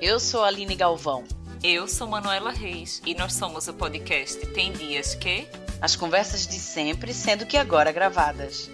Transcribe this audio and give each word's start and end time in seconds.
Eu 0.00 0.20
sou 0.20 0.44
a 0.44 0.46
Aline 0.46 0.76
Galvão. 0.76 1.24
Eu 1.60 1.88
sou 1.88 2.06
Manuela 2.06 2.52
Reis 2.52 3.02
e 3.04 3.16
nós 3.16 3.32
somos 3.32 3.66
o 3.66 3.74
podcast 3.74 4.38
Tem 4.46 4.70
Dias 4.70 5.16
Que. 5.16 5.48
As 5.80 5.96
conversas 5.96 6.46
de 6.46 6.54
sempre, 6.54 7.12
sendo 7.12 7.44
que 7.44 7.56
agora 7.56 7.90
gravadas. 7.90 8.70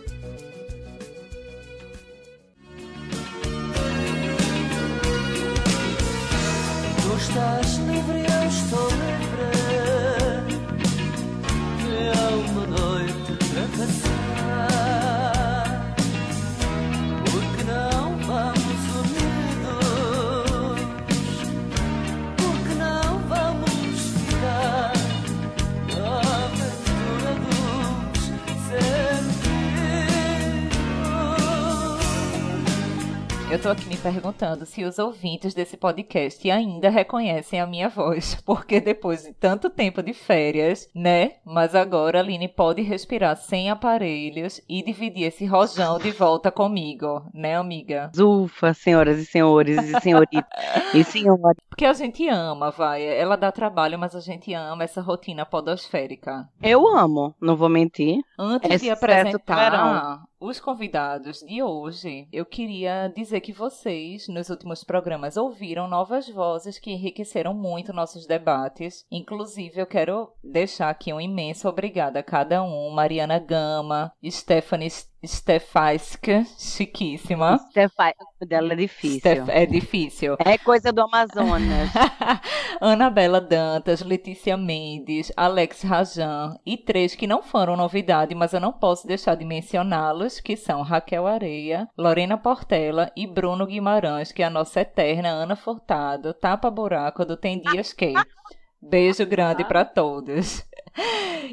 Eu 33.55 33.63
tô 33.63 33.69
aqui 33.69 33.87
me 33.87 33.97
perguntando 33.97 34.67
se 34.67 34.83
os 34.83 34.99
ouvintes 34.99 35.55
desse 35.55 35.77
podcast 35.77 36.51
ainda 36.51 36.91
reconhecem 36.91 37.61
a 37.61 37.67
minha 37.69 37.89
voz, 37.89 38.35
porque 38.45 38.81
depois 38.81 39.23
de 39.23 39.33
tanto 39.33 39.71
tempo 39.71 40.03
de 40.03 40.12
férias, 40.12 40.91
né? 40.93 41.35
Mas 41.47 41.73
agora 41.73 42.19
a 42.19 42.21
Aline 42.21 42.48
pode 42.48 42.83
respirar 42.83 43.37
sem 43.37 43.71
aparelhos 43.71 44.61
e 44.69 44.83
dividir 44.83 45.29
esse 45.29 45.47
rojão 45.47 46.01
de 46.01 46.11
volta 46.11 46.51
comigo, 46.51 47.23
né, 47.33 47.55
amiga? 47.55 48.11
Ufa, 48.19 48.75
senhoras 48.75 49.21
e 49.21 49.25
senhores 49.25 49.79
e 49.84 50.01
senhoritas 50.01 50.51
e 50.93 51.05
senhoras. 51.05 51.57
Porque 51.69 51.87
a 51.87 51.93
gente 51.93 52.29
ama, 52.29 52.73
vai. 52.73 53.05
Ela 53.06 53.37
dá 53.37 53.53
trabalho, 53.53 53.97
mas 53.97 54.17
a 54.17 54.21
gente 54.21 54.53
ama 54.53 54.83
essa 54.83 55.00
rotina 55.00 55.47
podosférica. 55.47 56.48
Eu 56.61 56.89
amo, 56.89 57.33
não 57.41 57.55
vou 57.55 57.69
mentir. 57.69 58.21
Antes 58.37 58.69
É 58.69 58.77
de 58.78 58.91
apresentar. 58.91 60.25
Os 60.45 60.61
convidados 60.61 61.41
de 61.41 61.62
hoje, 61.62 62.28
eu 62.31 62.45
queria 62.45 63.09
dizer 63.09 63.41
que 63.41 63.53
vocês, 63.53 64.28
nos 64.28 64.50
últimos 64.50 64.84
programas, 64.84 65.39
ouviram 65.39 65.89
novas 65.89 66.28
vozes 66.28 66.78
que 66.78 66.91
enriqueceram 66.91 67.55
muito 67.55 67.95
nossos 67.95 68.27
debates. 68.27 69.06
Inclusive, 69.11 69.81
eu 69.81 69.87
quero 69.87 70.31
deixar 70.42 70.91
aqui 70.91 71.12
um 71.15 71.20
imenso 71.20 71.67
obrigado 71.67 72.19
a 72.19 72.22
cada 72.22 72.62
um. 72.62 72.91
Mariana 72.91 73.39
Gama, 73.39 74.12
Stephanie 74.22 74.91
Stefaska, 75.27 76.44
chiquíssima. 76.58 77.58
Stefai, 77.70 78.12
o 78.41 78.47
dela 78.47 78.72
é 78.72 78.77
difícil. 78.77 79.19
Steph- 79.20 79.48
é 79.48 79.66
difícil. 79.66 80.36
É 80.44 80.58
coisa 80.58 80.92
do 80.92 81.00
Amazonas. 81.03 81.91
Anabela 82.81 83.41
Dantas, 83.41 84.03
Letícia 84.03 84.56
Mendes, 84.56 85.33
Alex 85.36 85.83
Rajan 85.83 86.56
e 86.66 86.77
três 86.77 87.14
que 87.14 87.27
não 87.27 87.42
foram 87.42 87.77
novidade, 87.77 88.34
mas 88.34 88.53
eu 88.53 88.61
não 88.61 88.72
posso 88.72 89.06
deixar 89.06 89.34
de 89.34 89.44
mencioná-los, 89.44 90.41
que 90.41 90.56
são 90.56 90.83
Raquel 90.83 91.27
Areia, 91.27 91.88
Lorena 91.97 92.36
Portela 92.36 93.11
e 93.16 93.27
Bruno 93.27 93.66
Guimarães, 93.66 94.33
que 94.33 94.42
é 94.42 94.47
a 94.47 94.50
nossa 94.50 94.81
eterna 94.81 95.28
Ana 95.28 95.56
Furtado, 95.56 96.34
tapa-buraco 96.34 97.25
do 97.25 97.36
Tem 97.36 97.61
Dias 97.61 97.92
Que. 97.92 98.12
Beijo 98.83 99.25
grande 99.25 99.64
para 99.64 99.84
todos. 99.84 100.62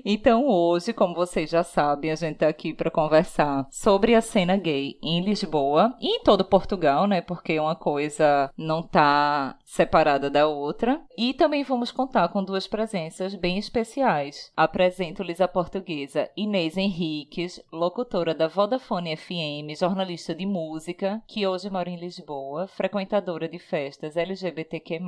Então 0.06 0.48
hoje, 0.48 0.94
como 0.94 1.14
vocês 1.14 1.50
já 1.50 1.64
sabem, 1.64 2.12
a 2.12 2.16
gente 2.16 2.38
tá 2.38 2.48
aqui 2.48 2.74
para 2.74 2.90
conversar 2.90 3.68
sobre 3.70 4.16
a 4.16 4.22
cena 4.22 4.56
gay 4.56 4.98
em 5.02 5.22
Lisboa 5.24 5.96
e 6.00 6.18
em 6.18 6.24
todo 6.24 6.46
Portugal, 6.46 7.08
né? 7.08 7.22
Porque 7.22 7.60
uma 7.60 7.76
coisa 7.76 8.52
não 8.58 8.82
tá 8.82 9.56
separada 9.72 10.30
da 10.30 10.48
outra. 10.48 11.02
E 11.18 11.34
também 11.34 11.64
vamos 11.64 11.94
contar 11.94 12.28
com 12.28 12.44
duas 12.44 12.68
presenças 12.68 13.34
bem 13.34 13.58
especiais. 13.58 14.52
Apresento-lhes 14.56 15.40
a 15.40 15.48
portuguesa 15.48 16.30
Inês 16.36 16.76
Henriques, 16.76 17.64
locutora 17.72 18.36
da 18.36 18.50
Vodafone 18.50 19.16
FM, 19.16 19.80
jornalista 19.80 20.36
de 20.36 20.46
música, 20.46 21.24
que 21.26 21.48
hoje 21.48 21.70
mora 21.70 21.90
em 21.90 21.96
Lisboa, 21.96 22.68
frequentadora 22.68 23.48
de 23.48 23.60
festas 23.60 24.18
LGBTQ+. 24.18 25.00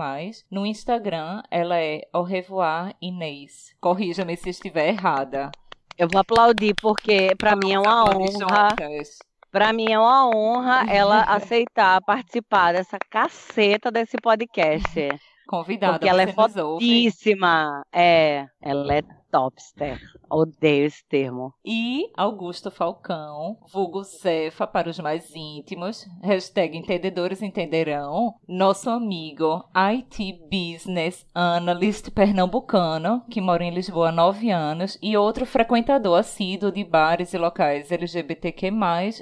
No 0.49 0.65
Instagram, 0.65 1.43
ela 1.51 1.77
é 1.77 2.07
Au 2.13 2.23
revoir 2.23 2.95
Inês. 3.01 3.75
Corrija-me 3.81 4.37
se 4.37 4.49
estiver 4.49 4.87
errada. 4.87 5.51
Eu 5.97 6.07
vou 6.07 6.21
aplaudir 6.21 6.73
porque 6.81 7.35
pra 7.37 7.55
mim 7.55 7.73
é 7.73 7.79
uma 7.79 8.05
honra. 8.05 8.31
juntas. 8.31 9.32
Pra 9.53 9.71
mim 9.71 9.85
é 9.91 9.99
uma 9.99 10.27
honra 10.35 10.83
ela 10.91 11.21
aceitar 11.21 12.01
participar 12.01 12.73
dessa 12.73 12.97
caceta 13.07 13.91
desse 13.91 14.17
podcast. 14.17 15.09
Convidada, 15.47 15.93
Porque 15.93 16.09
ela 16.09 16.23
é. 16.23 16.27
Fortíssima. 16.33 17.85
É, 17.93 18.47
ela 18.59 18.95
é 18.95 19.03
topster. 19.33 19.99
Odeio 20.29 20.85
esse 20.85 21.03
termo. 21.09 21.51
E 21.65 22.11
Augusto 22.15 22.69
Falcão, 22.69 23.57
vulgo 23.73 24.03
Zefa 24.03 24.67
para 24.67 24.91
os 24.91 24.99
mais 24.99 25.35
íntimos, 25.35 26.05
hashtag 26.21 26.77
entendedores 26.77 27.41
entenderão, 27.41 28.35
nosso 28.47 28.91
amigo 28.91 29.63
IT 29.73 30.39
Business 30.51 31.25
Analyst 31.33 32.11
pernambucano, 32.11 33.23
que 33.27 33.41
mora 33.41 33.63
em 33.63 33.73
Lisboa 33.73 34.09
há 34.09 34.11
nove 34.11 34.51
anos, 34.51 34.99
e 35.01 35.17
outro 35.17 35.47
frequentador 35.47 36.19
assíduo 36.19 36.71
de 36.71 36.83
bares 36.83 37.33
e 37.33 37.37
locais 37.39 37.91
LGBTQ+, 37.91 38.71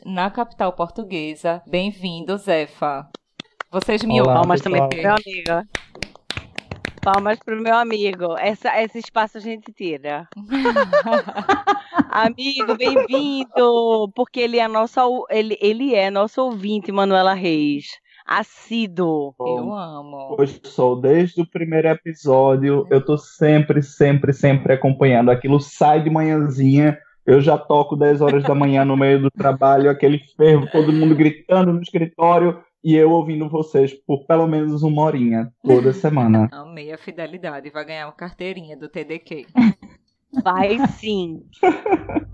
na 0.05 0.29
capital 0.29 0.73
portuguesa. 0.73 1.63
Bem-vindo, 1.65 2.37
Zefa. 2.37 3.09
Vocês 3.71 4.03
me 4.03 4.19
Olá, 4.19 4.23
ouvem? 4.23 4.33
Palmas 4.33 4.59
também 4.59 4.81
meu 4.81 5.11
amigo. 5.13 5.69
Palmas 7.01 7.39
pro 7.39 7.59
meu 7.59 7.75
amigo. 7.75 8.37
Essa, 8.37 8.79
esse 8.79 8.99
espaço 8.99 9.39
a 9.39 9.41
gente 9.41 9.73
tira. 9.73 10.27
Amigo, 12.11 12.77
bem-vindo! 12.77 14.11
Porque 14.15 14.39
ele 14.39 14.59
é 14.59 14.67
nosso, 14.67 15.25
ele, 15.31 15.57
ele 15.59 15.95
é 15.95 16.11
nosso 16.11 16.43
ouvinte, 16.43 16.91
Manuela 16.91 17.33
Reis. 17.33 17.87
Assíduo. 18.23 19.33
Eu 19.39 19.73
amo. 19.73 20.35
Hoje 20.37 20.61
sou 20.63 20.95
desde 20.95 21.41
o 21.41 21.49
primeiro 21.49 21.87
episódio, 21.87 22.85
eu 22.91 23.03
tô 23.03 23.17
sempre, 23.17 23.81
sempre, 23.81 24.31
sempre 24.31 24.73
acompanhando. 24.73 25.31
Aquilo 25.31 25.59
sai 25.59 26.03
de 26.03 26.09
manhãzinha, 26.11 26.99
eu 27.25 27.41
já 27.41 27.57
toco 27.57 27.95
10 27.95 28.21
horas 28.21 28.43
da 28.43 28.53
manhã 28.53 28.85
no 28.85 28.95
meio 28.95 29.23
do 29.23 29.31
trabalho, 29.31 29.89
aquele 29.89 30.19
fervo, 30.37 30.69
todo 30.71 30.93
mundo 30.93 31.15
gritando 31.15 31.73
no 31.73 31.81
escritório 31.81 32.63
e 32.83 32.95
eu 32.95 33.11
ouvindo 33.11 33.49
vocês 33.49 33.93
por 33.93 34.25
pelo 34.25 34.47
menos 34.47 34.83
uma 34.83 35.01
horinha 35.03 35.51
toda 35.63 35.91
semana. 35.93 36.49
Amei 36.51 36.91
a 36.91 36.97
fidelidade. 36.97 37.69
Vai 37.69 37.85
ganhar 37.85 38.07
uma 38.07 38.13
carteirinha 38.13 38.77
do 38.77 38.89
TDQ. 38.89 39.47
Vai 40.43 40.77
sim. 40.87 41.43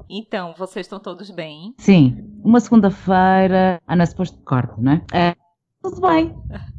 Então, 0.08 0.54
vocês 0.56 0.86
estão 0.86 1.00
todos 1.00 1.32
bem? 1.32 1.74
Sim, 1.80 2.16
uma 2.44 2.60
segunda-feira. 2.60 3.82
Ah, 3.88 3.96
não 3.96 4.04
é 4.04 4.06
suposto 4.06 4.38
que 4.38 4.44
corte, 4.44 4.80
não 4.80 4.92
é? 4.92 5.02
É, 5.12 5.36
Tudo 5.82 6.02
bem. 6.02 6.34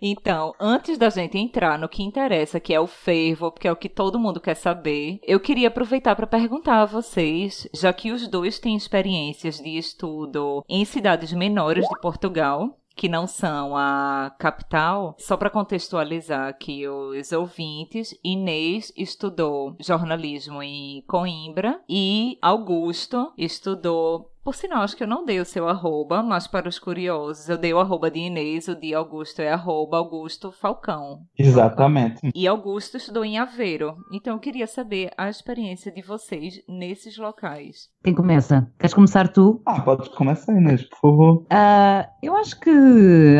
Então, 0.00 0.52
antes 0.60 0.96
da 0.96 1.10
gente 1.10 1.36
entrar 1.36 1.76
no 1.78 1.88
que 1.88 2.02
interessa, 2.02 2.60
que 2.60 2.72
é 2.72 2.78
o 2.78 2.86
fervo, 2.86 3.50
porque 3.50 3.66
é 3.66 3.72
o 3.72 3.76
que 3.76 3.88
todo 3.88 4.18
mundo 4.18 4.40
quer 4.40 4.54
saber, 4.54 5.18
eu 5.26 5.40
queria 5.40 5.66
aproveitar 5.66 6.14
para 6.14 6.28
perguntar 6.28 6.82
a 6.82 6.86
vocês, 6.86 7.68
já 7.74 7.92
que 7.92 8.12
os 8.12 8.28
dois 8.28 8.60
têm 8.60 8.76
experiências 8.76 9.58
de 9.58 9.76
estudo 9.76 10.64
em 10.68 10.84
cidades 10.84 11.32
menores 11.32 11.84
de 11.88 12.00
Portugal, 12.00 12.78
que 12.98 13.08
não 13.08 13.28
são 13.28 13.76
a 13.76 14.34
capital, 14.40 15.14
só 15.20 15.36
para 15.36 15.48
contextualizar 15.48 16.48
aqui 16.48 16.88
os 16.88 17.30
ouvintes, 17.30 18.12
Inês 18.24 18.92
estudou 18.96 19.76
jornalismo 19.78 20.60
em 20.60 21.00
Coimbra 21.06 21.80
e 21.88 22.36
Augusto 22.42 23.32
estudou 23.38 24.32
por 24.44 24.54
sinal, 24.54 24.82
acho 24.82 24.96
que 24.96 25.02
eu 25.02 25.08
não 25.08 25.24
dei 25.24 25.40
o 25.40 25.44
seu 25.44 25.68
arroba, 25.68 26.22
mas 26.22 26.46
para 26.46 26.68
os 26.68 26.78
curiosos, 26.78 27.48
eu 27.48 27.58
dei 27.58 27.72
o 27.74 27.78
arroba 27.78 28.10
de 28.10 28.18
Inês, 28.20 28.66
o 28.68 28.74
de 28.74 28.94
Augusto 28.94 29.40
é 29.40 29.52
arroba 29.52 29.98
Augusto 29.98 30.50
Falcão. 30.50 31.20
Exatamente. 31.38 32.30
E 32.34 32.46
Augusto 32.48 32.96
estudou 32.96 33.24
em 33.24 33.38
Aveiro. 33.38 33.96
Então 34.12 34.34
eu 34.34 34.38
queria 34.40 34.66
saber 34.66 35.10
a 35.18 35.28
experiência 35.28 35.92
de 35.92 36.00
vocês 36.02 36.62
nesses 36.68 37.18
locais. 37.18 37.88
Quem 38.02 38.14
começa? 38.14 38.70
Queres 38.78 38.94
começar 38.94 39.28
tu? 39.28 39.60
Ah, 39.66 39.80
pode 39.80 40.08
começar, 40.10 40.52
Inês, 40.52 40.82
por 40.84 40.98
favor. 41.00 41.46
Ah, 41.50 42.08
eu 42.22 42.34
acho 42.36 42.58
que 42.58 42.70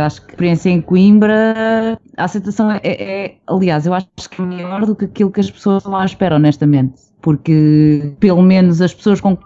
acho 0.04 0.20
que 0.22 0.30
a 0.32 0.34
experiência 0.34 0.70
em 0.70 0.80
Coimbra, 0.82 1.98
a 2.16 2.24
aceitação 2.24 2.70
é, 2.70 2.80
é- 2.82 3.38
aliás, 3.46 3.86
eu 3.86 3.94
acho 3.94 4.06
que 4.30 4.42
é 4.42 4.44
melhor 4.44 4.84
do 4.84 4.94
que 4.94 5.04
aquilo 5.06 5.30
que 5.30 5.40
as 5.40 5.50
pessoas 5.50 5.84
lá 5.84 6.04
esperam, 6.04 6.36
honestamente. 6.36 7.00
Porque 7.20 8.14
pelo 8.20 8.42
menos 8.42 8.80
as 8.80 8.94
pessoas 8.94 9.20
com 9.20 9.36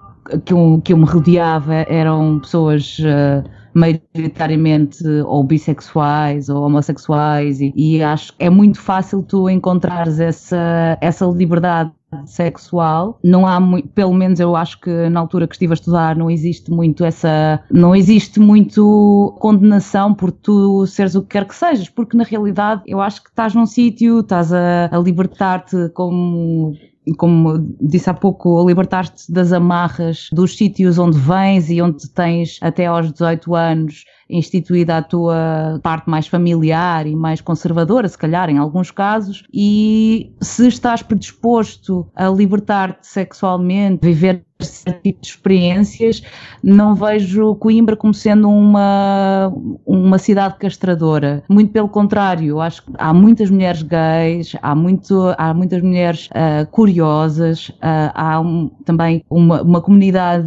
que 0.45 0.53
eu, 0.53 0.81
que 0.85 0.93
eu 0.93 0.97
me 0.97 1.05
rodeava 1.05 1.75
eram 1.75 2.41
pessoas 2.41 2.99
ah, 3.05 3.45
maioritariamente 3.75 5.05
ou 5.27 5.43
bissexuais 5.45 6.49
ou 6.49 6.63
homossexuais 6.65 7.61
e, 7.61 7.73
e 7.75 8.03
acho 8.03 8.33
que 8.37 8.45
é 8.45 8.51
muito 8.51 8.81
fácil 8.81 9.23
tu 9.23 9.49
encontrares 9.49 10.21
essa, 10.21 10.99
essa 11.01 11.25
liberdade 11.27 11.91
sexual. 12.27 13.19
Não 13.25 13.47
há 13.47 13.59
muito, 13.59 13.89
pelo 13.89 14.13
menos 14.13 14.39
eu 14.39 14.55
acho 14.55 14.79
que 14.81 15.09
na 15.09 15.21
altura 15.21 15.49
que 15.49 15.55
estive 15.55 15.73
a 15.73 15.75
estudar 15.75 16.15
não 16.15 16.31
existe 16.31 16.71
muito 16.71 17.05
essa, 17.05 17.63
não 17.71 17.97
existe 17.97 18.39
muito 18.39 19.35
condenação 19.41 20.13
por 20.13 20.31
tu 20.31 20.87
seres 20.87 21.15
o 21.15 21.23
que 21.23 21.29
quer 21.29 21.47
que 21.47 21.55
sejas, 21.55 21.89
porque 21.89 22.17
na 22.17 22.25
realidade 22.25 22.83
eu 22.87 23.01
acho 23.01 23.23
que 23.23 23.31
estás 23.31 23.55
num 23.55 23.65
sítio, 23.65 24.21
estás 24.21 24.53
a, 24.53 24.91
a 24.93 24.99
libertar-te 24.99 25.89
como 25.95 26.75
como 27.17 27.59
disse 27.81 28.09
há 28.09 28.15
pouco, 28.15 28.67
libertar-te 28.67 29.31
das 29.31 29.53
amarras 29.53 30.29
dos 30.33 30.57
sítios 30.57 30.99
onde 30.99 31.19
vens 31.19 31.69
e 31.71 31.83
onde 31.83 32.09
tens 32.11 32.59
até 32.61 32.87
aos 32.87 33.13
18 33.13 33.55
anos 33.55 34.05
instituída 34.31 34.99
a 34.99 35.03
tua 35.03 35.81
parte 35.83 36.09
mais 36.09 36.27
familiar 36.27 37.07
e 37.07 37.15
mais 37.15 37.41
conservadora, 37.41 38.09
se 38.09 38.17
calhar 38.17 38.49
em 38.49 38.59
alguns 38.59 38.91
casos, 38.91 39.45
e 39.53 40.35
se 40.41 40.69
estás 40.69 41.03
predisposto 41.03 42.09
a 42.15 42.29
libertar-te 42.29 43.07
sexualmente, 43.07 44.01
viver 44.03 44.45
certo 44.65 45.03
tipo 45.03 45.21
de 45.21 45.29
experiências, 45.29 46.23
não 46.63 46.95
vejo 46.95 47.55
Coimbra 47.57 47.97
como 47.97 48.15
sendo 48.15 48.49
uma, 48.49 49.53
uma 49.87 50.19
cidade 50.19 50.57
castradora. 50.59 51.43
Muito 51.49 51.73
pelo 51.73 51.89
contrário, 51.89 52.61
acho 52.61 52.85
que 52.85 52.93
há 52.99 53.13
muitas 53.13 53.51
mulheres 53.51 53.83
gays, 53.83 54.57
há, 54.63 54.75
muito, 54.75 55.35
há 55.39 55.53
muitas 55.53 55.83
mulheres 55.83 56.29
uh, 56.29 56.67
curiosas, 56.71 57.69
uh, 57.69 58.13
há 58.15 58.41
um, 58.41 58.69
também 58.85 59.25
uma, 59.29 59.63
uma 59.63 59.81
comunidade 59.81 60.47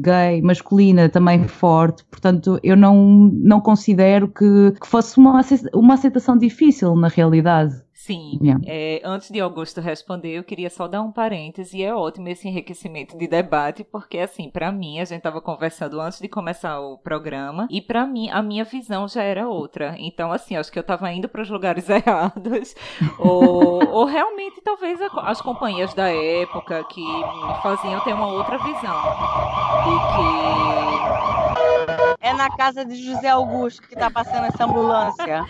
gay 0.00 0.40
masculina 0.42 1.08
também 1.08 1.46
forte, 1.48 2.04
portanto 2.10 2.58
eu 2.62 2.76
não, 2.76 3.30
não 3.32 3.60
considero 3.60 4.28
que, 4.28 4.72
que 4.80 4.86
fosse 4.86 5.18
uma, 5.18 5.40
uma 5.74 5.94
aceitação 5.94 6.36
difícil 6.36 6.94
na 6.96 7.08
realidade. 7.08 7.85
Sim. 8.06 8.38
Yeah. 8.40 8.64
É, 8.64 9.00
antes 9.04 9.32
de 9.32 9.40
Augusto 9.40 9.80
responder, 9.80 10.38
eu 10.38 10.44
queria 10.44 10.70
só 10.70 10.86
dar 10.86 11.02
um 11.02 11.10
parêntese. 11.10 11.78
E 11.78 11.82
é 11.82 11.92
ótimo 11.92 12.28
esse 12.28 12.46
enriquecimento 12.46 13.18
de 13.18 13.26
debate, 13.26 13.82
porque, 13.82 14.18
assim, 14.18 14.48
para 14.48 14.70
mim, 14.70 15.00
a 15.00 15.04
gente 15.04 15.18
estava 15.18 15.40
conversando 15.40 16.00
antes 16.00 16.20
de 16.20 16.28
começar 16.28 16.78
o 16.78 16.98
programa, 16.98 17.66
e 17.68 17.82
para 17.82 18.06
mim, 18.06 18.30
a 18.30 18.40
minha 18.42 18.62
visão 18.62 19.08
já 19.08 19.24
era 19.24 19.48
outra. 19.48 19.96
Então, 19.98 20.30
assim, 20.30 20.54
acho 20.54 20.70
que 20.70 20.78
eu 20.78 20.82
estava 20.82 21.10
indo 21.12 21.28
para 21.28 21.42
os 21.42 21.50
lugares 21.50 21.88
errados, 21.90 22.76
ou, 23.18 23.84
ou 23.84 24.04
realmente, 24.04 24.60
talvez, 24.62 25.00
as 25.02 25.40
companhias 25.40 25.92
da 25.92 26.08
época 26.08 26.84
que 26.84 27.02
me 27.02 27.54
faziam 27.60 27.98
ter 28.00 28.14
uma 28.14 28.28
outra 28.28 28.56
visão. 28.58 29.02
De 29.82 31.20
que. 31.20 31.25
É 32.20 32.32
na 32.32 32.50
casa 32.56 32.84
de 32.84 32.96
José 32.96 33.28
Augusto 33.28 33.82
que 33.82 33.94
tá 33.94 34.10
passando 34.10 34.46
essa 34.46 34.64
ambulância. 34.64 35.44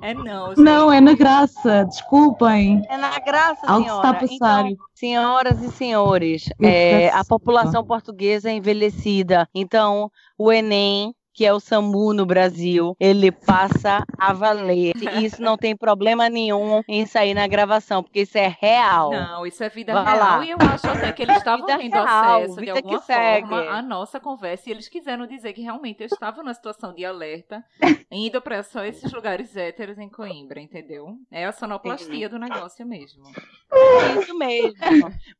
É 0.00 0.14
não. 0.14 0.48
Gente. 0.48 0.60
Não, 0.60 0.92
é 0.92 1.00
na 1.00 1.14
graça 1.14 1.84
desculpem. 1.84 2.82
É 2.88 2.96
na 2.96 3.18
graça, 3.18 3.66
Algo 3.66 3.84
senhora. 3.84 4.08
está 4.08 4.10
a 4.10 4.14
passar. 4.14 4.66
Então, 4.66 4.86
senhoras 4.94 5.62
e 5.62 5.70
senhores, 5.70 6.44
é, 6.60 7.10
a 7.10 7.24
população 7.24 7.84
portuguesa 7.84 8.50
é 8.50 8.52
envelhecida. 8.52 9.48
Então, 9.54 10.10
o 10.38 10.52
Enem 10.52 11.14
que 11.32 11.44
é 11.44 11.52
o 11.52 11.60
SAMU 11.60 12.12
no 12.12 12.26
Brasil, 12.26 12.96
ele 13.00 13.32
passa 13.32 14.04
a 14.18 14.32
valer. 14.32 14.92
E 14.96 15.24
isso 15.24 15.42
não 15.42 15.56
tem 15.56 15.76
problema 15.76 16.28
nenhum 16.28 16.82
em 16.86 17.06
sair 17.06 17.34
na 17.34 17.46
gravação, 17.46 18.02
porque 18.02 18.20
isso 18.20 18.36
é 18.36 18.54
real. 18.60 19.10
Não, 19.10 19.46
isso 19.46 19.62
é 19.64 19.68
vida 19.68 19.92
Vai 19.92 20.14
real. 20.14 20.18
Lá. 20.18 20.44
E 20.44 20.50
eu 20.50 20.58
acho 20.60 20.86
até 20.86 21.12
que 21.12 21.22
eles 21.22 21.36
estavam 21.38 21.66
tendo 21.66 21.92
real, 21.92 22.42
acesso 22.42 22.60
de 22.60 22.70
alguma 22.70 23.00
forma 23.00 23.70
à 23.70 23.82
nossa 23.82 24.20
conversa. 24.20 24.68
E 24.68 24.72
eles 24.72 24.88
quiseram 24.88 25.26
dizer 25.26 25.52
que 25.52 25.62
realmente 25.62 26.00
eu 26.00 26.06
estava 26.06 26.42
numa 26.42 26.54
situação 26.54 26.92
de 26.94 27.04
alerta, 27.04 27.64
indo 28.10 28.40
para 28.40 28.62
só 28.62 28.84
esses 28.84 29.12
lugares 29.12 29.56
héteros 29.56 29.98
em 29.98 30.08
Coimbra, 30.08 30.60
entendeu? 30.60 31.16
É 31.30 31.46
a 31.46 31.52
sonoplastia 31.52 32.28
do 32.28 32.38
negócio 32.38 32.86
mesmo. 32.86 33.24
É 33.72 34.20
isso 34.20 34.36
mesmo. 34.36 34.74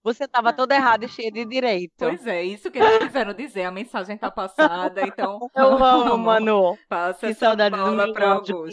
Você 0.02 0.24
estava 0.24 0.52
toda 0.54 0.74
errada 0.74 1.04
e 1.04 1.08
cheia 1.08 1.30
de 1.30 1.44
direito. 1.44 1.92
Pois 1.98 2.26
é, 2.26 2.42
isso 2.42 2.70
que 2.70 2.78
eles 2.78 2.98
quiseram 2.98 3.34
dizer. 3.34 3.64
A 3.64 3.70
mensagem 3.70 4.14
está 4.14 4.30
passada, 4.30 5.02
então. 5.06 5.38
Eu 5.54 5.81
amo, 5.84 6.18
Manu. 6.18 6.78
Passa 6.88 7.28
que 7.28 7.34
saudade 7.34 7.76
do 7.76 7.92
meu 7.92 8.12
para 8.12 8.32
Augusto. 8.32 8.64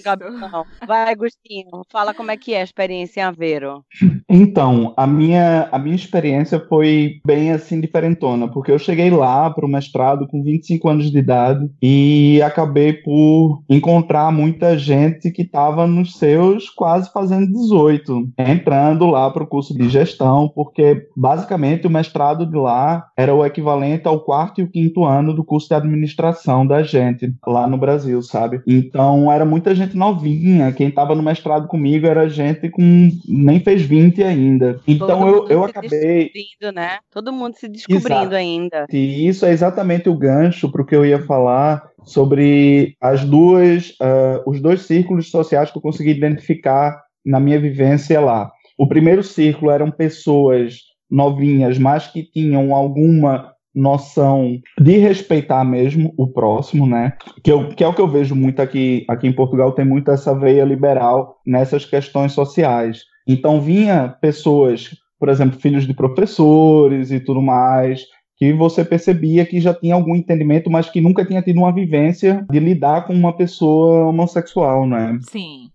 Vai, 0.86 1.12
Agostinho, 1.12 1.82
fala 1.92 2.14
como 2.14 2.32
é 2.32 2.38
que 2.38 2.54
é 2.54 2.62
a 2.62 2.64
experiência 2.64 3.22
em 3.22 3.24
Aveiro. 3.24 3.84
Então, 4.30 4.94
a 4.96 5.08
minha, 5.08 5.68
a 5.72 5.80
minha 5.80 5.96
experiência 5.96 6.60
foi 6.60 7.20
bem 7.26 7.52
assim 7.52 7.82
diferentona, 7.82 8.48
porque 8.48 8.72
eu 8.72 8.78
cheguei 8.78 9.10
lá 9.10 9.50
para 9.50 9.66
o 9.66 9.70
mestrado 9.70 10.28
com 10.28 10.44
25 10.44 10.88
anos 10.88 11.12
de 11.12 11.18
idade 11.18 11.68
e 11.82 12.40
acabei 12.44 12.94
por 12.94 13.64
encontrar 13.68 14.32
muita 14.32 14.78
gente 14.78 15.32
que 15.32 15.42
estava 15.42 15.88
nos 15.88 16.14
seus 16.14 16.70
quase 16.70 17.12
fazendo 17.12 17.52
18, 17.52 18.30
entrando 18.38 19.08
lá 19.08 19.30
para 19.32 19.44
o 19.44 19.48
curso 19.48 19.76
de 19.76 19.90
gestão, 19.90 20.48
porque 20.54 21.08
basicamente 21.18 21.88
o 21.88 21.90
mestrado 21.90 22.46
de 22.46 22.56
lá 22.56 23.08
era 23.18 23.34
o 23.34 23.44
equivalente 23.44 24.08
ao 24.08 24.20
quarto 24.20 24.62
e 24.62 24.64
o 24.64 24.70
quinto 24.70 25.04
ano 25.04 25.34
do 25.34 25.44
curso 25.44 25.68
de 25.68 25.74
administração 25.74 26.68
da 26.68 26.84
gente 26.84 26.99
gente 27.00 27.34
lá 27.46 27.68
no 27.68 27.78
Brasil, 27.78 28.22
sabe? 28.22 28.62
Então 28.68 29.32
era 29.32 29.46
muita 29.46 29.74
gente 29.74 29.96
novinha. 29.96 30.72
Quem 30.72 30.92
tava 30.92 31.16
no 31.16 31.24
mestrado 31.24 31.68
comigo 31.68 32.06
era 32.06 32.30
gente 32.30 32.70
com 32.70 33.10
nem 33.28 33.60
fez 33.60 33.82
20 33.82 34.24
ainda. 34.24 34.80
Então 34.88 35.28
eu, 35.28 35.48
eu 35.48 35.64
acabei. 35.64 36.32
Né? 36.74 37.00
Todo 37.12 37.32
mundo 37.32 37.56
se 37.56 37.68
descobrindo 37.68 38.08
Exato. 38.08 38.36
ainda. 38.36 38.86
E 38.92 39.28
isso 39.28 39.46
é 39.46 39.52
exatamente 39.52 40.10
o 40.10 40.18
gancho 40.18 40.72
para 40.72 40.82
o 40.82 40.86
que 40.86 40.96
eu 40.96 41.06
ia 41.06 41.22
falar 41.26 41.90
sobre 42.06 42.96
as 43.02 43.24
duas, 43.24 43.92
uh, 43.92 44.50
os 44.50 44.62
dois 44.62 44.82
círculos 44.82 45.30
sociais 45.30 45.72
que 45.72 45.78
eu 45.78 45.82
consegui 45.82 46.12
identificar 46.12 47.02
na 47.26 47.40
minha 47.40 47.60
vivência 47.60 48.20
lá. 48.20 48.52
O 48.78 48.88
primeiro 48.88 49.24
círculo 49.24 49.72
eram 49.72 49.92
pessoas 49.92 50.80
novinhas, 51.10 51.78
mas 51.78 52.08
que 52.08 52.24
tinham 52.24 52.74
alguma 52.74 53.54
noção 53.74 54.60
de 54.80 54.98
respeitar 54.98 55.64
mesmo 55.64 56.14
o 56.18 56.28
próximo, 56.28 56.88
né? 56.88 57.14
Que, 57.44 57.52
eu, 57.52 57.70
que 57.70 57.84
é 57.84 57.88
o 57.88 57.94
que 57.94 58.02
eu 58.02 58.08
vejo 58.08 58.36
muito 58.36 58.62
aqui, 58.62 59.06
aqui 59.08 59.28
em 59.28 59.34
Portugal, 59.34 59.72
tem 59.72 59.86
muito 59.86 60.12
essa 60.12 60.38
veia 60.38 60.66
liberal 60.66 61.38
nessas 61.46 61.86
questões 61.86 62.34
sociais. 62.34 63.04
Então 63.28 63.62
vinha 63.62 64.16
pessoas, 64.22 64.90
por 65.20 65.30
exemplo, 65.30 65.60
filhos 65.60 65.86
de 65.86 65.94
professores 65.94 67.12
e 67.12 67.20
tudo 67.20 67.42
mais, 67.42 68.04
que 68.38 68.54
você 68.54 68.84
percebia 68.84 69.46
que 69.46 69.60
já 69.60 69.74
tinha 69.74 69.94
algum 69.94 70.16
entendimento, 70.16 70.70
mas 70.70 70.90
que 70.90 71.02
nunca 71.02 71.26
tinha 71.26 71.42
tido 71.42 71.58
uma 71.58 71.74
vivência 71.74 72.46
de 72.50 72.60
lidar 72.60 73.06
com 73.06 73.14
uma 73.14 73.36
pessoa 73.36 74.08
homossexual, 74.08 74.88
né? 74.88 75.20
Sim. 75.30 75.70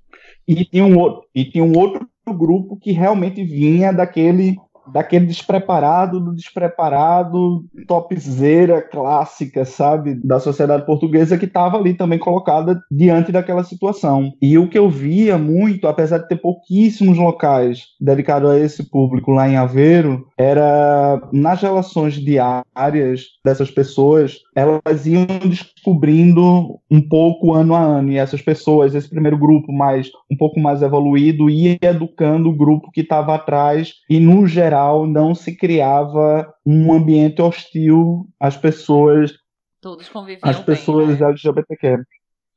E 0.49 0.65
tinha 0.65 0.85
um, 0.85 1.21
e 1.35 1.45
tinha 1.45 1.63
um 1.63 1.77
outro 1.77 2.09
grupo 2.27 2.77
que 2.77 2.91
realmente 2.91 3.45
vinha 3.45 3.93
daquele 3.93 4.57
daquele 4.93 5.27
despreparado 5.27 6.21
do 6.21 6.35
despreparado, 6.35 7.65
topzera 7.87 8.83
clássica, 8.83 9.65
sabe, 9.65 10.15
da 10.15 10.39
sociedade 10.41 10.87
portuguesa 10.87 11.39
que 11.39 11.45
estava 11.45 11.77
ali 11.77 11.95
também 11.95 12.19
colocada 12.19 12.81
diante 12.91 13.33
daquela 13.33 13.65
situação. 13.65 14.33
E 14.41 14.59
o 14.59 14.69
que 14.69 14.79
eu 14.79 14.89
via 14.89 15.39
muito, 15.39 15.87
apesar 15.87 16.19
de 16.19 16.29
ter 16.29 16.37
pouquíssimos 16.37 17.19
locais 17.19 17.85
dedicados 18.01 18.51
a 18.51 18.59
esse 18.59 18.89
público 18.91 19.31
lá 19.31 19.49
em 19.49 19.57
Aveiro, 19.57 20.27
era 20.39 21.21
nas 21.33 21.61
relações 21.63 22.15
diárias 22.15 23.23
dessas 23.45 23.71
pessoas, 23.71 24.39
elas 24.55 25.07
iam 25.07 25.27
descobrindo 25.49 26.79
um 26.91 27.01
pouco 27.01 27.53
ano 27.53 27.75
a 27.75 27.81
ano, 27.81 28.13
e 28.13 28.19
essas 28.19 28.41
pessoas, 28.41 28.95
esse 28.95 29.09
primeiro 29.09 29.39
grupo 29.39 29.73
mais 29.73 30.11
um 30.31 30.37
pouco 30.37 30.61
mais 30.61 30.83
evoluído, 30.83 31.51
ia 31.51 31.79
educando 31.83 32.49
o 32.49 32.57
grupo 32.57 32.91
que 32.91 33.01
estava 33.01 33.35
atrás, 33.35 33.93
e 34.09 34.19
no 34.19 34.47
geral 34.47 34.74
não 35.07 35.35
se 35.35 35.57
criava 35.57 36.53
um 36.65 36.93
ambiente 36.93 37.41
hostil 37.41 38.27
às 38.39 38.57
pessoas. 38.57 39.33
Todos 39.81 40.09
conviviam 40.09 40.41
As 40.43 40.59
pessoas 40.61 41.09
bem, 41.09 41.21
né? 41.21 41.27
LGBTQ. 41.29 42.05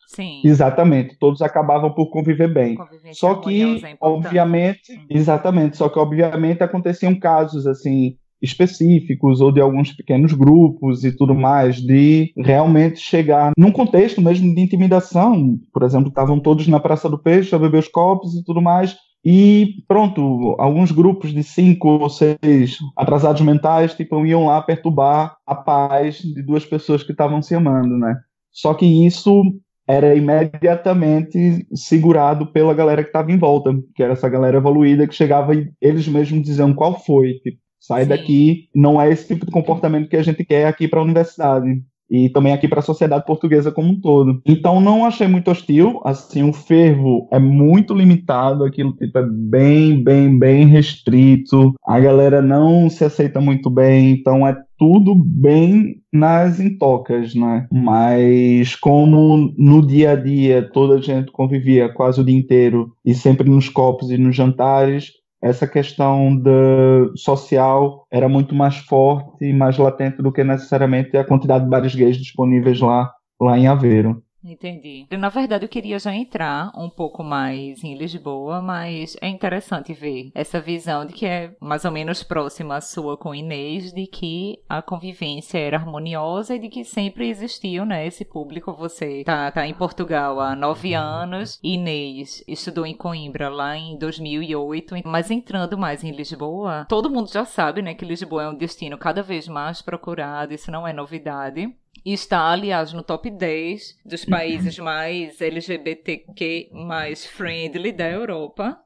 Sim. 0.07 0.41
Exatamente, 0.45 1.17
todos 1.19 1.41
acabavam 1.41 1.93
por 1.93 2.09
conviver 2.09 2.51
bem. 2.51 2.77
Só 3.11 3.35
que, 3.35 3.83
é 3.83 3.97
obviamente, 3.99 4.93
uhum. 4.93 5.05
exatamente, 5.09 5.75
só 5.75 5.89
que 5.89 5.99
obviamente 5.99 6.63
aconteciam 6.63 7.13
casos 7.19 7.67
assim 7.67 8.17
específicos 8.41 9.41
ou 9.41 9.51
de 9.51 9.59
alguns 9.59 9.91
pequenos 9.91 10.33
grupos 10.33 11.03
e 11.03 11.11
tudo 11.11 11.33
mais, 11.33 11.77
de 11.77 12.31
realmente 12.37 12.99
chegar 12.99 13.51
num 13.57 13.71
contexto 13.71 14.21
mesmo 14.21 14.53
de 14.53 14.61
intimidação. 14.61 15.59
Por 15.73 15.83
exemplo, 15.83 16.09
estavam 16.09 16.39
todos 16.39 16.67
na 16.67 16.79
Praça 16.79 17.09
do 17.09 17.17
Peixe 17.17 17.55
a 17.55 17.59
beber 17.59 17.79
os 17.79 17.87
copos 17.87 18.35
e 18.35 18.43
tudo 18.43 18.61
mais. 18.61 18.95
E 19.29 19.83
pronto, 19.89 20.55
alguns 20.57 20.89
grupos 20.89 21.33
de 21.33 21.43
cinco 21.43 21.89
ou 21.89 22.09
seis 22.09 22.77
atrasados 22.95 23.41
mentais 23.41 23.93
tipo, 23.93 24.25
iam 24.25 24.45
lá 24.45 24.61
perturbar 24.61 25.35
a 25.45 25.53
paz 25.53 26.19
de 26.19 26.41
duas 26.41 26.65
pessoas 26.65 27.03
que 27.03 27.11
estavam 27.11 27.41
se 27.41 27.53
amando, 27.53 27.97
né? 27.97 28.15
Só 28.53 28.73
que 28.73 28.85
isso 29.05 29.43
era 29.85 30.15
imediatamente 30.15 31.67
segurado 31.75 32.47
pela 32.53 32.73
galera 32.73 33.03
que 33.03 33.09
estava 33.09 33.29
em 33.29 33.37
volta, 33.37 33.77
que 33.93 34.01
era 34.01 34.13
essa 34.13 34.29
galera 34.29 34.59
evoluída 34.59 35.05
que 35.05 35.13
chegava 35.13 35.53
e 35.53 35.69
eles 35.81 36.07
mesmos 36.07 36.41
diziam 36.43 36.73
qual 36.73 36.97
foi, 36.97 37.33
tipo, 37.43 37.57
sai 37.81 38.03
Sim. 38.03 38.09
daqui, 38.09 38.69
não 38.73 39.01
é 39.01 39.11
esse 39.11 39.27
tipo 39.27 39.45
de 39.45 39.51
comportamento 39.51 40.07
que 40.07 40.15
a 40.15 40.23
gente 40.23 40.45
quer 40.45 40.67
aqui 40.67 40.87
para 40.87 41.01
a 41.01 41.03
universidade. 41.03 41.83
E 42.09 42.29
também 42.29 42.53
aqui 42.53 42.67
para 42.67 42.79
a 42.79 42.83
sociedade 42.83 43.25
portuguesa 43.25 43.71
como 43.71 43.89
um 43.89 43.99
todo. 43.99 44.41
Então 44.45 44.79
não 44.79 45.05
achei 45.05 45.27
muito 45.27 45.51
hostil, 45.51 46.01
assim, 46.05 46.47
o 46.47 46.53
fervo 46.53 47.27
é 47.31 47.39
muito 47.39 47.93
limitado, 47.93 48.63
aquilo 48.63 48.93
tipo 48.93 49.17
é 49.17 49.25
bem, 49.27 50.03
bem, 50.03 50.37
bem 50.37 50.65
restrito, 50.65 51.73
a 51.85 51.99
galera 51.99 52.41
não 52.41 52.89
se 52.89 53.03
aceita 53.03 53.41
muito 53.41 53.69
bem, 53.69 54.11
então 54.11 54.47
é 54.47 54.55
tudo 54.77 55.15
bem 55.15 55.95
nas 56.13 56.59
intocas, 56.59 57.33
né? 57.33 57.67
Mas 57.71 58.75
como 58.75 59.53
no 59.57 59.85
dia 59.85 60.11
a 60.11 60.15
dia 60.15 60.69
toda 60.71 60.95
a 60.95 61.01
gente 61.01 61.31
convivia 61.31 61.89
quase 61.89 62.21
o 62.21 62.23
dia 62.23 62.37
inteiro 62.37 62.93
e 63.03 63.13
sempre 63.13 63.49
nos 63.49 63.69
copos 63.69 64.11
e 64.11 64.17
nos 64.17 64.35
jantares, 64.35 65.11
essa 65.41 65.67
questão 65.67 66.35
de 66.35 67.11
social 67.15 68.07
era 68.11 68.27
muito 68.27 68.55
mais 68.55 68.77
forte 68.77 69.45
e 69.45 69.53
mais 69.53 69.77
latente 69.77 70.21
do 70.21 70.31
que 70.31 70.43
necessariamente 70.43 71.15
a 71.15 71.23
quantidade 71.23 71.63
de 71.63 71.69
bares 71.69 71.93
gays 71.93 72.17
disponíveis 72.17 72.79
lá, 72.79 73.11
lá 73.39 73.57
em 73.57 73.67
Aveiro. 73.67 74.23
Entendi. 74.47 75.05
Na 75.11 75.29
verdade, 75.29 75.65
eu 75.65 75.69
queria 75.69 75.99
já 75.99 76.13
entrar 76.13 76.71
um 76.75 76.89
pouco 76.89 77.23
mais 77.23 77.83
em 77.83 77.95
Lisboa, 77.95 78.61
mas 78.61 79.17
é 79.21 79.27
interessante 79.27 79.93
ver 79.93 80.31
essa 80.33 80.61
visão 80.61 81.05
de 81.05 81.13
que 81.13 81.25
é 81.25 81.53
mais 81.59 81.83
ou 81.83 81.91
menos 81.91 82.23
próxima 82.23 82.77
à 82.77 82.81
sua 82.81 83.17
com 83.17 83.35
Inês, 83.35 83.91
de 83.91 84.07
que 84.07 84.59
a 84.69 84.81
convivência 84.81 85.57
era 85.57 85.77
harmoniosa 85.77 86.55
e 86.55 86.59
de 86.59 86.69
que 86.69 86.83
sempre 86.83 87.29
existiu, 87.29 87.85
né, 87.85 88.07
esse 88.07 88.23
público. 88.23 88.73
Você 88.73 89.23
tá, 89.25 89.51
tá 89.51 89.67
em 89.67 89.73
Portugal 89.73 90.39
há 90.39 90.55
nove 90.55 90.93
anos, 90.93 91.59
Inês 91.61 92.43
estudou 92.47 92.85
em 92.85 92.95
Coimbra 92.95 93.49
lá 93.49 93.75
em 93.75 93.97
2008, 93.97 94.95
mas 95.05 95.29
entrando 95.29 95.77
mais 95.77 96.03
em 96.03 96.11
Lisboa, 96.11 96.85
todo 96.87 97.09
mundo 97.09 97.29
já 97.29 97.43
sabe, 97.43 97.81
né, 97.81 97.93
que 97.93 98.05
Lisboa 98.05 98.43
é 98.43 98.49
um 98.49 98.57
destino 98.57 98.97
cada 98.97 99.21
vez 99.21 99.47
mais 99.47 99.81
procurado, 99.81 100.53
isso 100.53 100.71
não 100.71 100.87
é 100.87 100.93
novidade. 100.93 101.75
E 102.05 102.13
está, 102.13 102.49
aliás, 102.49 102.93
no 102.93 103.03
top 103.03 103.29
10 103.29 103.97
dos 104.05 104.25
países 104.25 104.77
mais 104.79 105.41
LGBTQ 105.41 106.69
mais 106.71 107.25
friendly 107.25 107.91
da 107.91 108.09
Europa. 108.09 108.79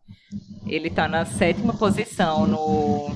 Ele 0.68 0.88
está 0.88 1.08
na 1.08 1.25
sétima 1.25 1.74
posição 1.74 2.48
no. 2.48 3.10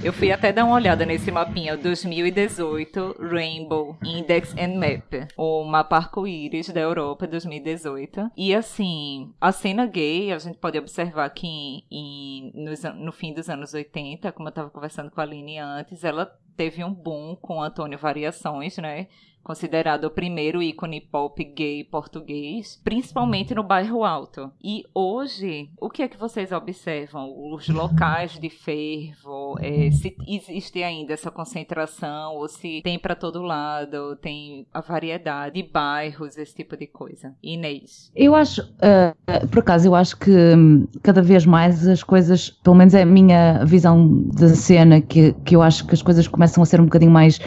Eu 0.00 0.12
fui 0.12 0.30
até 0.30 0.52
dar 0.52 0.64
uma 0.64 0.76
olhada 0.76 1.04
nesse 1.04 1.28
mapinha 1.32 1.76
2018 1.76 3.16
Rainbow 3.18 3.98
Index 4.04 4.54
and 4.56 4.78
Map, 4.78 5.28
o 5.36 5.64
mapa 5.64 5.96
arco-íris 5.96 6.68
da 6.68 6.80
Europa 6.80 7.26
2018. 7.26 8.30
E 8.36 8.54
assim, 8.54 9.34
a 9.40 9.50
cena 9.50 9.86
gay, 9.86 10.32
a 10.32 10.38
gente 10.38 10.56
pode 10.56 10.78
observar 10.78 11.28
que 11.30 11.46
em, 11.46 11.84
em, 11.90 12.52
no, 12.94 13.10
fim 13.10 13.34
dos 13.34 13.50
anos 13.50 13.74
80, 13.74 14.30
como 14.30 14.48
eu 14.48 14.50
estava 14.50 14.70
conversando 14.70 15.10
com 15.10 15.20
a 15.20 15.24
Aline 15.24 15.58
antes, 15.58 16.04
ela 16.04 16.32
teve 16.56 16.84
um 16.84 16.94
boom 16.94 17.34
com 17.34 17.60
Antônio 17.60 17.98
Variações, 17.98 18.78
né? 18.78 19.08
Considerado 19.48 20.04
o 20.04 20.10
primeiro 20.10 20.62
ícone 20.62 21.00
pop 21.00 21.42
gay 21.42 21.82
português, 21.82 22.78
principalmente 22.84 23.54
no 23.54 23.62
bairro 23.62 24.04
Alto. 24.04 24.52
E 24.62 24.84
hoje, 24.94 25.70
o 25.80 25.88
que 25.88 26.02
é 26.02 26.08
que 26.08 26.18
vocês 26.18 26.52
observam? 26.52 27.32
Os 27.54 27.66
locais 27.70 28.38
de 28.38 28.50
fervo, 28.50 29.56
é, 29.58 29.90
se 29.90 30.14
existe 30.28 30.82
ainda 30.82 31.14
essa 31.14 31.30
concentração, 31.30 32.34
ou 32.34 32.46
se 32.46 32.82
tem 32.82 32.98
para 32.98 33.14
todo 33.14 33.40
lado, 33.40 34.16
tem 34.16 34.66
a 34.70 34.82
variedade 34.82 35.54
de 35.54 35.66
bairros, 35.66 36.36
esse 36.36 36.54
tipo 36.54 36.76
de 36.76 36.86
coisa. 36.86 37.34
Inês. 37.42 38.12
Eu 38.14 38.34
acho, 38.34 38.60
uh, 38.60 39.48
por 39.48 39.60
acaso, 39.60 39.88
eu 39.88 39.94
acho 39.94 40.14
que 40.18 40.30
hum, 40.30 40.86
cada 41.02 41.22
vez 41.22 41.46
mais 41.46 41.88
as 41.88 42.02
coisas, 42.02 42.50
pelo 42.50 42.76
menos 42.76 42.92
é 42.92 43.00
a 43.00 43.06
minha 43.06 43.64
visão 43.64 44.24
da 44.24 44.48
cena, 44.48 45.00
que, 45.00 45.32
que 45.42 45.56
eu 45.56 45.62
acho 45.62 45.86
que 45.86 45.94
as 45.94 46.02
coisas 46.02 46.28
começam 46.28 46.62
a 46.62 46.66
ser 46.66 46.82
um 46.82 46.84
bocadinho 46.84 47.10
mais 47.10 47.40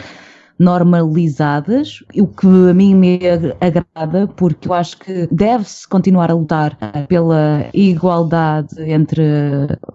normalizadas, 0.62 2.04
o 2.14 2.26
que 2.26 2.46
a 2.46 2.74
mim 2.74 2.94
me 2.94 3.18
agrada, 3.60 4.28
porque 4.36 4.68
eu 4.68 4.74
acho 4.74 4.96
que 4.98 5.28
deve-se 5.30 5.88
continuar 5.88 6.30
a 6.30 6.34
lutar 6.34 6.78
pela 7.08 7.66
igualdade 7.74 8.80
entre 8.80 9.22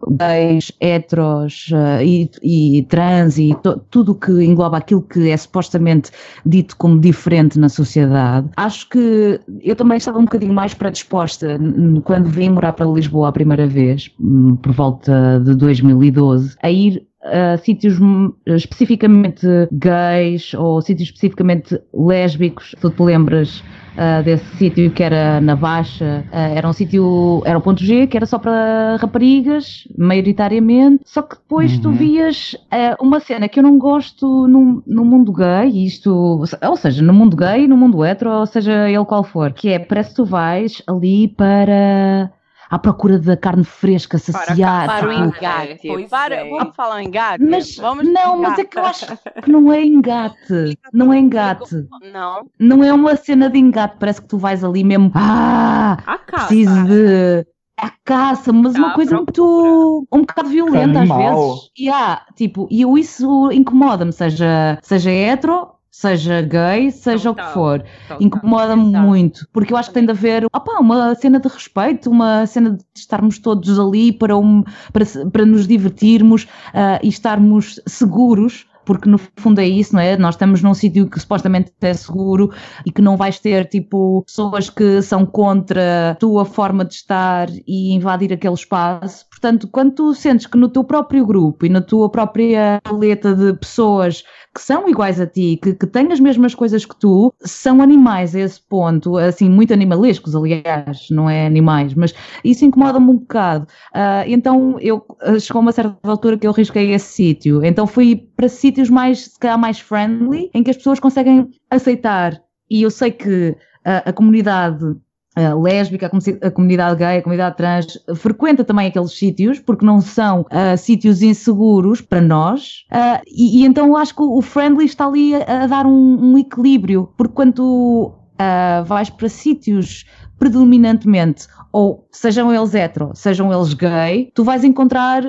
gays, 0.10 0.72
heteros 0.82 1.70
uh, 1.72 2.04
e, 2.04 2.30
e, 2.44 2.84
trans 2.84 3.38
e 3.38 3.56
to, 3.64 3.80
tudo 3.90 4.14
que 4.14 4.32
engloba 4.44 4.78
aquilo 4.78 5.02
que 5.02 5.30
é 5.30 5.38
supostamente 5.38 6.12
dito 6.46 6.76
como 6.76 7.00
diferente 7.00 7.58
na 7.58 7.70
sociedade. 7.70 8.50
Acho 8.58 8.90
que 8.90 9.40
eu 9.64 9.76
também 9.76 9.98
estava 9.98 10.20
um 10.20 10.26
bocadinho 10.26 10.54
mais 10.54 10.74
predisposta 10.74 11.58
quando 12.04 12.28
vim 12.28 12.50
morar 12.50 12.74
para 12.74 12.86
Lisboa 12.86 13.30
a 13.30 13.32
primeira 13.32 13.68
vez, 13.68 14.12
hum, 14.20 14.56
por 14.58 14.74
volta 14.74 15.42
de 15.46 15.56
2012, 15.56 16.56
a 16.62 16.70
ir 16.70 17.08
uh, 17.28 17.58
sítios 17.64 17.98
especificamente 18.46 19.46
gays 19.72 20.54
ou 20.54 20.82
sítios 20.82 21.10
especificamente 21.10 21.80
lésbicos. 21.94 22.76
Tu 22.82 22.90
te 22.90 23.04
lembras 23.04 23.64
uh, 23.96 24.24
desse 24.24 24.46
sítio 24.58 24.92
que 24.92 25.04
era 25.04 25.40
na 25.42 25.56
Baixa? 25.56 26.26
Uh, 26.32 26.58
era 26.58 26.68
um 26.68 26.74
sítio, 26.74 27.42
era 27.46 27.58
um 27.58 27.62
ponto 27.62 27.84
G 27.84 28.08
que 28.08 28.18
era 28.18 28.26
só 28.26 28.40
para 28.40 28.98
raparigas, 29.00 29.88
maioritariamente. 29.98 31.04
Só 31.06 31.22
que 31.22 31.36
depois 31.36 31.76
uhum. 31.76 31.82
tu 31.82 31.92
vias 31.92 32.56
uma 33.00 33.20
cena 33.20 33.48
que 33.48 33.60
eu 33.60 33.64
não 33.64 33.78
gosto 33.78 34.48
no, 34.48 34.84
no 34.86 35.06
mundo 35.06 35.32
gay, 35.32 35.86
isto, 35.86 36.42
ou 36.62 36.78
seja, 36.78 37.02
no 37.02 37.14
mundo 37.14 37.36
gay, 37.36 37.68
no 37.68 37.78
mundo 37.78 38.04
hetero, 38.06 38.32
ou 38.32 38.46
seja, 38.46 38.90
ele 38.90 39.06
qual 39.06 39.24
for, 39.24 39.52
que 39.52 39.70
é 39.70 39.80
parece 39.80 40.10
que 40.10 40.16
tu 40.18 40.26
vais 40.26 40.82
ali 40.88 41.28
para 41.28 42.32
à 42.70 42.78
procura 42.78 43.18
da 43.20 43.38
carne 43.38 43.64
fresca, 43.64 44.18
saciar. 44.18 44.88
Para, 44.88 45.00
para 45.00 45.10
o 45.10 45.12
engate. 45.12 45.90
É, 45.90 46.08
para, 46.08 46.36
é. 46.36 46.50
Vamos 46.50 46.76
falar 46.76 47.02
em 47.02 47.08
engate? 47.08 47.44
Mas, 47.44 47.76
vamos 47.76 48.08
não, 48.08 48.40
mas 48.40 48.60
é 48.60 48.66
que 48.66 48.78
eu 48.78 48.86
acho 48.86 49.06
que 49.44 49.52
não 49.52 49.72
é 49.72 49.84
engate. 49.84 50.80
Não 50.94 51.14
é 51.14 51.20
engate. 51.20 51.88
Não. 52.12 52.46
Não 52.60 52.84
é 52.84 52.94
uma 52.94 53.16
cena 53.16 53.50
de 53.50 53.58
engate. 53.58 53.98
Parece 54.00 54.22
que 54.22 54.28
tu 54.28 54.38
vais 54.38 54.64
ali 54.64 54.84
mesmo. 54.84 55.12
Ah! 55.16 55.98
A 56.06 56.18
caça. 56.18 56.48
Preciso 56.48 56.84
de. 56.86 57.46
A 57.80 57.92
caça, 58.04 58.52
mas 58.52 58.74
uma 58.74 58.96
coisa 58.96 59.18
muito. 59.18 60.08
um 60.12 60.22
bocado 60.22 60.50
violenta 60.50 61.04
às 61.04 61.08
vezes. 61.08 61.72
E 61.78 61.90
há, 61.90 62.26
tipo, 62.36 62.68
e 62.72 62.82
isso 63.00 63.52
incomoda-me, 63.52 64.12
seja, 64.12 64.80
seja 64.82 65.12
hetero 65.12 65.77
seja 65.98 66.44
gay, 66.44 66.92
seja 66.92 67.34
total, 67.34 67.46
o 67.46 67.48
que 67.48 67.54
for. 67.54 67.84
Incomoda-me 68.20 68.96
muito, 69.00 69.48
porque 69.52 69.74
eu 69.74 69.78
acho 69.78 69.90
que 69.90 69.96
tem 69.96 70.06
de 70.06 70.12
haver 70.12 70.46
opa, 70.54 70.80
uma 70.80 71.16
cena 71.16 71.40
de 71.40 71.48
respeito, 71.48 72.12
uma 72.12 72.46
cena 72.46 72.74
de 72.74 72.84
estarmos 72.96 73.40
todos 73.40 73.80
ali 73.80 74.12
para, 74.12 74.38
um, 74.38 74.64
para, 74.94 75.04
para 75.32 75.44
nos 75.44 75.68
divertirmos 75.68 76.44
uh, 76.44 77.00
e 77.02 77.08
estarmos 77.08 77.82
seguros 77.88 78.68
porque 78.88 79.10
no 79.10 79.18
fundo 79.18 79.60
é 79.60 79.68
isso, 79.68 79.94
não 79.94 80.02
é? 80.02 80.16
Nós 80.16 80.36
estamos 80.36 80.64
num 80.64 80.74
sítio 80.74 81.10
que 81.10 81.20
supostamente 81.20 81.74
é 81.82 81.94
seguro 81.94 82.50
e 82.86 82.92
que 82.92 83.02
não 83.02 83.18
vais 83.18 83.38
ter 83.38 83.66
tipo 83.66 84.24
pessoas 84.24 84.70
que 84.70 85.02
são 85.02 85.26
contra 85.26 86.12
a 86.12 86.16
tua 86.16 86.46
forma 86.46 86.86
de 86.86 86.94
estar 86.94 87.50
e 87.68 87.94
invadir 87.94 88.32
aquele 88.32 88.54
espaço. 88.54 89.26
Portanto, 89.30 89.68
quando 89.68 89.94
tu 89.94 90.14
sentes 90.14 90.48
que 90.48 90.58
no 90.58 90.70
teu 90.70 90.86
próprio 90.86 91.26
grupo 91.26 91.66
e 91.66 91.70
na 91.70 91.82
tua 91.82 92.10
própria 92.10 92.80
paleta 92.82 93.36
de 93.36 93.54
pessoas 93.54 94.24
que 94.58 94.64
são 94.64 94.90
iguais 94.90 95.22
a 95.22 95.28
ti, 95.28 95.60
que, 95.62 95.76
que 95.76 95.86
têm 95.86 96.12
as 96.12 96.20
mesmas 96.20 96.56
coisas 96.56 96.84
que 96.84 96.96
tu, 97.00 97.32
são 97.42 97.80
animais 97.80 98.36
a 98.36 98.40
esse 98.40 98.60
ponto, 98.60 99.16
assim, 99.16 99.48
muito 99.48 99.72
animalescos, 99.72 100.36
aliás, 100.36 101.08
não 101.12 101.30
é 101.30 101.46
animais, 101.46 101.94
mas 101.94 102.12
isso 102.44 102.66
incomoda-me 102.66 103.12
um 103.12 103.18
bocado. 103.18 103.68
Uh, 103.94 104.26
então, 104.26 104.80
eu 104.80 105.06
ah, 105.22 105.38
chegou 105.38 105.62
uma 105.62 105.72
certa 105.72 105.96
altura 106.02 106.40
que 106.40 106.48
eu 106.48 106.52
risquei 106.52 106.92
esse 106.92 107.14
sítio. 107.14 107.64
Então, 107.64 107.86
fui 107.86 108.16
para 108.36 108.50
sítios 108.50 108.77
mais, 108.90 109.26
se 109.26 109.40
calhar, 109.40 109.58
mais 109.58 109.80
friendly, 109.80 110.50
em 110.54 110.64
que 110.64 110.72
as 110.72 110.78
pessoas 110.78 111.00
conseguem 111.00 111.50
aceitar. 111.70 112.42
E 112.70 112.84
eu 112.84 112.92
sei 112.92 113.12
que 113.12 113.56
a, 113.84 114.10
a 114.10 114.14
comunidade 114.14 114.98
a 115.38 115.54
lésbica, 115.54 116.10
a, 116.42 116.52
comunidade 116.52 116.98
gay, 116.98 117.18
a 117.20 117.22
comunidade 117.22 117.58
trans, 117.58 118.00
frequenta 118.16 118.64
também 118.64 118.88
aqueles 118.88 119.12
sítios, 119.12 119.60
porque 119.60 119.86
não 119.86 120.02
são 120.02 120.42
uh, 120.42 120.76
sítios 120.76 121.22
inseguros 121.22 122.02
para 122.02 122.20
nós, 122.20 122.86
uh, 122.92 123.22
e, 123.28 123.62
e, 123.62 123.66
então 123.66 123.96
acho 123.96 124.16
que 124.16 124.24
o 124.24 124.42
friendly 124.42 124.86
está 124.86 125.06
ali 125.06 125.36
a, 125.36 125.64
a 125.64 125.68
dar 125.68 125.86
um, 125.86 126.32
um, 126.32 126.38
equilíbrio, 126.40 127.14
porque 127.16 127.36
quando 127.36 128.12
uh, 128.34 128.84
vais 128.86 129.12
para 129.12 129.30
sítios 129.30 130.06
predominantemente, 130.40 131.48
ou 131.72 132.08
sejam 132.12 132.52
eles 132.52 132.74
hetero, 132.74 133.12
sejam 133.14 133.54
eles 133.54 133.76
gay, 133.76 134.32
tu 134.34 134.44
vais 134.44 134.64
encontrar 134.64 135.22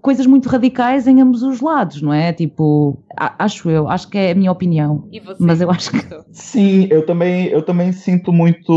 coisas 0.00 0.26
muito 0.26 0.48
radicais 0.48 1.06
em 1.06 1.20
ambos 1.20 1.42
os 1.42 1.60
lados, 1.60 2.00
não 2.00 2.12
é? 2.12 2.32
Tipo, 2.32 3.02
acho 3.16 3.68
eu, 3.70 3.88
acho 3.88 4.08
que 4.08 4.18
é 4.18 4.30
a 4.30 4.34
minha 4.34 4.52
opinião. 4.52 5.08
E 5.10 5.20
você? 5.20 5.42
Mas 5.42 5.60
eu 5.60 5.70
acho 5.70 5.90
que 5.90 6.00
sim, 6.30 6.86
eu 6.90 7.04
também, 7.04 7.46
eu 7.46 7.62
também 7.62 7.92
sinto 7.92 8.32
muito, 8.32 8.72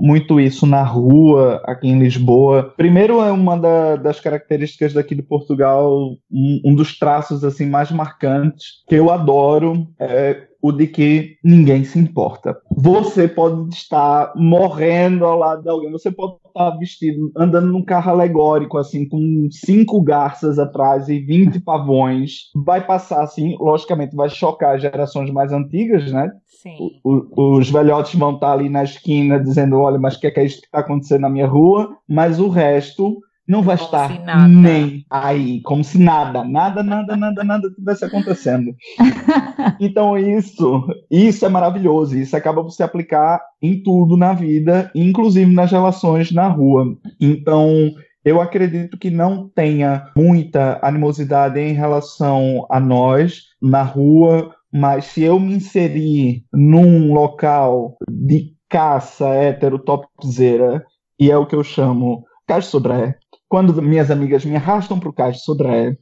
muito 0.00 0.40
isso 0.40 0.66
na 0.66 0.82
rua 0.82 1.62
aqui 1.64 1.88
em 1.88 1.98
Lisboa. 1.98 2.74
Primeiro 2.76 3.20
é 3.22 3.30
uma 3.30 3.56
da, 3.56 3.96
das 3.96 4.20
características 4.20 4.92
daqui 4.92 5.14
de 5.14 5.22
Portugal, 5.22 6.16
um, 6.30 6.60
um, 6.64 6.74
dos 6.74 6.98
traços 6.98 7.44
assim 7.44 7.66
mais 7.66 7.90
marcantes 7.90 8.82
que 8.88 8.94
eu 8.94 9.10
adoro 9.10 9.86
é 9.98 10.49
o 10.62 10.72
de 10.72 10.86
que 10.86 11.36
ninguém 11.42 11.84
se 11.84 11.98
importa. 11.98 12.56
Você 12.76 13.26
pode 13.26 13.74
estar 13.74 14.32
morrendo 14.36 15.24
ao 15.24 15.38
lado 15.38 15.62
de 15.62 15.68
alguém, 15.68 15.90
você 15.90 16.10
pode 16.10 16.34
estar 16.46 16.70
vestido, 16.78 17.30
andando 17.36 17.68
num 17.68 17.84
carro 17.84 18.10
alegórico, 18.10 18.76
assim, 18.78 19.08
com 19.08 19.48
cinco 19.50 20.00
garças 20.02 20.58
atrás 20.58 21.08
e 21.08 21.18
20 21.20 21.60
pavões. 21.64 22.50
Vai 22.54 22.86
passar, 22.86 23.22
assim, 23.22 23.56
logicamente, 23.58 24.14
vai 24.16 24.28
chocar 24.28 24.76
as 24.76 24.82
gerações 24.82 25.30
mais 25.30 25.52
antigas, 25.52 26.10
né? 26.12 26.30
Sim. 26.62 26.76
O- 27.02 27.56
os 27.56 27.70
velhotes 27.70 28.14
vão 28.18 28.34
estar 28.34 28.52
ali 28.52 28.68
na 28.68 28.84
esquina 28.84 29.38
dizendo: 29.40 29.78
olha, 29.78 29.98
mas 29.98 30.16
o 30.16 30.20
que 30.20 30.26
é, 30.26 30.30
que 30.30 30.40
é 30.40 30.44
isso 30.44 30.60
que 30.60 30.66
está 30.66 30.80
acontecendo 30.80 31.22
na 31.22 31.30
minha 31.30 31.46
rua? 31.46 31.96
Mas 32.08 32.38
o 32.38 32.48
resto 32.48 33.18
não 33.50 33.62
vai 33.62 33.76
Como 33.76 33.86
estar 33.88 34.48
nem 34.48 35.04
aí, 35.10 35.60
como 35.62 35.82
se 35.82 35.98
nada, 35.98 36.44
nada, 36.44 36.84
nada, 36.84 37.16
nada, 37.16 37.42
nada 37.42 37.70
tivesse 37.70 38.04
acontecendo. 38.04 38.74
Então 39.78 40.16
isso, 40.16 40.86
isso 41.10 41.44
é 41.44 41.48
maravilhoso. 41.48 42.16
Isso 42.16 42.36
acaba 42.36 42.62
por 42.62 42.70
se 42.70 42.82
aplicar 42.82 43.40
em 43.60 43.82
tudo 43.82 44.16
na 44.16 44.32
vida, 44.32 44.90
inclusive 44.94 45.52
nas 45.52 45.70
relações 45.70 46.30
na 46.32 46.48
rua. 46.48 46.96
Então 47.20 47.92
eu 48.24 48.40
acredito 48.40 48.98
que 48.98 49.10
não 49.10 49.48
tenha 49.48 50.10
muita 50.16 50.78
animosidade 50.82 51.58
em 51.58 51.72
relação 51.72 52.66
a 52.70 52.78
nós 52.78 53.42
na 53.60 53.82
rua, 53.82 54.54
mas 54.72 55.06
se 55.06 55.22
eu 55.22 55.40
me 55.40 55.54
inserir 55.54 56.44
num 56.52 57.12
local 57.12 57.96
de 58.08 58.54
caça 58.68 59.28
hétero 59.28 59.78
topzera, 59.78 60.84
e 61.18 61.30
é 61.30 61.36
o 61.36 61.46
que 61.46 61.56
eu 61.56 61.64
chamo 61.64 62.24
Cais 62.46 62.66
Sodré, 62.66 63.19
quando 63.50 63.82
minhas 63.82 64.12
amigas 64.12 64.44
me 64.44 64.54
arrastam 64.54 65.00
pro 65.00 65.12
Cais 65.12 65.42
Sodré, 65.42 65.96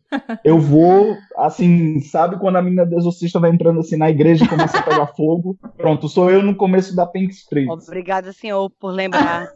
eu 0.44 0.60
vou, 0.60 1.16
assim, 1.38 1.98
sabe 2.02 2.38
quando 2.38 2.56
a 2.56 2.62
menina 2.62 2.84
do 2.84 2.94
exorcista 2.94 3.40
vai 3.40 3.50
entrando 3.50 3.80
assim 3.80 3.96
na 3.96 4.10
igreja 4.10 4.44
e 4.44 4.48
começa 4.48 4.78
a 4.78 4.82
pegar 4.82 5.06
fogo? 5.16 5.58
Pronto, 5.78 6.10
sou 6.10 6.30
eu 6.30 6.42
no 6.42 6.54
começo 6.54 6.94
da 6.94 7.06
Pink 7.06 7.32
Street. 7.32 7.66
Obrigada, 7.70 8.34
senhor, 8.34 8.70
por 8.78 8.90
lembrar. 8.92 9.48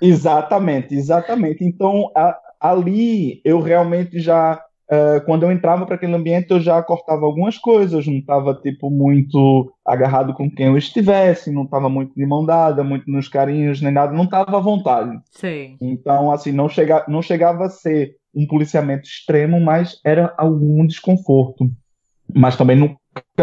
Exatamente, 0.00 0.94
exatamente. 0.94 1.64
Então, 1.64 2.12
a- 2.16 2.38
ali 2.60 3.40
eu 3.44 3.60
realmente 3.60 4.20
já, 4.20 4.62
eh, 4.88 5.20
quando 5.20 5.42
eu 5.42 5.50
entrava 5.50 5.84
para 5.84 5.96
aquele 5.96 6.14
ambiente, 6.14 6.50
eu 6.50 6.60
já 6.60 6.80
cortava 6.82 7.26
algumas 7.26 7.58
coisas, 7.58 8.06
não 8.06 8.18
estava 8.18 8.54
tipo 8.54 8.88
muito 8.88 9.72
agarrado 9.84 10.32
com 10.32 10.50
quem 10.50 10.66
eu 10.66 10.78
estivesse, 10.78 11.50
não 11.50 11.64
estava 11.64 11.88
muito 11.88 12.14
de 12.14 12.24
mão 12.24 12.44
dada, 12.44 12.84
muito 12.84 13.10
nos 13.10 13.28
carinhos, 13.28 13.80
nem 13.80 13.92
nada, 13.92 14.12
não 14.12 14.24
estava 14.24 14.56
à 14.56 14.60
vontade. 14.60 15.18
Sim. 15.32 15.76
Então, 15.80 16.30
assim, 16.30 16.52
não 16.52 16.68
chega, 16.68 17.04
não 17.08 17.20
chegava 17.20 17.66
a 17.66 17.70
ser 17.70 18.16
um 18.34 18.46
policiamento 18.46 19.08
extremo, 19.08 19.60
mas 19.60 19.98
era 20.04 20.32
algum 20.38 20.86
desconforto. 20.86 21.68
Mas 22.32 22.56
também 22.56 22.76
nunca 22.76 22.98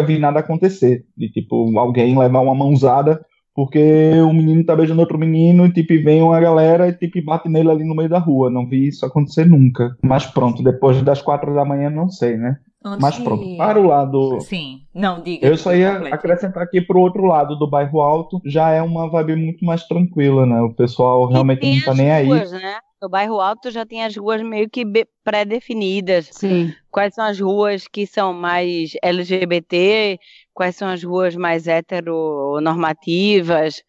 vi 0.05 0.19
nada 0.19 0.39
acontecer, 0.39 1.05
de 1.17 1.29
tipo 1.29 1.77
alguém 1.77 2.17
levar 2.17 2.41
uma 2.41 2.55
mãozada 2.55 3.25
porque 3.55 4.11
o 4.21 4.33
menino 4.33 4.65
tá 4.65 4.75
beijando 4.75 5.01
outro 5.01 5.17
menino 5.17 5.65
e 5.65 5.71
tipo 5.73 5.93
vem 6.03 6.21
uma 6.21 6.39
galera 6.39 6.87
e 6.87 6.93
tipo 6.93 7.23
bate 7.23 7.47
nele 7.49 7.69
ali 7.69 7.83
no 7.83 7.95
meio 7.95 8.09
da 8.09 8.19
rua. 8.19 8.49
Não 8.49 8.67
vi 8.67 8.87
isso 8.87 9.05
acontecer 9.05 9.45
nunca. 9.45 9.95
Mas 10.01 10.25
pronto, 10.25 10.63
depois 10.63 11.01
das 11.01 11.21
quatro 11.21 11.53
da 11.53 11.63
manhã 11.65 11.89
não 11.89 12.09
sei, 12.09 12.37
né? 12.37 12.57
Antes 12.85 12.99
Mas 13.01 13.15
de- 13.15 13.23
pronto, 13.23 13.55
para 13.55 13.79
o 13.79 13.87
lado 13.87 14.41
Sim. 14.41 14.81
Não, 14.93 15.21
diga. 15.23 15.47
eu 15.47 15.55
só 15.55 15.73
ia 15.73 15.93
complete. 15.93 16.13
acrescentar 16.13 16.63
aqui 16.63 16.81
pro 16.81 16.99
outro 16.99 17.23
lado 17.23 17.55
do 17.57 17.65
bairro 17.69 18.01
alto, 18.01 18.41
já 18.43 18.71
é 18.71 18.81
uma 18.81 19.09
vibe 19.09 19.37
muito 19.37 19.63
mais 19.63 19.87
tranquila, 19.87 20.45
né? 20.45 20.59
O 20.61 20.73
pessoal 20.73 21.25
realmente 21.27 21.65
não 21.65 21.81
tá 21.85 21.93
nem 21.93 22.11
aí. 22.11 22.25
ruas, 22.27 22.51
né? 22.51 22.75
No 23.01 23.07
bairro 23.09 23.39
alto 23.39 23.71
já 23.71 23.85
tem 23.85 24.03
as 24.03 24.15
ruas 24.17 24.41
meio 24.41 24.69
que 24.69 24.83
pré-definidas. 25.23 26.29
Sim. 26.31 26.73
Quais 26.91 27.13
são 27.15 27.25
as 27.25 27.39
ruas 27.39 27.87
que 27.87 28.05
são 28.05 28.33
mais 28.33 28.91
LGBT, 29.01 30.19
quais 30.53 30.75
são 30.75 30.87
as 30.89 31.03
ruas 31.03 31.35
mais 31.35 31.67
heteronormativas. 31.67 33.81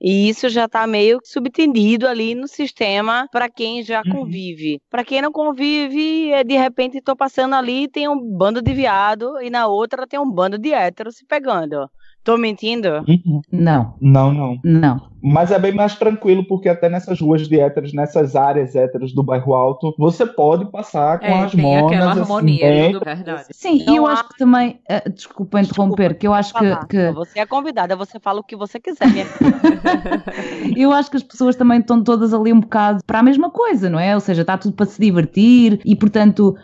E 0.00 0.28
isso 0.28 0.48
já 0.48 0.64
está 0.66 0.86
meio 0.86 1.18
subtendido 1.24 2.06
ali 2.08 2.34
no 2.34 2.48
sistema 2.48 3.26
para 3.30 3.48
quem 3.50 3.82
já 3.82 3.98
Uhum. 4.04 4.04
convive. 4.04 4.80
Para 4.90 5.04
quem 5.04 5.20
não 5.22 5.30
convive, 5.32 6.30
é, 6.32 6.42
de 6.44 6.56
repente 6.56 6.98
estou 6.98 7.16
passando 7.16 7.54
ali 7.54 7.88
tem 7.88 8.08
um 8.08 8.18
bando 8.36 8.62
de 8.62 8.72
viado 8.72 9.40
e 9.42 9.50
na 9.50 9.66
outra 9.66 10.06
tem 10.06 10.18
um 10.18 10.30
bando 10.30 10.58
de 10.58 10.72
héteros 10.72 11.16
se 11.16 11.26
pegando. 11.26 11.88
Tô 12.22 12.36
mentindo? 12.36 13.04
Uhum. 13.08 13.40
Não, 13.50 13.94
Não, 14.00 14.32
não. 14.32 14.58
não. 14.62 15.10
Mas 15.22 15.50
é 15.50 15.58
bem 15.58 15.74
mais 15.74 15.96
tranquilo, 15.96 16.46
porque 16.46 16.68
até 16.68 16.88
nessas 16.88 17.20
ruas 17.20 17.46
de 17.46 17.60
héteros, 17.60 17.92
nessas 17.92 18.34
áreas 18.34 18.74
héteros 18.74 19.14
do 19.14 19.22
bairro 19.22 19.52
alto, 19.54 19.94
você 19.98 20.24
pode 20.24 20.70
passar 20.70 21.18
com 21.18 21.26
É, 21.26 21.44
as 21.44 21.52
tem 21.52 21.76
aquela 21.76 22.06
monas, 22.06 22.18
assim, 22.18 22.20
harmonia 22.32 22.66
bem... 22.70 22.92
do 22.92 23.00
verdade. 23.00 23.44
Sim, 23.52 23.84
e 23.86 23.96
eu 23.96 24.06
há- 24.06 24.12
acho 24.12 24.28
que 24.28 24.38
também, 24.38 24.80
eh, 24.88 25.08
desculpa 25.10 25.60
interromper, 25.60 26.16
que 26.16 26.26
eu 26.26 26.32
acho 26.32 26.54
que, 26.54 26.86
que 26.88 27.10
Você 27.12 27.38
é 27.40 27.46
convidada, 27.46 27.94
você 27.96 28.18
fala 28.18 28.40
o 28.40 28.44
que 28.44 28.56
você 28.56 28.80
quiser, 28.80 29.10
minha 29.12 29.26
eu 30.76 30.92
acho 30.92 31.10
que 31.10 31.16
as 31.16 31.22
pessoas 31.22 31.56
também 31.56 31.80
estão 31.80 32.02
todas 32.02 32.32
ali 32.32 32.52
um 32.52 32.60
bocado 32.60 33.00
para 33.06 33.18
a 33.18 33.22
mesma 33.22 33.50
coisa, 33.50 33.90
não 33.90 33.98
é? 33.98 34.14
Ou 34.14 34.20
seja, 34.20 34.42
está 34.42 34.56
tudo 34.56 34.74
para 34.74 34.86
se 34.86 35.00
divertir 35.00 35.80
e, 35.84 35.94
portanto, 35.96 36.56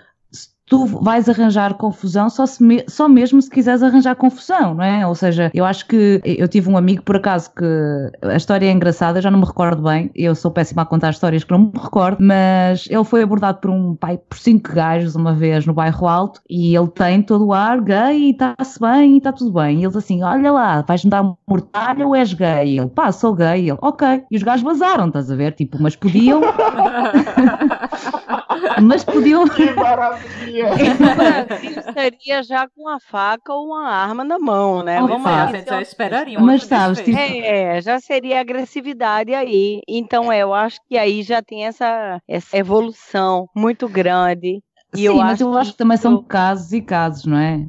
tu 0.69 0.85
vais 0.87 1.29
arranjar 1.29 1.75
confusão 1.75 2.29
só, 2.29 2.45
se 2.45 2.63
me- 2.63 2.85
só 2.89 3.09
mesmo 3.09 3.41
se 3.41 3.49
quiseres 3.49 3.83
arranjar 3.83 4.17
confusão, 4.17 4.75
não 4.75 4.83
é? 4.85 5.07
Ou 5.07 5.15
seja, 5.15 5.51
eu 5.55 5.65
acho 5.65 5.87
que 5.87 6.21
eu 6.25 6.49
tive 6.49 6.69
um 6.69 6.77
amigo, 6.77 7.03
por 7.03 7.17
acaso, 7.17 7.51
que 7.55 7.65
a 8.23 8.37
história 8.37 8.67
é 8.67 8.73
engraçada, 8.73 9.21
já 9.21 9.31
não 9.31 9.39
me 9.39 9.45
recordo 9.47 9.83
bem, 9.83 10.11
eu 10.15 10.35
sou 10.35 10.51
péssima 10.51 10.83
a 10.83 10.87
contar 10.87 11.11
histórias 11.11 11.45
que 11.45 11.51
não 11.53 11.59
me 11.61 11.73
recordo, 11.81 12.19
mas 12.21 12.87
ele 12.91 13.05
foi 13.05 13.23
abordado 13.23 13.59
por 13.59 13.71
um 13.71 13.95
pai 13.95 14.19
por 14.19 14.39
cinco 14.39 14.73
gajos 14.73 15.15
uma 15.15 15.33
vez 15.35 15.65
no 15.67 15.73
bairro 15.73 16.07
alto 16.09 16.41
e 16.51 16.75
ele 16.77 16.89
tem 16.89 17.23
todo 17.23 17.47
o 17.47 17.53
ar 17.53 17.81
gay 17.81 18.17
e 18.19 18.31
está-se 18.33 18.81
bem 18.81 19.15
e 19.15 19.19
está 19.19 19.33
tudo 19.33 19.53
bem. 19.53 19.81
E 19.81 19.85
eles 19.85 19.95
assim, 19.97 20.23
olha 20.25 20.51
lá, 20.51 20.83
vais-me 20.83 21.11
dar 21.11 21.23
mortalha 21.49 22.07
ou 22.07 22.15
és 22.17 22.33
gay? 22.33 22.75
E 22.75 22.79
ele, 22.79 22.89
pá, 22.89 23.13
sou 23.13 23.35
gay. 23.35 23.63
E 23.67 23.71
ele, 23.71 23.79
ok. 23.81 24.25
E 24.31 24.37
os 24.37 24.43
gajos 24.43 24.63
vazaram, 24.65 25.07
estás 25.07 25.31
a 25.31 25.37
ver? 25.37 25.53
Tipo, 25.53 25.79
mas 25.81 25.95
podiam, 25.95 26.41
mas 28.83 29.05
podiam. 29.05 29.49
Que 29.49 29.71
maravilha! 29.73 30.71
Seria 31.93 32.43
já 32.43 32.69
com 32.69 32.89
a 32.89 32.99
faca 33.01 33.53
ou 33.53 33.67
uma 33.67 33.89
arma 33.89 34.25
na 34.25 34.39
mão, 34.39 34.83
né? 34.83 35.03
Oh, 35.03 35.07
Vamos 35.07 35.25
lá. 35.31 35.45
a 35.45 35.53
gente 35.53 35.69
já 35.69 35.81
esperaria 35.81 36.39
Mas 36.41 36.65
sabes, 36.65 37.01
tipo- 37.01 37.17
É, 37.19 37.81
já 37.81 37.99
seria 38.01 38.41
agressividade 38.41 39.35
aí. 39.35 39.81
Então, 39.89 40.31
é, 40.31 40.41
eu 40.41 40.53
acho 40.55 40.79
que 40.89 40.97
aí 40.97 41.23
já 41.23 41.43
tem 41.43 41.67
essa, 41.67 42.21
essa 42.29 42.57
evolução 42.57 43.49
muito 43.55 43.89
grande. 43.89 44.63
E 44.95 44.99
Sim, 44.99 45.05
eu 45.07 45.17
mas 45.17 45.33
acho 45.35 45.43
eu 45.45 45.57
acho 45.59 45.73
que 45.73 45.79
também 45.79 45.97
são 45.97 46.23
casos 46.23 46.73
e 46.73 46.81
casos, 46.81 47.25
não 47.27 47.37
é? 47.39 47.67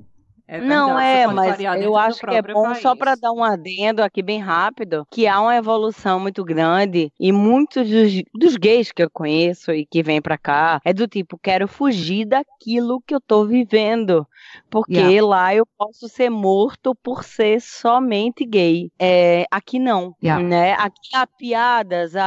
É 0.49 0.61
Não, 0.61 0.97
é, 0.97 1.27
mas 1.27 1.59
eu 1.59 1.97
acho 1.97 2.25
que 2.25 2.33
é 2.33 2.41
bom 2.41 2.73
só 2.75 2.95
país. 2.95 2.99
para 2.99 3.15
dar 3.15 3.33
um 3.33 3.43
adendo 3.43 4.01
aqui 4.01 4.21
bem 4.23 4.39
rápido, 4.39 5.05
que 5.11 5.27
há 5.27 5.41
uma 5.41 5.55
evolução 5.57 6.21
muito 6.21 6.41
grande 6.45 7.11
e 7.19 7.33
muitos 7.33 7.89
dos, 7.89 8.23
dos 8.33 8.55
gays 8.55 8.91
que 8.93 9.03
eu 9.03 9.09
conheço 9.09 9.73
e 9.73 9.85
que 9.85 10.01
vêm 10.01 10.21
pra 10.21 10.37
cá 10.37 10.79
é 10.85 10.93
do 10.93 11.05
tipo, 11.05 11.37
quero 11.37 11.67
fugir 11.67 12.25
daquilo 12.25 13.01
que 13.05 13.13
eu 13.13 13.19
tô 13.19 13.45
vivendo, 13.45 14.25
porque 14.69 14.93
Yeah. 14.97 15.25
lá 15.27 15.55
eu 15.55 15.65
posso 15.77 16.07
ser 16.09 16.29
morto 16.29 16.93
por 16.95 17.23
ser 17.23 17.61
somente 17.61 18.45
gay. 18.45 18.91
É, 18.99 19.45
aqui 19.51 19.79
não, 19.79 20.15
Yeah. 20.21 20.43
né? 20.43 20.73
Aqui 20.73 21.09
há 21.13 21.25
piadas, 21.27 22.15
há, 22.15 22.23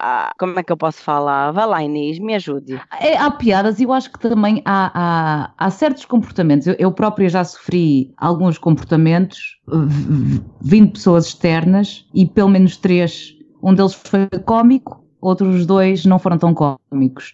há- 0.00 0.32
como 0.38 0.58
é 0.58 0.62
que 0.62 0.72
eu 0.72 0.76
posso 0.76 1.02
falar? 1.02 1.50
Vai 1.52 1.66
lá, 1.66 1.82
Inês, 1.82 2.18
me 2.18 2.34
ajude. 2.34 2.80
É, 3.00 3.16
há 3.16 3.30
piadas 3.30 3.78
e 3.80 3.84
eu 3.84 3.92
acho 3.92 4.10
que 4.12 4.18
também 4.18 4.62
há, 4.64 4.90
há, 4.94 5.52
há 5.66 5.70
certos 5.70 6.04
comportamentos. 6.04 6.66
Eu, 6.66 6.74
eu 6.78 6.92
própria 6.92 7.28
já 7.28 7.44
sofri 7.44 8.12
alguns 8.16 8.58
comportamentos 8.58 9.58
vindo 10.60 10.92
pessoas 10.92 11.26
externas 11.26 12.06
e 12.14 12.26
pelo 12.26 12.48
menos 12.48 12.76
três. 12.76 13.34
Um 13.62 13.74
deles 13.74 13.94
foi 13.94 14.28
cómico, 14.44 15.04
outros 15.20 15.66
dois 15.66 16.04
não 16.04 16.18
foram 16.18 16.38
tão 16.38 16.54
cómicos. 16.54 16.78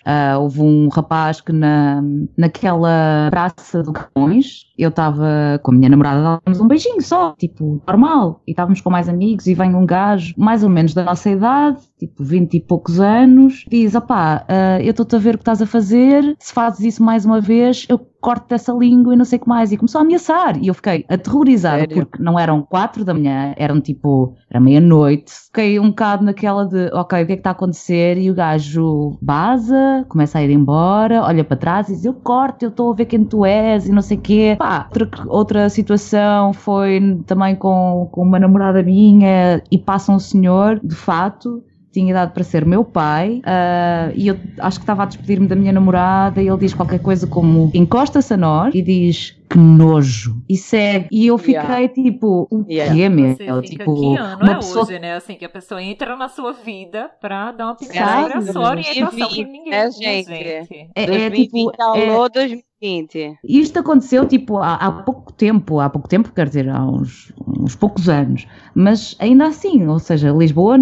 Ah, 0.04 0.38
houve 0.38 0.60
um 0.60 0.88
rapaz 0.88 1.40
que 1.40 1.52
na, 1.52 2.02
naquela 2.36 3.28
praça 3.30 3.82
de 3.82 3.92
Camões, 3.92 4.64
eu 4.76 4.88
estava 4.88 5.60
com 5.62 5.72
a 5.72 5.74
minha 5.74 5.88
namorada, 5.88 6.22
dávamos 6.22 6.60
um 6.60 6.66
beijinho 6.66 7.00
só, 7.00 7.34
tipo, 7.38 7.80
normal, 7.86 8.42
e 8.46 8.50
estávamos 8.50 8.80
com 8.80 8.90
mais 8.90 9.08
amigos 9.08 9.46
e 9.46 9.54
vem 9.54 9.74
um 9.74 9.86
gajo 9.86 10.34
mais 10.36 10.62
ou 10.62 10.70
menos 10.70 10.94
da 10.94 11.04
nossa 11.04 11.30
idade, 11.30 11.78
tipo 11.98 12.22
20 12.22 12.54
e 12.54 12.60
poucos 12.60 13.00
anos, 13.00 13.64
diz, 13.68 13.94
opá, 13.94 14.44
ah, 14.48 14.80
eu 14.80 14.90
estou-te 14.90 15.16
a 15.16 15.18
ver 15.18 15.34
o 15.34 15.38
que 15.38 15.42
estás 15.42 15.62
a 15.62 15.66
fazer, 15.66 16.36
se 16.38 16.52
fazes 16.52 16.80
isso 16.80 17.02
mais 17.02 17.24
uma 17.24 17.40
vez, 17.40 17.86
eu 17.88 17.98
corto 18.24 18.48
dessa 18.48 18.72
língua 18.72 19.12
e 19.12 19.16
não 19.18 19.24
sei 19.24 19.38
o 19.38 19.42
que 19.42 19.48
mais, 19.48 19.70
e 19.70 19.76
começou 19.76 19.98
a 19.98 20.02
ameaçar, 20.02 20.56
e 20.56 20.68
eu 20.68 20.74
fiquei 20.74 21.04
aterrorizada, 21.08 21.80
Sério? 21.80 21.94
porque 21.94 22.22
não 22.22 22.38
eram 22.38 22.62
quatro 22.62 23.04
da 23.04 23.12
manhã, 23.12 23.54
eram 23.56 23.80
tipo, 23.80 24.34
era 24.50 24.58
meia-noite, 24.58 25.30
fiquei 25.46 25.78
um 25.78 25.88
bocado 25.90 26.24
naquela 26.24 26.64
de, 26.64 26.86
ok, 26.94 27.22
o 27.22 27.26
que 27.26 27.32
é 27.32 27.36
que 27.36 27.40
está 27.40 27.50
a 27.50 27.52
acontecer, 27.52 28.16
e 28.16 28.30
o 28.30 28.34
gajo 28.34 29.18
baza, 29.44 30.06
começa 30.08 30.38
a 30.38 30.42
ir 30.42 30.50
embora, 30.50 31.22
olha 31.22 31.44
para 31.44 31.56
trás 31.56 31.88
e 31.88 31.92
diz, 31.92 32.04
eu 32.04 32.14
corto, 32.14 32.64
eu 32.64 32.70
estou 32.70 32.90
a 32.90 32.94
ver 32.94 33.04
quem 33.04 33.24
tu 33.24 33.44
és, 33.44 33.86
e 33.86 33.92
não 33.92 34.00
sei 34.00 34.16
o 34.16 34.20
quê, 34.20 34.56
pá, 34.58 34.88
outra, 34.88 35.24
outra 35.26 35.68
situação 35.68 36.52
foi 36.52 37.20
também 37.26 37.54
com, 37.54 38.08
com 38.10 38.22
uma 38.22 38.38
namorada 38.38 38.82
minha, 38.82 39.62
e 39.70 39.78
passa 39.78 40.12
um 40.12 40.18
senhor, 40.18 40.80
de 40.82 40.94
fato, 40.94 41.62
tinha 41.94 42.10
idade 42.10 42.32
para 42.32 42.42
ser 42.42 42.66
meu 42.66 42.84
pai 42.84 43.40
uh, 43.46 44.12
e 44.14 44.28
eu 44.28 44.36
acho 44.58 44.78
que 44.78 44.82
estava 44.82 45.04
a 45.04 45.06
despedir-me 45.06 45.46
da 45.46 45.54
minha 45.54 45.72
namorada 45.72 46.42
e 46.42 46.48
ele 46.48 46.58
diz 46.58 46.74
qualquer 46.74 46.98
coisa 46.98 47.26
como 47.26 47.70
encosta-se 47.72 48.34
a 48.34 48.36
nós? 48.36 48.74
E 48.74 48.82
diz 48.82 49.36
que 49.48 49.58
nojo. 49.58 50.42
E 50.48 50.56
segue. 50.56 51.08
E 51.12 51.28
eu 51.28 51.38
fiquei 51.38 51.54
yeah. 51.54 51.88
tipo 51.88 52.48
o 52.50 52.64
yeah. 52.68 52.92
Tipo, 52.92 52.96
que 52.96 53.02
é 53.02 53.08
mesmo 53.08 53.62
tipo 53.62 53.92
aqui, 53.92 54.42
uma 54.42 54.52
é 54.52 54.54
pessoa... 54.56 54.84
hoje 54.84 54.98
né? 54.98 55.14
Assim 55.14 55.36
que 55.36 55.44
a 55.44 55.48
pessoa 55.48 55.82
entra 55.82 56.16
na 56.16 56.28
sua 56.28 56.52
vida 56.52 57.10
para 57.20 57.52
dar 57.52 57.66
uma 57.66 57.76
pincelada 57.76 58.42
sobre 58.42 58.68
orientação 58.68 59.28
que 59.28 59.44
ninguém 59.44 59.72
é, 59.72 59.90
gente. 59.90 60.32
é, 60.32 60.58
é, 60.96 61.30
tipo, 61.30 61.70
é 61.72 61.72
tipo 61.72 61.72
é... 61.78 62.28
2020, 62.28 62.64
seguinte. 62.84 63.38
Isto 63.42 63.78
aconteceu 63.78 64.26
tipo 64.26 64.58
há, 64.58 64.74
há, 64.74 64.92
pouco 64.92 65.32
tempo, 65.32 65.80
há 65.80 65.88
pouco 65.88 66.06
tempo, 66.06 66.30
quer 66.32 66.48
dizer, 66.48 66.68
há 66.68 66.84
uns, 66.84 67.32
uns 67.48 67.74
poucos 67.74 68.08
anos, 68.08 68.46
mas 68.74 69.16
ainda 69.18 69.46
assim, 69.46 69.86
ou 69.86 69.98
seja, 69.98 70.30
Lisboa 70.30 70.76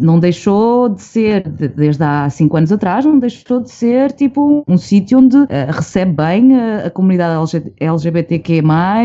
não 0.00 0.18
deixou 0.18 0.88
de 0.88 1.00
ser, 1.00 1.48
de, 1.48 1.68
desde 1.68 2.02
há 2.02 2.28
cinco 2.28 2.56
anos 2.56 2.72
atrás, 2.72 3.04
não 3.04 3.18
deixou 3.18 3.60
de 3.60 3.70
ser 3.70 4.10
tipo 4.12 4.64
um 4.66 4.76
sítio 4.76 5.18
onde 5.18 5.36
uh, 5.36 5.48
recebe 5.70 6.12
bem 6.12 6.56
a, 6.56 6.86
a 6.86 6.90
comunidade 6.90 7.34
LG 7.34 7.72
LGBTQ 7.78 8.62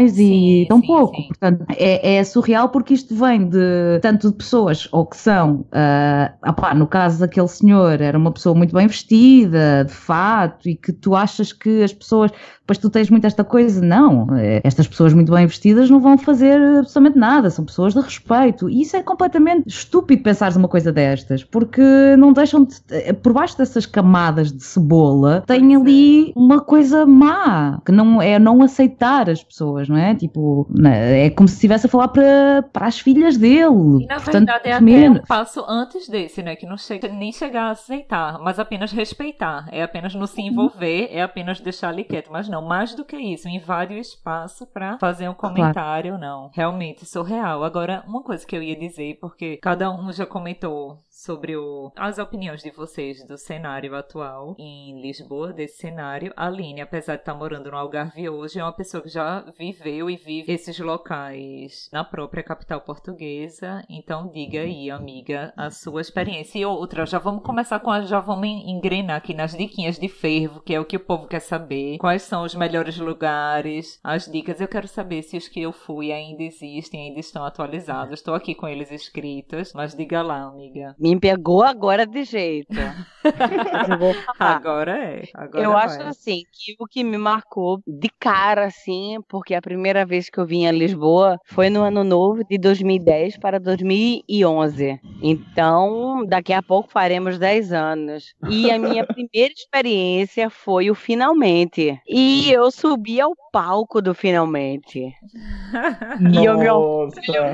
sim, 0.09 0.61
e 0.61 0.67
tão 0.67 0.81
sim, 0.81 0.87
pouco. 0.87 1.15
Sim. 1.15 1.27
Portanto, 1.27 1.65
é, 1.77 2.15
é, 2.15 2.23
surreal 2.23 2.69
porque 2.69 2.93
isto 2.95 3.13
vem 3.15 3.47
de 3.47 3.99
tanto 4.01 4.31
de 4.31 4.37
pessoas 4.37 4.87
ou 4.91 5.05
que 5.05 5.17
são, 5.17 5.65
uh, 5.71 6.49
opá, 6.49 6.73
no 6.73 6.87
caso 6.87 7.19
daquele 7.19 7.47
senhor, 7.47 8.01
era 8.01 8.17
uma 8.17 8.31
pessoa 8.31 8.55
muito 8.55 8.73
bem 8.73 8.87
vestida, 8.87 9.85
de 9.85 9.93
fato, 9.93 10.67
e 10.67 10.75
que 10.75 10.91
tu 10.91 11.15
achas 11.15 11.53
que 11.53 11.83
as 11.83 11.93
pessoas 11.93 12.06
pessoas 12.07 12.31
depois 12.67 12.77
tu 12.79 12.89
tens 12.89 13.09
muito 13.09 13.25
esta 13.25 13.45
coisa, 13.45 13.81
não, 13.81 14.27
eh, 14.37 14.59
estas 14.61 14.85
pessoas 14.87 15.13
muito 15.13 15.31
bem 15.31 15.47
vestidas 15.47 15.89
não 15.89 16.01
vão 16.01 16.17
fazer 16.17 16.59
absolutamente 16.79 17.17
nada, 17.17 17.49
são 17.49 17.63
pessoas 17.63 17.93
de 17.93 18.01
respeito, 18.01 18.69
e 18.69 18.81
isso 18.81 18.97
é 18.97 19.01
completamente 19.01 19.63
estúpido 19.67 20.21
pensares 20.21 20.57
uma 20.57 20.67
coisa 20.67 20.91
destas, 20.91 21.45
porque 21.45 21.81
não 22.17 22.33
deixam 22.33 22.65
de, 22.65 22.75
eh, 22.91 23.13
por 23.13 23.31
baixo 23.31 23.57
dessas 23.57 23.85
camadas 23.85 24.51
de 24.51 24.61
cebola, 24.61 25.43
tem 25.47 25.61
Pois 25.61 25.71
é. 25.71 25.75
ali 25.75 26.33
uma 26.35 26.59
coisa 26.59 27.05
má, 27.05 27.79
que 27.85 27.91
não 27.93 28.21
é 28.21 28.37
não 28.37 28.61
aceitar 28.61 29.29
as 29.29 29.41
pessoas, 29.41 29.87
não 29.87 29.95
é? 29.95 30.13
Tipo, 30.13 30.67
é 30.83 31.29
como 31.29 31.47
se 31.47 31.55
estivesse 31.55 31.85
a 31.85 31.89
falar 31.89 32.09
para, 32.09 32.65
para 32.73 32.87
as 32.87 32.99
filhas 32.99 33.37
dele. 33.37 34.03
E 34.03 34.07
na 34.07 34.15
Portanto, 34.15 34.45
verdade 34.45 34.67
é 34.67 34.73
até 34.73 34.81
menos. 34.83 35.19
um 35.19 35.23
passo 35.25 35.63
antes 35.69 36.09
desse, 36.09 36.43
né? 36.43 36.55
Que 36.57 36.65
não 36.65 36.75
chega 36.77 37.07
nem 37.07 37.31
chegar 37.31 37.67
a 37.67 37.71
aceitar, 37.71 38.39
mas 38.39 38.59
apenas 38.59 38.91
respeitar. 38.91 39.67
É 39.71 39.83
apenas 39.83 40.13
não 40.13 40.27
se 40.27 40.41
envolver, 40.41 41.07
é 41.11 41.21
apenas 41.21 41.59
deixar 41.61 41.89
ali 41.89 42.03
quieto. 42.03 42.29
Mas 42.31 42.49
não, 42.49 42.56
mais 42.61 42.93
do 42.93 43.05
que 43.05 43.17
isso, 43.17 43.47
invade 43.47 43.93
o 43.93 43.97
espaço 43.97 44.65
pra 44.67 44.97
fazer 44.99 45.29
um 45.29 45.33
comentário, 45.33 46.17
não. 46.17 46.49
Realmente 46.53 47.05
surreal. 47.05 47.63
Agora, 47.63 48.03
uma 48.07 48.21
coisa 48.21 48.45
que 48.45 48.55
eu 48.55 48.63
ia 48.63 48.75
dizer, 48.75 49.17
porque 49.19 49.57
cada 49.57 49.91
um 49.91 50.11
já 50.11 50.25
comentou 50.25 50.99
sobre 51.27 51.57
o, 51.57 51.91
as 51.97 52.19
opiniões 52.19 52.63
de 52.63 52.71
vocês 52.71 53.21
do 53.27 53.37
cenário 53.37 53.93
atual 53.93 54.55
em 54.57 55.01
Lisboa, 55.01 55.51
desse 55.51 55.75
cenário. 55.75 56.31
A 56.37 56.47
Aline, 56.47 56.79
apesar 56.79 57.15
de 57.15 57.23
estar 57.23 57.33
morando 57.33 57.69
no 57.69 57.75
Algarve 57.75 58.29
hoje, 58.29 58.59
é 58.59 58.63
uma 58.63 58.71
pessoa 58.71 59.03
que 59.03 59.09
já 59.09 59.41
viveu 59.59 60.09
e 60.09 60.15
vive 60.15 60.53
esses 60.53 60.79
locais 60.79 61.89
na 61.91 62.05
própria 62.05 62.41
capital 62.41 62.79
portuguesa. 62.79 63.83
Então, 63.89 64.29
diga 64.29 64.61
aí, 64.61 64.89
amiga, 64.89 65.53
a 65.57 65.69
sua 65.69 65.99
experiência. 65.99 66.59
E 66.59 66.65
outra, 66.65 67.05
já 67.05 67.19
vamos 67.19 67.43
começar 67.43 67.81
com 67.81 67.91
a. 67.91 67.99
Já 68.03 68.21
vamos 68.21 68.47
engrenar 68.47 69.17
aqui 69.17 69.33
nas 69.33 69.51
diquinhas 69.51 69.99
de 69.99 70.07
fervo, 70.07 70.61
que 70.61 70.73
é 70.73 70.79
o 70.79 70.85
que 70.85 70.95
o 70.95 71.01
povo 71.01 71.27
quer 71.27 71.41
saber. 71.41 71.97
Quais 71.97 72.21
são 72.21 72.43
os 72.43 72.55
melhores 72.55 72.97
lugares, 72.97 73.99
as 74.01 74.31
dicas. 74.31 74.61
Eu 74.61 74.67
quero 74.69 74.87
saber 74.87 75.23
se 75.23 75.35
os 75.35 75.49
que 75.49 75.61
eu 75.61 75.73
fui 75.73 76.13
ainda 76.13 76.41
existem, 76.41 77.09
ainda 77.09 77.19
estão 77.19 77.43
atualizados. 77.43 78.13
Estou 78.13 78.33
aqui 78.33 78.55
com 78.55 78.65
eles 78.65 78.91
escritos, 78.91 79.73
mas 79.73 79.93
diga 79.93 80.21
lá, 80.21 80.43
amiga. 80.43 80.95
Me 80.97 81.16
pegou 81.19 81.63
agora 81.63 82.05
de 82.05 82.23
jeito. 82.23 82.75
Agora 84.39 84.97
é. 84.97 85.23
Agora 85.33 85.63
eu 85.63 85.71
vai. 85.71 85.85
acho 85.85 86.01
assim 86.03 86.43
que 86.51 86.75
o 86.79 86.85
que 86.85 87.03
me 87.03 87.17
marcou 87.17 87.81
de 87.85 88.09
cara, 88.19 88.65
assim, 88.65 89.17
porque 89.27 89.53
a 89.53 89.61
primeira 89.61 90.05
vez 90.05 90.29
que 90.29 90.39
eu 90.39 90.45
vim 90.45 90.65
a 90.65 90.71
Lisboa 90.71 91.37
foi 91.45 91.69
no 91.69 91.81
ano 91.83 92.03
novo 92.03 92.43
de 92.43 92.57
2010 92.57 93.37
para 93.37 93.59
2011. 93.59 94.99
Então, 95.21 96.25
daqui 96.25 96.53
a 96.53 96.63
pouco 96.63 96.89
faremos 96.91 97.37
10 97.37 97.73
anos. 97.73 98.33
E 98.49 98.71
a 98.71 98.79
minha 98.79 99.05
primeira 99.07 99.53
experiência 99.53 100.49
foi 100.49 100.89
o 100.89 100.95
Finalmente. 100.95 101.99
E 102.07 102.51
eu 102.51 102.71
subi 102.71 103.19
ao 103.19 103.33
palco 103.51 104.01
do 104.01 104.13
Finalmente. 104.13 105.11
E 106.33 106.45
eu 106.45 106.57
me. 106.57 106.67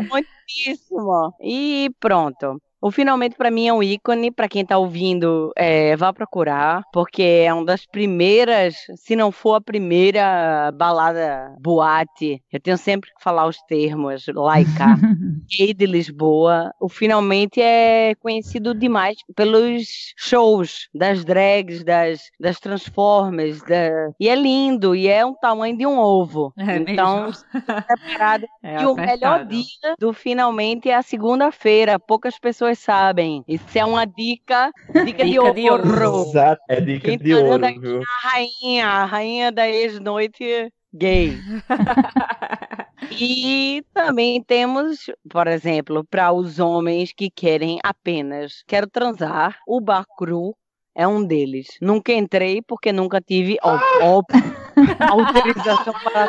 Muitíssimo. 0.09 1.33
E 1.41 1.89
pronto. 1.99 2.59
O 2.83 2.91
Finalmente 2.91 3.37
pra 3.37 3.49
mim 3.49 3.65
é 3.65 3.73
um 3.73 3.81
ícone, 3.81 4.29
pra 4.29 4.49
quem 4.49 4.65
tá 4.65 4.77
ouvindo, 4.77 5.53
é, 5.55 5.95
vá 5.95 6.11
procurar, 6.11 6.83
porque 6.91 7.23
é 7.23 7.53
uma 7.53 7.63
das 7.63 7.85
primeiras, 7.85 8.75
se 8.97 9.15
não 9.15 9.31
for 9.31 9.55
a 9.55 9.61
primeira 9.61 10.69
balada 10.73 11.55
boate, 11.61 12.43
eu 12.51 12.59
tenho 12.59 12.77
sempre 12.77 13.09
que 13.15 13.23
falar 13.23 13.47
os 13.47 13.55
termos, 13.69 14.25
laica, 14.35 14.85
gay 15.49 15.73
de 15.73 15.85
Lisboa. 15.85 16.73
O 16.77 16.89
Finalmente 16.89 17.61
é 17.61 18.15
conhecido 18.15 18.75
demais 18.75 19.15
pelos 19.33 20.13
shows 20.17 20.89
das 20.93 21.23
drags, 21.23 21.85
das, 21.85 22.19
das 22.37 22.59
transformers, 22.59 23.61
da... 23.61 24.11
e 24.19 24.27
é 24.27 24.35
lindo, 24.35 24.93
e 24.93 25.07
é 25.07 25.25
um 25.25 25.33
tamanho 25.33 25.77
de 25.77 25.87
um 25.87 25.97
ovo. 25.97 26.53
É 26.57 26.75
então, 26.75 27.27
mesmo. 27.31 27.43
separado 27.87 28.45
É 28.61 28.81
e 28.81 28.85
o 28.85 28.93
melhor 28.93 29.45
dia 29.45 29.95
do 29.97 30.11
finalmente 30.11 30.89
é 30.89 30.95
a 30.95 31.01
segunda-feira. 31.01 31.97
Poucas 31.97 32.37
pessoas 32.37 32.72
sabem. 32.75 33.43
Isso 33.47 33.77
é 33.77 33.85
uma 33.85 34.05
dica, 34.05 34.71
dica, 35.05 35.25
de 35.25 35.37
Dica 35.37 35.53
de 35.53 35.69
ouro. 35.69 35.89
ouro. 35.89 36.29
Exato, 36.29 36.61
é 36.69 36.81
dica 36.81 37.07
Quem 37.09 37.17
de 37.17 37.33
tá 37.33 37.39
ouro, 37.39 37.65
aqui 37.65 37.79
viu? 37.79 38.01
A 38.01 38.29
rainha, 38.29 38.87
a 38.87 39.05
rainha 39.05 39.51
da 39.51 39.67
ex-noite 39.69 40.71
gay. 40.93 41.37
E 43.11 43.83
também 43.93 44.41
temos, 44.41 45.05
por 45.29 45.47
exemplo, 45.47 46.05
para 46.09 46.31
os 46.31 46.59
homens 46.59 47.11
que 47.13 47.29
querem 47.29 47.79
apenas 47.83 48.63
quero 48.67 48.87
transar, 48.89 49.59
o 49.67 49.79
bar 49.81 50.05
cru 50.17 50.55
é 50.95 51.07
um 51.07 51.23
deles. 51.25 51.67
Nunca 51.81 52.13
entrei 52.13 52.61
porque 52.61 52.91
nunca 52.91 53.19
tive 53.21 53.57
autorização 55.11 55.93
para 56.03 56.27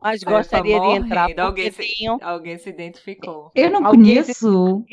mas 0.00 0.20
tá 0.20 0.30
gostaria 0.30 0.80
de 0.80 0.86
entrar. 0.86 1.28
Alguém 1.38 1.70
porque 1.70 1.72
se, 1.72 1.96
tenho 1.98 2.18
alguém 2.22 2.58
se 2.58 2.68
identificou. 2.70 3.50
Eu 3.54 3.70
não 3.70 3.86
Alguém 3.86 4.16
conheço. 4.22 4.84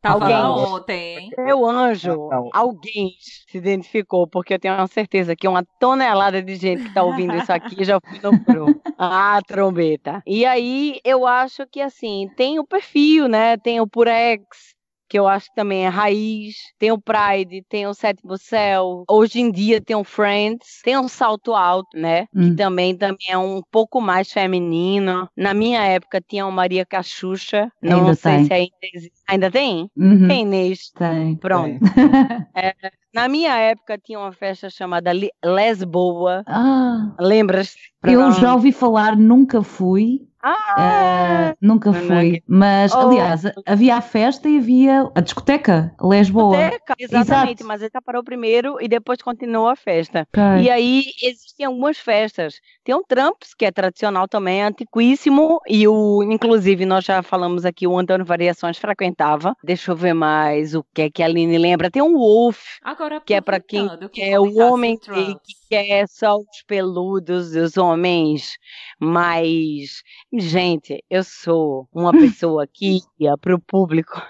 Tava 0.00 0.32
alguém. 0.32 0.74
ontem? 0.74 1.30
Meu 1.38 1.66
anjo, 1.66 2.28
Não. 2.30 2.48
alguém 2.52 3.10
se 3.18 3.58
identificou, 3.58 4.26
porque 4.28 4.54
eu 4.54 4.58
tenho 4.58 4.86
certeza 4.86 5.34
que 5.34 5.48
uma 5.48 5.64
tonelada 5.80 6.40
de 6.42 6.54
gente 6.54 6.84
que 6.84 6.94
tá 6.94 7.02
ouvindo 7.02 7.34
isso 7.34 7.52
aqui 7.52 7.84
já 7.84 7.98
foi 8.00 8.18
no 8.20 8.44
pro. 8.44 8.66
Ah, 8.96 9.40
trombeta. 9.46 10.22
E 10.26 10.44
aí, 10.46 11.00
eu 11.04 11.26
acho 11.26 11.66
que 11.66 11.80
assim, 11.80 12.28
tem 12.36 12.58
o 12.60 12.66
perfil, 12.66 13.26
né? 13.26 13.56
Tem 13.56 13.80
o 13.80 13.88
Purex, 13.88 14.73
que 15.14 15.18
eu 15.20 15.28
acho 15.28 15.46
que 15.48 15.54
também 15.54 15.86
é 15.86 15.88
raiz. 15.88 16.56
Tem 16.76 16.90
o 16.90 16.98
Pride, 17.00 17.64
tem 17.68 17.86
o 17.86 17.94
Sétimo 17.94 18.36
Céu. 18.36 19.04
Hoje 19.08 19.38
em 19.40 19.48
dia 19.52 19.80
tem 19.80 19.94
o 19.94 20.02
Friends, 20.02 20.80
tem 20.82 20.96
o 20.96 21.08
Salto 21.08 21.54
Alto, 21.54 21.96
né? 21.96 22.26
Hum. 22.34 22.50
Que 22.50 22.56
também, 22.56 22.96
também 22.96 23.28
é 23.30 23.38
um 23.38 23.62
pouco 23.70 24.00
mais 24.00 24.32
feminino. 24.32 25.28
Na 25.36 25.54
minha 25.54 25.84
época 25.84 26.20
tinha 26.20 26.44
o 26.44 26.50
Maria 26.50 26.84
Cachucha. 26.84 27.70
Não 27.80 27.98
Ainda 28.00 28.14
sei 28.16 28.32
tem. 28.38 28.44
se 28.46 28.52
ainda 28.54 28.74
existe. 28.92 29.22
Ainda 29.28 29.50
tem? 29.52 29.88
Uhum, 29.96 30.26
Tem, 30.26 30.40
Inês. 30.42 30.90
tem. 30.90 31.36
Pronto. 31.36 31.78
Na 33.14 33.28
minha 33.28 33.56
época 33.56 33.96
tinha 33.96 34.18
uma 34.18 34.32
festa 34.32 34.68
chamada 34.68 35.12
Lesboa. 35.44 36.42
Ah, 36.44 37.14
Lembras? 37.20 37.76
eu 38.02 38.32
já 38.32 38.52
ouvi 38.52 38.72
falar, 38.72 39.16
nunca 39.16 39.62
fui. 39.62 40.22
Ah! 40.46 40.74
ah, 40.76 41.56
nunca 41.60 41.90
Não 41.90 41.98
é 41.98 42.02
fui. 42.02 42.30
que- 42.32 42.42
Mas, 42.46 42.92
Oh. 42.94 42.98
aliás, 42.98 43.42
havia 43.66 43.96
a 43.96 44.00
festa 44.02 44.46
e 44.48 44.58
havia 44.58 45.10
a 45.14 45.20
discoteca, 45.20 45.94
Lisboa. 46.02 46.56
Discoteca, 46.56 46.94
exatamente, 46.98 47.62
Exato. 47.62 47.64
mas 47.66 47.80
ele 47.80 47.90
parou 48.04 48.22
primeiro 48.22 48.76
e 48.80 48.86
depois 48.86 49.22
continuou 49.22 49.68
a 49.68 49.76
festa. 49.76 50.26
Ok. 50.28 50.62
E 50.62 50.70
aí 50.70 51.04
existem 51.22 51.64
algumas 51.64 51.96
festas. 51.98 52.60
Tem 52.84 52.94
o 52.94 53.02
Tramps, 53.02 53.54
que 53.54 53.64
é 53.64 53.70
tradicional 53.72 54.28
também, 54.28 54.60
é 54.60 54.66
antiquíssimo, 54.66 55.60
e 55.66 55.88
o, 55.88 56.22
inclusive, 56.24 56.84
nós 56.84 57.04
já 57.04 57.22
falamos 57.22 57.64
aqui, 57.64 57.86
o 57.86 57.98
Antônio 57.98 58.26
Variações 58.26 58.76
frequentava. 58.76 59.56
Deixa 59.64 59.92
eu 59.92 59.96
ver 59.96 60.12
mais 60.12 60.74
o 60.74 60.84
que 60.92 61.02
é 61.02 61.10
que 61.10 61.22
a 61.22 61.26
Aline 61.26 61.56
lembra. 61.56 61.90
Tem 61.90 62.02
o 62.02 62.12
Wolf, 62.18 62.58
Agora, 62.82 63.20
que 63.24 63.32
é 63.32 63.40
pra 63.40 63.58
quem 63.60 63.88
que 63.98 64.08
quer 64.08 64.38
o 64.38 64.58
homem 64.58 64.98
Trump. 64.98 65.38
Que 65.68 65.76
quer 65.84 66.08
só 66.08 66.36
os 66.36 66.62
peludos, 66.66 67.54
os 67.54 67.76
homens 67.76 68.56
mais. 69.00 70.02
Gente, 70.32 71.02
eu 71.10 71.24
sou 71.24 71.88
uma 71.92 72.12
pessoa 72.38 72.66
que 72.66 73.00
ia 73.18 73.36
pro 73.38 73.58
público 73.60 74.20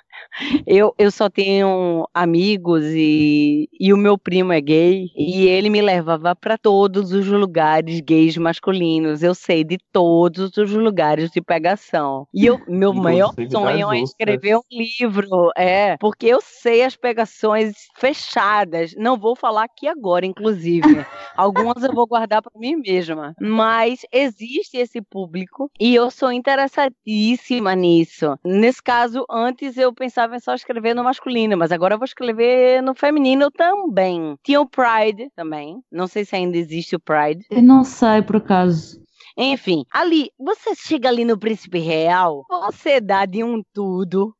eu, 0.66 0.94
eu 0.98 1.10
só 1.10 1.28
tenho 1.28 2.08
amigos 2.12 2.84
e, 2.86 3.68
e 3.78 3.92
o 3.92 3.96
meu 3.96 4.18
primo 4.18 4.52
é 4.52 4.60
gay 4.60 5.10
e 5.16 5.46
ele 5.46 5.70
me 5.70 5.80
levava 5.80 6.34
para 6.34 6.58
todos 6.58 7.12
os 7.12 7.26
lugares 7.26 8.00
gays 8.00 8.36
masculinos. 8.36 9.22
Eu 9.22 9.34
sei 9.34 9.64
de 9.64 9.78
todos 9.92 10.56
os 10.56 10.70
lugares 10.70 11.30
de 11.30 11.40
pegação. 11.40 12.26
E 12.32 12.46
eu, 12.46 12.60
meu 12.66 12.92
maior 12.92 13.32
sonho 13.50 13.92
é 13.92 14.00
escrever 14.00 14.56
um 14.56 14.62
livro, 14.70 15.50
é, 15.56 15.96
porque 15.98 16.26
eu 16.26 16.40
sei 16.40 16.82
as 16.82 16.96
pegações 16.96 17.74
fechadas. 17.96 18.94
Não 18.96 19.18
vou 19.18 19.36
falar 19.36 19.64
aqui 19.64 19.86
agora, 19.86 20.26
inclusive. 20.26 20.82
Algumas 21.36 21.82
eu 21.82 21.92
vou 21.92 22.06
guardar 22.06 22.42
para 22.42 22.58
mim 22.58 22.76
mesma. 22.76 23.34
Mas 23.40 24.00
existe 24.12 24.76
esse 24.76 25.00
público 25.00 25.70
e 25.78 25.94
eu 25.94 26.10
sou 26.10 26.32
interessadíssima 26.32 27.74
nisso. 27.74 28.38
Nesse 28.44 28.82
caso, 28.82 29.24
antes 29.30 29.76
eu 29.76 29.92
pensava 30.14 30.36
em 30.36 30.40
só 30.40 30.54
escrever 30.54 30.94
no 30.94 31.02
masculino, 31.02 31.58
mas 31.58 31.72
agora 31.72 31.94
eu 31.94 31.98
vou 31.98 32.04
escrever 32.04 32.80
no 32.80 32.94
feminino 32.94 33.50
também. 33.50 34.36
Tinha 34.44 34.60
o 34.60 34.68
Pride 34.68 35.28
também. 35.34 35.82
Não 35.90 36.06
sei 36.06 36.24
se 36.24 36.36
ainda 36.36 36.56
existe 36.56 36.94
o 36.94 37.00
Pride. 37.00 37.44
Eu 37.50 37.62
não 37.62 37.82
sei, 37.82 38.22
por 38.22 38.36
acaso. 38.36 39.02
Enfim, 39.36 39.84
ali, 39.92 40.30
você 40.38 40.72
chega 40.76 41.08
ali 41.08 41.24
no 41.24 41.36
Príncipe 41.36 41.80
Real, 41.80 42.44
você 42.66 43.00
dá 43.00 43.26
de 43.26 43.42
um 43.42 43.60
tudo 43.72 44.32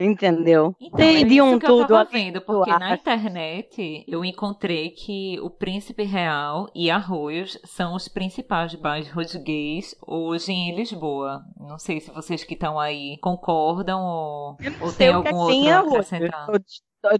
Entendeu? 0.00 0.74
Então, 0.80 0.96
Tem 0.96 1.38
é 1.38 1.42
um 1.42 1.58
tudo. 1.58 1.82
Eu 1.82 1.86
tava 1.86 2.04
vendo, 2.10 2.40
porque 2.40 2.70
na 2.70 2.94
internet 2.94 4.02
eu 4.08 4.24
encontrei 4.24 4.88
que 4.90 5.38
o 5.40 5.50
Príncipe 5.50 6.04
Real 6.04 6.70
e 6.74 6.90
Arroios 6.90 7.58
são 7.64 7.94
os 7.94 8.08
principais 8.08 8.74
bairros 8.74 9.36
gays 9.36 9.94
hoje 10.06 10.52
em 10.52 10.74
Lisboa. 10.74 11.42
Não 11.58 11.78
sei 11.78 12.00
se 12.00 12.10
vocês 12.10 12.42
que 12.42 12.54
estão 12.54 12.80
aí 12.80 13.18
concordam 13.20 14.02
ou, 14.02 14.56
ou 14.80 14.92
tem 14.92 15.08
algum 15.08 15.36
outro 15.36 15.68
a 15.68 15.80
acrescentar. 15.80 16.48
Eu 16.48 16.58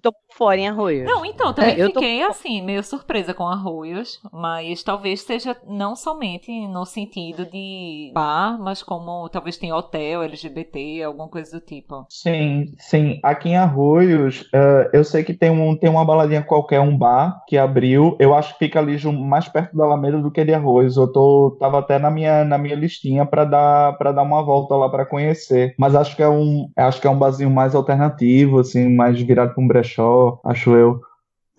tô 0.03 0.13
por 0.13 0.37
fora 0.37 0.59
em 0.59 0.69
Arroios. 0.69 1.07
Não, 1.07 1.25
então, 1.25 1.53
também 1.53 1.81
é, 1.81 1.87
fiquei 1.87 2.21
tô... 2.21 2.31
assim, 2.31 2.63
meio 2.63 2.83
surpresa 2.83 3.33
com 3.33 3.47
Arroios, 3.47 4.21
mas 4.33 4.83
talvez 4.83 5.23
seja 5.23 5.57
não 5.67 5.97
somente 5.97 6.51
no 6.69 6.85
sentido 6.85 7.47
de 7.47 8.11
bar, 8.15 8.59
mas 8.61 8.83
como 8.83 9.29
talvez 9.29 9.57
tem 9.57 9.73
hotel, 9.73 10.23
LGBT, 10.23 11.03
alguma 11.03 11.29
coisa 11.29 11.59
do 11.59 11.65
tipo. 11.65 12.05
Sim, 12.09 12.73
sim. 12.79 13.19
Aqui 13.23 13.51
em 13.51 13.57
Arroios, 13.57 14.43
uh, 14.43 14.89
eu 14.93 15.05
sei 15.05 15.25
que 15.25 15.35
tem, 15.35 15.51
um, 15.51 15.77
tem 15.77 15.89
uma 15.89 16.05
baladinha 16.05 16.43
qualquer, 16.43 16.81
um 16.81 16.97
bar 16.97 17.43
que 17.47 17.57
abriu, 17.57 18.17
eu 18.19 18.35
acho 18.35 18.53
que 18.55 18.67
fica 18.67 18.79
ali 18.79 19.01
mais 19.13 19.49
perto 19.49 19.77
da 19.77 19.85
Alameda 19.85 20.19
do 20.19 20.31
que 20.31 20.45
de 20.45 20.53
Arroios. 20.53 20.97
Eu 20.97 21.11
tô, 21.11 21.57
tava 21.59 21.79
até 21.79 21.99
na 21.99 22.11
minha, 22.11 22.45
na 22.45 22.59
minha 22.59 22.75
listinha 22.75 23.25
para 23.25 23.45
dar, 23.45 23.97
pra 23.99 24.13
dar 24.13 24.23
uma 24.23 24.43
volta 24.43 24.75
lá 24.75 24.89
para 24.89 25.07
conhecer, 25.07 25.75
mas 25.79 25.95
acho 25.95 26.15
que 26.17 26.23
é 26.23 26.29
um, 26.29 26.69
acho 26.77 27.01
que 27.01 27.07
é 27.07 27.11
um 27.11 27.19
barzinho 27.19 27.51
mais 27.51 27.75
alternativo, 27.75 28.61
assim, 28.61 28.89
mais 28.95 29.21
virado 29.21 29.55
para 29.55 29.63
um 29.63 29.70
brechó, 29.71 30.41
acho 30.45 30.77
eu. 30.77 31.01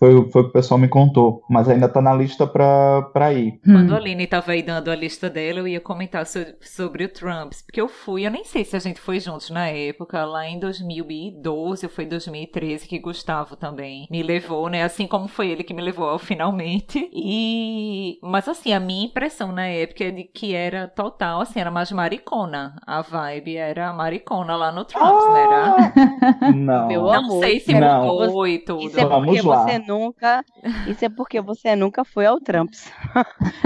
Foi, 0.02 0.28
foi 0.32 0.42
o 0.42 0.44
que 0.46 0.50
o 0.50 0.52
pessoal 0.52 0.80
me 0.80 0.88
contou, 0.88 1.44
mas 1.48 1.68
ainda 1.68 1.88
tá 1.88 2.02
na 2.02 2.12
lista 2.12 2.44
pra, 2.44 3.02
pra 3.12 3.32
ir. 3.32 3.60
Quando 3.64 3.92
hum. 3.92 3.94
a 3.94 3.98
Aline 3.98 4.26
tava 4.26 4.50
aí 4.50 4.60
dando 4.60 4.90
a 4.90 4.96
lista 4.96 5.30
dela, 5.30 5.60
eu 5.60 5.68
ia 5.68 5.80
comentar 5.80 6.26
so, 6.26 6.40
sobre 6.60 7.04
o 7.04 7.08
Trumps, 7.08 7.62
porque 7.62 7.80
eu 7.80 7.86
fui, 7.86 8.26
eu 8.26 8.30
nem 8.32 8.42
sei 8.42 8.64
se 8.64 8.74
a 8.74 8.80
gente 8.80 8.98
foi 8.98 9.20
juntos 9.20 9.48
na 9.50 9.68
época, 9.68 10.24
lá 10.24 10.44
em 10.44 10.58
2012 10.58 11.86
ou 11.86 11.92
foi 11.92 12.04
2013 12.04 12.88
que 12.88 12.98
Gustavo 12.98 13.54
também 13.54 14.08
me 14.10 14.24
levou, 14.24 14.68
né? 14.68 14.82
Assim 14.82 15.06
como 15.06 15.28
foi 15.28 15.50
ele 15.50 15.62
que 15.62 15.72
me 15.72 15.80
levou 15.80 16.08
ao 16.08 16.18
finalmente. 16.18 17.08
E 17.24 18.18
mas 18.22 18.48
assim, 18.48 18.72
a 18.72 18.80
minha 18.80 19.06
impressão 19.06 19.52
na 19.52 19.66
época 19.66 20.04
é 20.04 20.10
de 20.10 20.24
que 20.24 20.54
era 20.54 20.88
total, 20.88 21.42
assim, 21.42 21.60
era 21.60 21.70
mais 21.70 21.92
maricona. 21.92 22.74
A 22.84 23.00
vibe 23.02 23.56
era 23.56 23.92
maricona 23.92 24.56
lá 24.56 24.72
no 24.72 24.84
Trumps, 24.84 25.32
né? 25.32 25.42
Era... 25.42 26.52
Não. 26.52 26.88
Meu 26.88 27.02
não 27.02 27.12
amor, 27.12 27.44
sei 27.44 27.60
se 27.60 27.72
mudou 27.72 28.46
e 28.48 28.58
tudo. 28.58 28.86
Isso 28.86 28.98
é 28.98 29.06
porque 29.06 29.42
você 29.42 29.78
nunca. 29.92 30.44
Isso 30.86 31.04
é 31.04 31.08
porque 31.08 31.40
você 31.40 31.76
nunca 31.76 32.04
foi 32.04 32.26
ao 32.26 32.40
Trumps. 32.40 32.90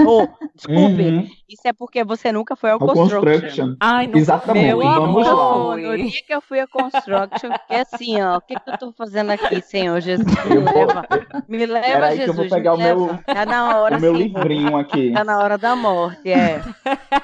Ou, 0.05 0.23
oh, 0.27 0.47
desculpe, 0.53 1.03
uhum. 1.03 1.29
isso 1.47 1.61
é 1.65 1.73
porque 1.73 2.03
você 2.03 2.31
nunca 2.31 2.55
foi 2.55 2.71
ao, 2.71 2.79
Construction. 2.79 3.21
construction. 3.21 3.75
Ai, 3.79 4.07
não 4.07 4.17
Exatamente, 4.17 4.67
meu 4.67 4.79
vamos 4.79 5.27
amor, 5.27 5.77
lá. 5.79 5.87
No 5.89 5.97
dia 5.97 6.21
que 6.25 6.33
eu 6.33 6.41
fui 6.41 6.59
ao 6.59 6.67
Construction, 6.67 7.49
porque 7.51 7.75
assim, 7.75 8.21
ó, 8.21 8.37
o 8.37 8.41
que, 8.41 8.59
que 8.59 8.69
eu 8.69 8.77
tô 8.77 8.91
fazendo 8.91 9.31
aqui, 9.31 9.61
Senhor 9.61 9.99
Jesus? 10.01 10.27
Me 10.45 10.57
leva. 10.57 11.07
Me 11.47 11.65
leva, 11.65 12.09
Jesus. 12.09 12.23
que 12.23 12.29
eu 12.29 12.33
vou 12.33 12.49
pegar 12.49 12.73
o 12.73 12.77
meu, 12.77 13.19
tá 13.25 13.45
na 13.45 13.77
hora, 13.77 13.97
o 13.97 14.01
meu 14.01 14.13
livrinho 14.13 14.75
aqui. 14.77 15.11
Tá 15.13 15.23
na 15.23 15.39
hora 15.39 15.57
da 15.57 15.75
morte, 15.75 16.29
é. 16.29 16.61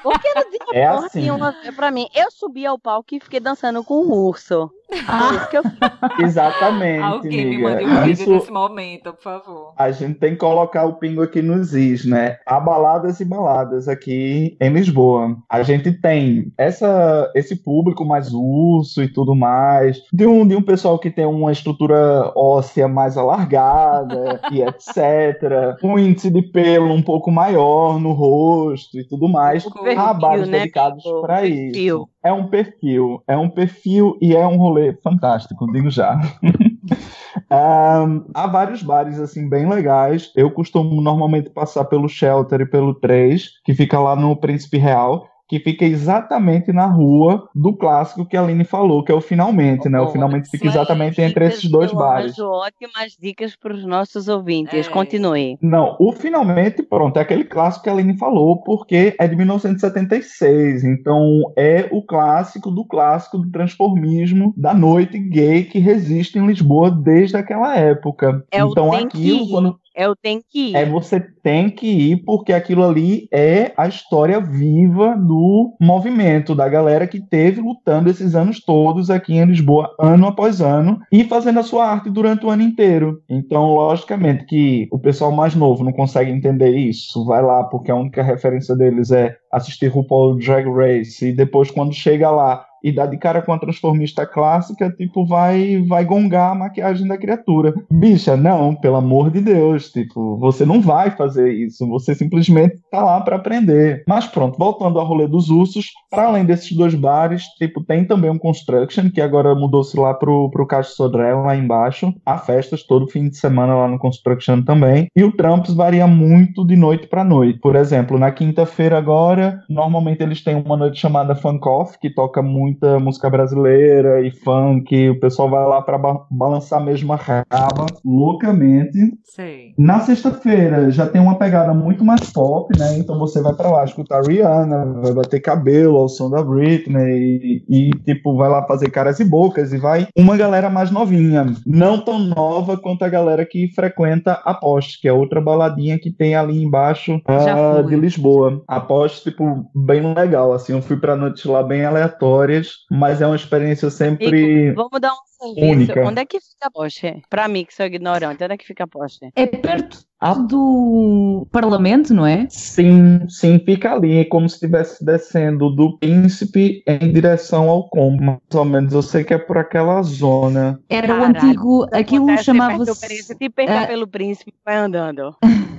Porque 0.01 0.29
no 0.33 0.49
dia 0.49 0.59
da 0.71 0.77
é 0.77 0.89
morte, 0.91 1.05
assim. 1.05 1.29
uma, 1.29 1.53
pra 1.75 1.91
mim, 1.91 2.07
eu 2.15 2.31
subi 2.31 2.65
ao 2.65 2.79
palco 2.79 3.15
e 3.15 3.19
fiquei 3.19 3.39
dançando 3.39 3.83
com 3.83 3.95
o 3.95 4.27
urso. 4.27 4.71
Ah. 5.07 5.49
Eu... 5.51 5.63
Exatamente. 6.25 7.03
Alguém 7.03 7.41
amiga. 7.41 7.57
me 7.57 7.63
mande 7.63 7.85
um 7.85 8.03
vídeo 8.03 8.11
Isso... 8.11 8.33
desse 8.33 8.51
momento, 8.51 9.13
por 9.13 9.21
favor. 9.21 9.73
A 9.77 9.91
gente 9.91 10.19
tem 10.19 10.31
que 10.31 10.37
colocar 10.37 10.85
o 10.85 10.93
pingo 10.93 11.21
aqui 11.21 11.41
nos 11.41 11.73
is, 11.73 12.05
né? 12.05 12.37
Há 12.45 12.59
baladas 12.59 13.19
e 13.19 13.25
baladas 13.25 13.87
aqui 13.87 14.57
em 14.59 14.69
Lisboa. 14.69 15.37
A 15.49 15.63
gente 15.63 15.91
tem 15.91 16.51
essa, 16.57 17.31
esse 17.35 17.55
público 17.55 18.05
mais 18.05 18.33
urso 18.33 19.01
e 19.01 19.07
tudo 19.07 19.35
mais, 19.35 20.01
de 20.11 20.25
um, 20.25 20.47
de 20.47 20.55
um 20.55 20.61
pessoal 20.61 20.99
que 20.99 21.09
tem 21.09 21.25
uma 21.25 21.51
estrutura 21.51 22.31
óssea 22.35 22.87
mais 22.87 23.17
alargada 23.17 24.41
e 24.51 24.61
etc. 24.63 25.77
Um 25.83 25.97
índice 25.97 26.29
de 26.29 26.41
pelo 26.41 26.93
um 26.93 27.01
pouco 27.01 27.31
maior 27.31 27.99
no 27.99 28.11
rosto 28.11 28.99
e 28.99 29.07
tudo 29.07 29.27
mais. 29.27 29.65
Há 29.97 30.13
bares 30.13 30.47
né? 30.47 30.59
dedicados 30.59 31.03
para 31.21 31.45
isso. 31.45 32.07
É 32.23 32.31
um 32.31 32.47
perfil, 32.47 33.21
é 33.27 33.37
um 33.37 33.49
perfil 33.49 34.17
e 34.21 34.35
é 34.35 34.47
um 34.47 34.55
rolê 34.55 34.93
fantástico, 34.93 35.69
digo 35.71 35.89
já. 35.89 36.19
um, 37.51 38.25
há 38.33 38.47
vários 38.47 38.81
bares 38.81 39.19
assim 39.19 39.49
bem 39.49 39.67
legais. 39.67 40.31
Eu 40.35 40.49
costumo 40.49 41.01
normalmente 41.01 41.49
passar 41.49 41.83
pelo 41.85 42.07
Shelter 42.07 42.61
e 42.61 42.65
pelo 42.65 42.93
3, 42.93 43.61
que 43.63 43.73
fica 43.73 43.99
lá 43.99 44.15
no 44.15 44.35
Príncipe 44.37 44.77
Real 44.77 45.27
que 45.47 45.59
fica 45.59 45.85
exatamente 45.85 46.71
na 46.71 46.85
rua 46.85 47.47
do 47.53 47.75
clássico 47.75 48.25
que 48.25 48.37
a 48.37 48.41
Aline 48.41 48.63
falou, 48.63 49.03
que 49.03 49.11
é 49.11 49.15
o 49.15 49.21
Finalmente, 49.21 49.89
né? 49.89 49.99
O 49.99 50.09
Finalmente 50.09 50.49
fica 50.49 50.67
exatamente 50.67 51.21
entre 51.21 51.45
esses 51.45 51.69
dois 51.69 51.91
bares. 51.91 52.37
Ótimas 52.39 53.17
dicas 53.19 53.55
para 53.55 53.73
os 53.73 53.85
nossos 53.85 54.27
ouvintes. 54.27 54.87
É. 54.87 54.89
Continue. 54.89 55.57
Não, 55.61 55.95
o 55.99 56.11
Finalmente, 56.11 56.83
pronto, 56.83 57.17
é 57.17 57.21
aquele 57.21 57.43
clássico 57.43 57.83
que 57.83 57.89
a 57.89 57.93
Aline 57.93 58.17
falou, 58.17 58.61
porque 58.63 59.15
é 59.19 59.27
de 59.27 59.35
1976. 59.35 60.83
Então, 60.83 61.51
é 61.57 61.87
o 61.91 62.01
clássico 62.01 62.71
do 62.71 62.85
clássico 62.85 63.37
do 63.37 63.51
transformismo 63.51 64.53
da 64.55 64.73
noite 64.73 65.17
gay 65.17 65.63
que 65.63 65.79
resiste 65.79 66.37
em 66.37 66.47
Lisboa 66.47 66.89
desde 66.91 67.37
aquela 67.37 67.75
época. 67.77 68.45
É 68.51 68.59
então, 68.59 68.93
aquilo, 68.93 69.49
quando 69.49 69.79
é 69.95 70.07
o 70.07 70.15
tem 70.15 70.41
que 70.49 70.71
ir. 70.71 70.75
É 70.75 70.85
você 70.85 71.19
tem 71.19 71.69
que 71.69 71.87
ir, 71.87 72.23
porque 72.23 72.53
aquilo 72.53 72.83
ali 72.83 73.27
é 73.31 73.71
a 73.77 73.87
história 73.87 74.39
viva 74.39 75.15
do 75.15 75.75
movimento, 75.79 76.55
da 76.55 76.67
galera 76.67 77.07
que 77.07 77.21
teve 77.21 77.61
lutando 77.61 78.09
esses 78.09 78.35
anos 78.35 78.59
todos 78.59 79.09
aqui 79.09 79.35
em 79.35 79.45
Lisboa, 79.45 79.93
ano 79.99 80.27
após 80.27 80.61
ano, 80.61 80.99
e 81.11 81.23
fazendo 81.23 81.59
a 81.59 81.63
sua 81.63 81.85
arte 81.85 82.09
durante 82.09 82.45
o 82.45 82.49
ano 82.49 82.63
inteiro. 82.63 83.21
Então, 83.29 83.73
logicamente, 83.73 84.45
que 84.45 84.87
o 84.91 84.99
pessoal 84.99 85.31
mais 85.31 85.55
novo 85.55 85.83
não 85.83 85.91
consegue 85.91 86.31
entender 86.31 86.75
isso, 86.75 87.25
vai 87.25 87.41
lá, 87.41 87.63
porque 87.65 87.91
a 87.91 87.95
única 87.95 88.23
referência 88.23 88.75
deles 88.75 89.11
é 89.11 89.35
assistir 89.51 89.87
RuPaul 89.87 90.37
Drag 90.37 90.67
Race, 90.67 91.27
e 91.27 91.33
depois, 91.33 91.69
quando 91.69 91.93
chega 91.93 92.29
lá, 92.31 92.65
e 92.83 92.91
dá 92.91 93.05
de 93.05 93.17
cara 93.17 93.41
com 93.41 93.53
a 93.53 93.59
transformista 93.59 94.25
clássica, 94.25 94.91
tipo, 94.91 95.25
vai 95.25 95.81
vai 95.87 96.03
gongar 96.03 96.51
a 96.51 96.55
maquiagem 96.55 97.07
da 97.07 97.17
criatura. 97.17 97.73
Bicha, 97.91 98.35
não, 98.35 98.75
pelo 98.75 98.97
amor 98.97 99.31
de 99.31 99.41
Deus, 99.41 99.91
tipo, 99.91 100.37
você 100.37 100.65
não 100.65 100.81
vai 100.81 101.11
fazer 101.11 101.51
isso, 101.53 101.87
você 101.87 102.13
simplesmente 102.13 102.79
tá 102.91 103.01
lá 103.03 103.21
para 103.21 103.37
aprender. 103.37 104.03
Mas 104.07 104.27
pronto, 104.27 104.57
voltando 104.57 104.99
ao 104.99 105.05
rolê 105.05 105.27
dos 105.27 105.49
ursos, 105.49 105.87
para 106.09 106.25
além 106.25 106.45
desses 106.45 106.71
dois 106.75 106.93
bares, 106.93 107.43
tipo, 107.57 107.83
tem 107.83 108.05
também 108.05 108.29
um 108.29 108.37
Construction, 108.37 109.09
que 109.09 109.21
agora 109.21 109.55
mudou-se 109.55 109.97
lá 109.97 110.13
pro, 110.13 110.49
pro 110.49 110.67
Caixa 110.67 110.91
Sodré, 110.91 111.33
lá 111.33 111.55
embaixo. 111.55 112.13
Há 112.25 112.37
festas 112.37 112.83
todo 112.83 113.07
fim 113.07 113.29
de 113.29 113.37
semana 113.37 113.75
lá 113.75 113.87
no 113.87 113.97
Construction 113.97 114.61
também. 114.61 115.07
E 115.15 115.23
o 115.23 115.31
Tramps 115.31 115.73
varia 115.73 116.05
muito 116.07 116.65
de 116.65 116.75
noite 116.75 117.07
para 117.07 117.23
noite. 117.23 117.59
Por 117.59 117.75
exemplo, 117.75 118.19
na 118.19 118.31
quinta-feira 118.31 118.97
agora, 118.97 119.63
normalmente 119.69 120.21
eles 120.21 120.43
têm 120.43 120.55
uma 120.55 120.77
noite 120.77 120.99
chamada 120.99 121.35
Funk 121.35 121.67
Off, 121.67 121.97
que 121.99 122.09
toca 122.09 122.41
muito 122.41 122.72
muita 122.73 122.99
música 122.99 123.29
brasileira 123.29 124.21
e 124.21 124.31
funk, 124.31 125.09
o 125.09 125.19
pessoal 125.19 125.49
vai 125.49 125.65
lá 125.65 125.81
para 125.81 125.97
ba 125.97 126.25
balançar 126.29 126.83
mesmo 126.83 127.13
a 127.13 127.15
raba 127.15 127.85
loucamente. 128.03 128.97
Sim. 129.23 129.73
Na 129.77 129.99
sexta-feira 129.99 130.89
já 130.89 131.05
tem 131.05 131.21
uma 131.21 131.37
pegada 131.37 131.73
muito 131.73 132.03
mais 132.03 132.31
pop, 132.31 132.77
né? 132.77 132.97
Então 132.97 133.19
você 133.19 133.41
vai 133.41 133.53
para 133.53 133.69
lá 133.69 133.83
escutar 133.83 134.23
Rihanna, 134.23 135.01
vai 135.01 135.13
bater 135.13 135.39
cabelo 135.39 135.97
ao 135.97 136.09
som 136.09 136.29
da 136.29 136.41
Britney 136.41 137.63
e, 137.69 137.89
e, 137.89 137.89
tipo 138.05 138.35
vai 138.35 138.49
lá 138.49 138.65
fazer 138.65 138.89
caras 138.89 139.19
e 139.19 139.25
bocas 139.25 139.71
e 139.71 139.77
vai 139.77 140.07
uma 140.17 140.35
galera 140.35 140.69
mais 140.69 140.89
novinha, 140.89 141.53
não 141.65 141.99
tão 141.99 142.19
nova 142.19 142.77
quanto 142.77 143.03
a 143.03 143.09
galera 143.09 143.45
que 143.45 143.67
frequenta 143.73 144.41
a 144.43 144.53
Post, 144.53 144.99
que 144.99 145.07
é 145.07 145.13
outra 145.13 145.41
baladinha 145.41 145.99
que 145.99 146.11
tem 146.11 146.35
ali 146.35 146.63
embaixo 146.63 147.15
uh, 147.15 147.83
de 147.87 147.95
Lisboa. 147.95 148.61
A 148.67 148.79
Post 148.79 149.29
tipo 149.29 149.69
bem 149.75 150.13
legal, 150.13 150.53
assim, 150.53 150.73
eu 150.73 150.81
fui 150.81 150.97
para 150.97 151.15
noites 151.15 151.45
lá 151.45 151.61
bem 151.61 151.85
aleatórias 151.85 152.62
mas 152.91 153.21
é 153.21 153.25
uma 153.27 153.35
experiência 153.35 153.89
sempre. 153.89 154.71
Vamos 154.73 154.99
dar 155.01 155.11
um 155.13 155.53
serviço. 155.53 155.71
Única. 155.73 156.05
Onde 156.07 156.21
é 156.21 156.25
que 156.25 156.39
fica 156.39 156.67
a 156.67 156.71
Porsche? 156.71 157.21
Pra 157.29 157.47
mim, 157.47 157.65
que 157.65 157.73
sou 157.73 157.85
ignorante, 157.85 158.43
onde 158.43 158.53
é 158.53 158.57
que 158.57 158.65
fica 158.65 158.83
a 158.85 158.87
Porsche? 158.87 159.29
É 159.35 159.45
perto 159.45 159.99
do 160.47 161.45
Parlamento, 161.51 162.13
não 162.13 162.25
é? 162.25 162.47
Sim, 162.49 163.27
sim, 163.27 163.59
fica 163.59 163.91
ali, 163.93 164.19
é 164.19 164.25
como 164.25 164.47
se 164.47 164.55
estivesse 164.55 165.03
descendo 165.03 165.69
do 165.69 165.97
Príncipe 165.99 166.81
em 166.87 167.11
direção 167.11 167.69
ao 167.69 167.89
Combo. 167.89 168.23
Mais 168.23 168.39
ou 168.53 168.65
menos, 168.65 168.93
eu 168.93 169.01
sei 169.01 169.23
que 169.23 169.33
é 169.33 169.37
por 169.37 169.57
aquela 169.57 170.01
zona. 170.01 170.79
Era 170.89 171.13
o 171.13 171.19
Caralho, 171.19 171.37
antigo. 171.45 171.87
Aquilo 171.91 172.23
Acontece 172.29 172.45
perto 172.45 172.77
do 172.77 172.85
chamava-se. 172.95 173.05
príncipe, 173.07 173.51
Ah. 173.67 173.87
pelo 173.87 174.07
príncipe, 174.07 174.53
vai 174.65 174.77
andando. 174.77 175.35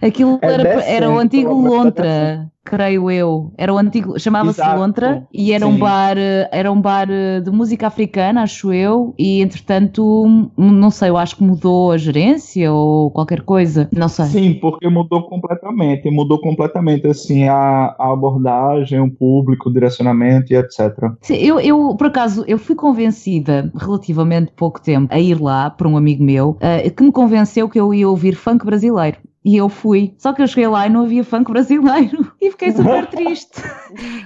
Aquilo 0.00 0.38
É 0.42 0.52
era, 0.52 0.84
era 0.84 1.10
o 1.10 1.18
antigo 1.18 1.52
Lontra, 1.52 2.50
creio 2.64 3.10
eu. 3.10 3.52
Era 3.56 3.72
o 3.72 3.78
antigo, 3.78 4.18
chamava-se 4.18 4.60
Lontra 4.60 5.26
e 5.32 5.52
era 5.52 5.66
um 5.66 5.72
sim. 5.74 5.78
bar, 5.78 6.18
eh, 6.18 6.48
era 6.52 6.70
um 6.70 6.80
bar 6.80 7.08
eh, 7.10 7.40
de 7.40 7.50
música 7.50 7.86
africana, 7.86 8.42
acho 8.42 8.72
eu, 8.72 9.14
e 9.18 9.40
entretanto, 9.40 10.24
hum, 10.26 10.50
não 10.56 10.90
sei, 10.90 11.10
eu 11.10 11.16
acho 11.16 11.36
que 11.36 11.44
mudou 11.44 11.92
a 11.92 11.98
gerência 11.98 12.72
ou 12.72 13.10
qualquer 13.10 13.42
coisa, 13.42 13.88
não 13.92 14.08
sei. 14.08 14.26
Sim, 14.26 14.54
porque 14.54 14.88
mudou 14.88 15.28
completamente, 15.28 16.10
mudou 16.10 16.40
completamente 16.40 17.06
assim 17.06 17.48
a, 17.48 17.94
a 17.98 18.12
abordagem, 18.12 19.00
o 19.00 19.10
público, 19.10 19.68
o 19.68 19.72
direcionamento 19.72 20.52
e 20.52 20.56
etc. 20.56 20.92
Sim, 21.20 21.36
Eu, 21.36 21.60
eu, 21.60 21.94
por 21.96 22.08
acaso, 22.08 22.44
eu 22.46 22.58
fui 22.58 22.74
convencida 22.74 23.70
relativamente 23.76 24.52
pouco 24.56 24.80
tempo 24.80 25.12
a 25.14 25.18
ir 25.18 25.40
lá 25.40 25.70
por 25.70 25.86
um 25.86 25.96
amigo 25.96 26.22
meu 26.24 26.56
eh, 26.60 26.90
que 26.90 27.02
me 27.02 27.12
convenceu 27.12 27.68
que 27.68 27.78
eu 27.78 27.94
ia 27.94 28.08
ouvir 28.08 28.34
funk 28.34 28.64
brasileiro. 28.64 29.18
E 29.46 29.56
eu 29.56 29.68
fui. 29.68 30.12
Só 30.18 30.32
que 30.32 30.42
eu 30.42 30.46
cheguei 30.48 30.66
lá 30.66 30.88
e 30.88 30.90
não 30.90 31.04
havia 31.04 31.22
funk 31.22 31.52
brasileiro. 31.52 32.26
E 32.46 32.50
fiquei 32.50 32.70
super 32.70 33.06
triste. 33.06 33.60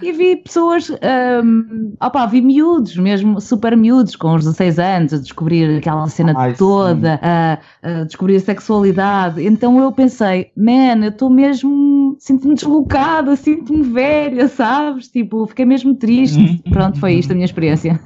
E 0.03 0.13
vi 0.13 0.37
pessoas. 0.37 0.91
Um, 0.91 1.95
opá, 2.03 2.27
vi 2.27 2.43
miúdos, 2.43 2.97
mesmo 2.97 3.41
super 3.41 3.75
miúdos, 3.77 4.15
com 4.15 4.35
uns 4.35 4.45
16 4.45 4.79
anos, 4.79 5.15
a 5.15 5.19
descobrir 5.19 5.79
aquela 5.79 6.07
cena 6.09 6.35
Ai, 6.37 6.55
toda, 6.55 7.19
a, 7.23 7.59
a 7.83 8.05
descobrir 8.05 8.37
a 8.37 8.41
sexualidade. 8.41 9.43
Então 9.47 9.79
eu 9.79 9.91
pensei, 9.93 10.51
man, 10.57 11.03
eu 11.03 11.11
estou 11.11 11.31
mesmo. 11.31 12.17
Sinto-me 12.19 12.55
deslocada, 12.55 13.37
sinto-me 13.37 13.83
velha, 13.83 14.49
sabes? 14.49 15.09
Tipo, 15.09 15.47
fiquei 15.47 15.65
mesmo 15.65 15.95
triste. 15.95 16.63
Pronto, 16.69 16.99
foi 16.99 17.15
isto 17.15 17.31
a 17.31 17.35
minha 17.35 17.45
experiência. 17.45 17.99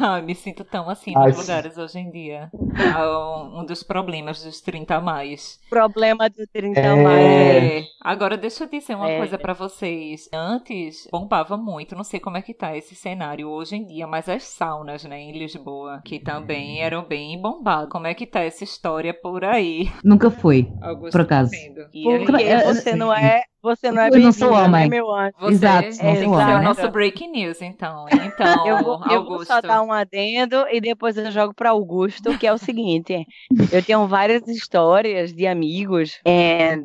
Ai, 0.00 0.22
me 0.24 0.34
sinto 0.34 0.64
tão 0.64 0.88
assim 0.88 1.12
Ai, 1.16 1.28
nos 1.28 1.38
lugares 1.38 1.76
hoje 1.76 1.98
em 1.98 2.10
dia. 2.10 2.50
É 2.74 3.60
um 3.60 3.64
dos 3.64 3.82
problemas 3.82 4.42
dos 4.42 4.60
30 4.60 4.96
a 4.96 5.00
mais. 5.00 5.60
Problema 5.68 6.28
do 6.28 6.46
30 6.60 6.80
É. 6.80 7.78
É. 7.78 7.84
Agora, 8.02 8.36
deixa 8.36 8.64
eu 8.64 8.68
dizer 8.68 8.94
uma 8.94 9.10
É. 9.10 9.18
coisa 9.18 9.38
pra 9.38 9.52
vocês. 9.52 10.28
Antes, 10.32 11.08
bombava 11.10 11.56
muito, 11.56 11.94
não 11.94 12.04
sei 12.04 12.20
como 12.20 12.36
é 12.36 12.42
que 12.42 12.52
tá 12.54 12.76
esse 12.76 12.94
cenário 12.94 13.48
hoje 13.48 13.76
em 13.76 13.86
dia, 13.86 14.06
mas 14.06 14.28
as 14.28 14.42
saunas, 14.44 15.04
né, 15.04 15.18
em 15.20 15.32
Lisboa, 15.32 16.00
que 16.04 16.18
também 16.18 16.80
eram 16.82 17.02
bem 17.04 17.40
bombadas. 17.40 17.88
Como 17.90 18.06
é 18.06 18.14
que 18.14 18.26
tá 18.26 18.40
essa 18.40 18.64
história 18.64 19.14
por 19.14 19.44
aí? 19.44 19.90
Nunca 20.04 20.30
fui. 20.30 20.68
Augusto 20.82 21.12
Por 21.12 21.20
acaso. 21.22 21.50
E 21.92 22.02
Porque 22.26 22.42
É, 22.42 22.64
você 22.64 22.94
não 22.94 23.12
é, 23.14 23.42
você 23.62 23.90
não 23.90 24.02
é 24.02 24.08
Eu 24.08 24.18
não 24.18 24.32
sou 24.32 24.52
homem. 24.52 24.82
né, 24.82 24.88
meu 24.88 25.10
anjo? 25.14 25.34
você 25.40 25.52
Exato, 25.52 25.80
tem 25.98 26.06
não 26.06 26.14
que 26.14 26.24
sou 26.24 26.32
homem. 26.34 26.56
o 26.56 26.62
nosso 26.62 26.90
breaking 26.90 27.30
news, 27.30 27.62
então. 27.62 28.06
Então, 28.40 28.66
Eu 28.66 28.82
vou, 28.82 29.00
eu 29.10 29.24
vou 29.24 29.44
só 29.44 29.60
dar 29.60 29.82
um 29.82 29.92
adendo 29.92 30.64
e 30.70 30.80
depois 30.80 31.16
eu 31.16 31.30
jogo 31.30 31.52
para 31.54 31.70
Augusto, 31.70 32.36
que 32.38 32.46
é 32.46 32.52
o 32.52 32.58
seguinte: 32.58 33.26
eu 33.72 33.82
tenho 33.84 34.06
várias 34.06 34.46
histórias 34.48 35.32
de 35.32 35.46
amigos 35.46 36.20
and 36.26 36.84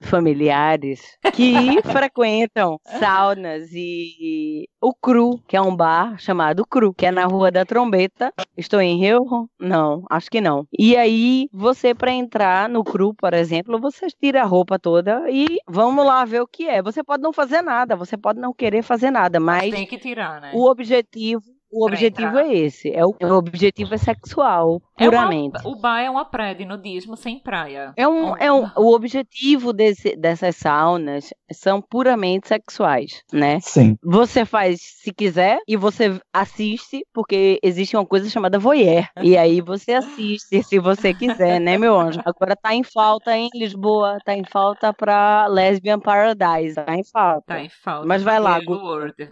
familiares 0.00 1.00
que 1.32 1.52
frequentam 1.82 2.78
saunas 3.00 3.70
e 3.72 4.68
o 4.80 4.94
Cru, 4.94 5.40
que 5.48 5.56
é 5.56 5.60
um 5.60 5.74
bar 5.74 6.18
chamado 6.18 6.64
Cru, 6.66 6.92
que 6.94 7.06
é 7.06 7.10
na 7.10 7.24
Rua 7.24 7.50
da 7.50 7.64
Trombeta. 7.64 8.32
Estou 8.56 8.80
em 8.80 9.04
erro? 9.04 9.48
Não, 9.58 10.04
acho 10.10 10.30
que 10.30 10.40
não. 10.40 10.66
E 10.78 10.96
aí, 10.96 11.48
você 11.52 11.94
para 11.94 12.12
entrar 12.12 12.68
no 12.68 12.84
Cru, 12.84 13.14
por 13.14 13.32
exemplo, 13.32 13.80
você 13.80 14.06
tira 14.22 14.42
a 14.42 14.46
roupa 14.46 14.78
toda 14.78 15.22
e 15.30 15.58
vamos 16.04 16.18
lá 16.20 16.24
ver 16.24 16.40
o 16.40 16.46
que 16.46 16.68
é. 16.68 16.82
Você 16.82 17.02
pode 17.02 17.22
não 17.22 17.32
fazer 17.32 17.62
nada, 17.62 17.96
você 17.96 18.16
pode 18.16 18.38
não 18.38 18.52
querer 18.52 18.82
fazer 18.82 19.10
nada, 19.10 19.40
Mas 19.40 19.70
tem 19.72 19.86
que 19.86 19.98
tirar, 19.98 20.40
né? 20.40 20.52
o 20.54 20.68
objetivo, 20.70 21.44
o 21.74 21.86
objetivo 21.86 22.28
entrar. 22.38 22.46
é 22.46 22.54
esse. 22.54 22.90
É 22.94 23.04
o, 23.04 23.14
o 23.20 23.32
objetivo 23.32 23.94
é 23.94 23.98
sexual, 23.98 24.80
É 24.98 25.04
uma- 25.04 25.10
puramente. 25.10 25.58
o 25.64 25.76
bar 25.80 26.00
é 26.00 26.10
uma 26.10 26.24
praia 26.24 26.54
de 26.54 26.64
nudismo 26.64 27.16
sem 27.16 27.38
praia. 27.38 27.92
É 27.96 28.06
um, 28.06 28.36
é 28.36 28.52
um, 28.52 28.68
o 28.76 28.94
objetivo 28.94 29.72
desse, 29.72 30.16
dessas 30.16 30.56
saunas 30.56 31.30
são 31.52 31.80
puramente 31.82 32.48
sexuais, 32.48 33.22
né? 33.32 33.58
Sim. 33.60 33.96
Você 34.02 34.44
faz 34.44 34.80
se 35.02 35.12
quiser 35.12 35.58
e 35.68 35.76
você 35.76 36.18
assiste, 36.32 37.04
porque 37.12 37.58
existe 37.62 37.96
uma 37.96 38.06
coisa 38.06 38.28
chamada 38.28 38.58
voyeur. 38.58 39.06
E 39.22 39.36
aí 39.36 39.60
você 39.60 39.92
assiste 39.92 40.62
se 40.62 40.78
você 40.78 41.12
quiser, 41.14 41.60
né, 41.60 41.76
meu 41.78 41.98
anjo? 41.98 42.20
Agora 42.24 42.56
tá 42.56 42.74
em 42.74 42.82
falta 42.82 43.36
em 43.36 43.48
Lisboa, 43.54 44.18
tá 44.24 44.34
em 44.34 44.44
falta 44.44 44.92
pra 44.92 45.46
Lesbian 45.46 45.98
Paradise, 46.00 46.74
tá 46.76 46.94
em 46.94 47.04
falta. 47.04 47.44
Tá 47.46 47.60
em 47.60 47.68
falta. 47.68 48.06
Mas 48.06 48.22
vai 48.22 48.38
lá. 48.38 48.58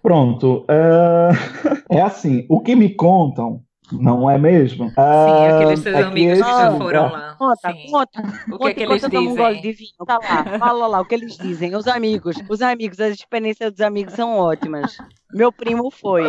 Pronto. 0.03 0.65
é, 0.69 1.29
é 1.99 2.03
assim, 2.03 2.32
o 2.49 2.61
que 2.61 2.75
me 2.77 2.91
contam, 2.95 3.61
não 3.93 4.29
é 4.31 4.39
mesmo? 4.39 4.89
Sim, 4.89 4.95
Ah, 4.97 5.57
aqueles 5.61 5.81
seus 5.81 5.95
é 5.95 5.99
que 6.03 6.05
amigos 6.09 6.39
que 6.39 6.45
já 6.45 6.71
foram 6.73 6.83
lugar- 7.05 7.13
lá. 7.13 7.35
Conta, 7.39 7.73
Sim. 7.73 7.91
conta. 7.91 8.23
O 8.53 8.59
que 8.59 8.69
é 8.69 8.75
que 8.75 8.83
eles 8.85 9.03
tomo 9.03 9.31
um 9.31 9.37
gole 9.37 9.55
dizem? 9.57 9.63
de 9.63 9.73
vinho. 9.73 10.07
Tá 10.07 10.19
lá, 10.19 10.59
fala 10.59 10.87
lá 10.87 11.01
o 11.01 11.05
que 11.05 11.15
eles 11.15 11.37
dizem. 11.37 11.75
Os 11.75 11.87
amigos, 11.89 12.37
os 12.49 12.63
amigos, 12.63 13.01
as 13.01 13.15
experiências 13.15 13.73
dos 13.73 13.81
amigos 13.81 14.15
são 14.15 14.37
ótimas. 14.39 14.97
Meu 15.35 15.51
primo 15.53 15.91
foi. 15.91 16.25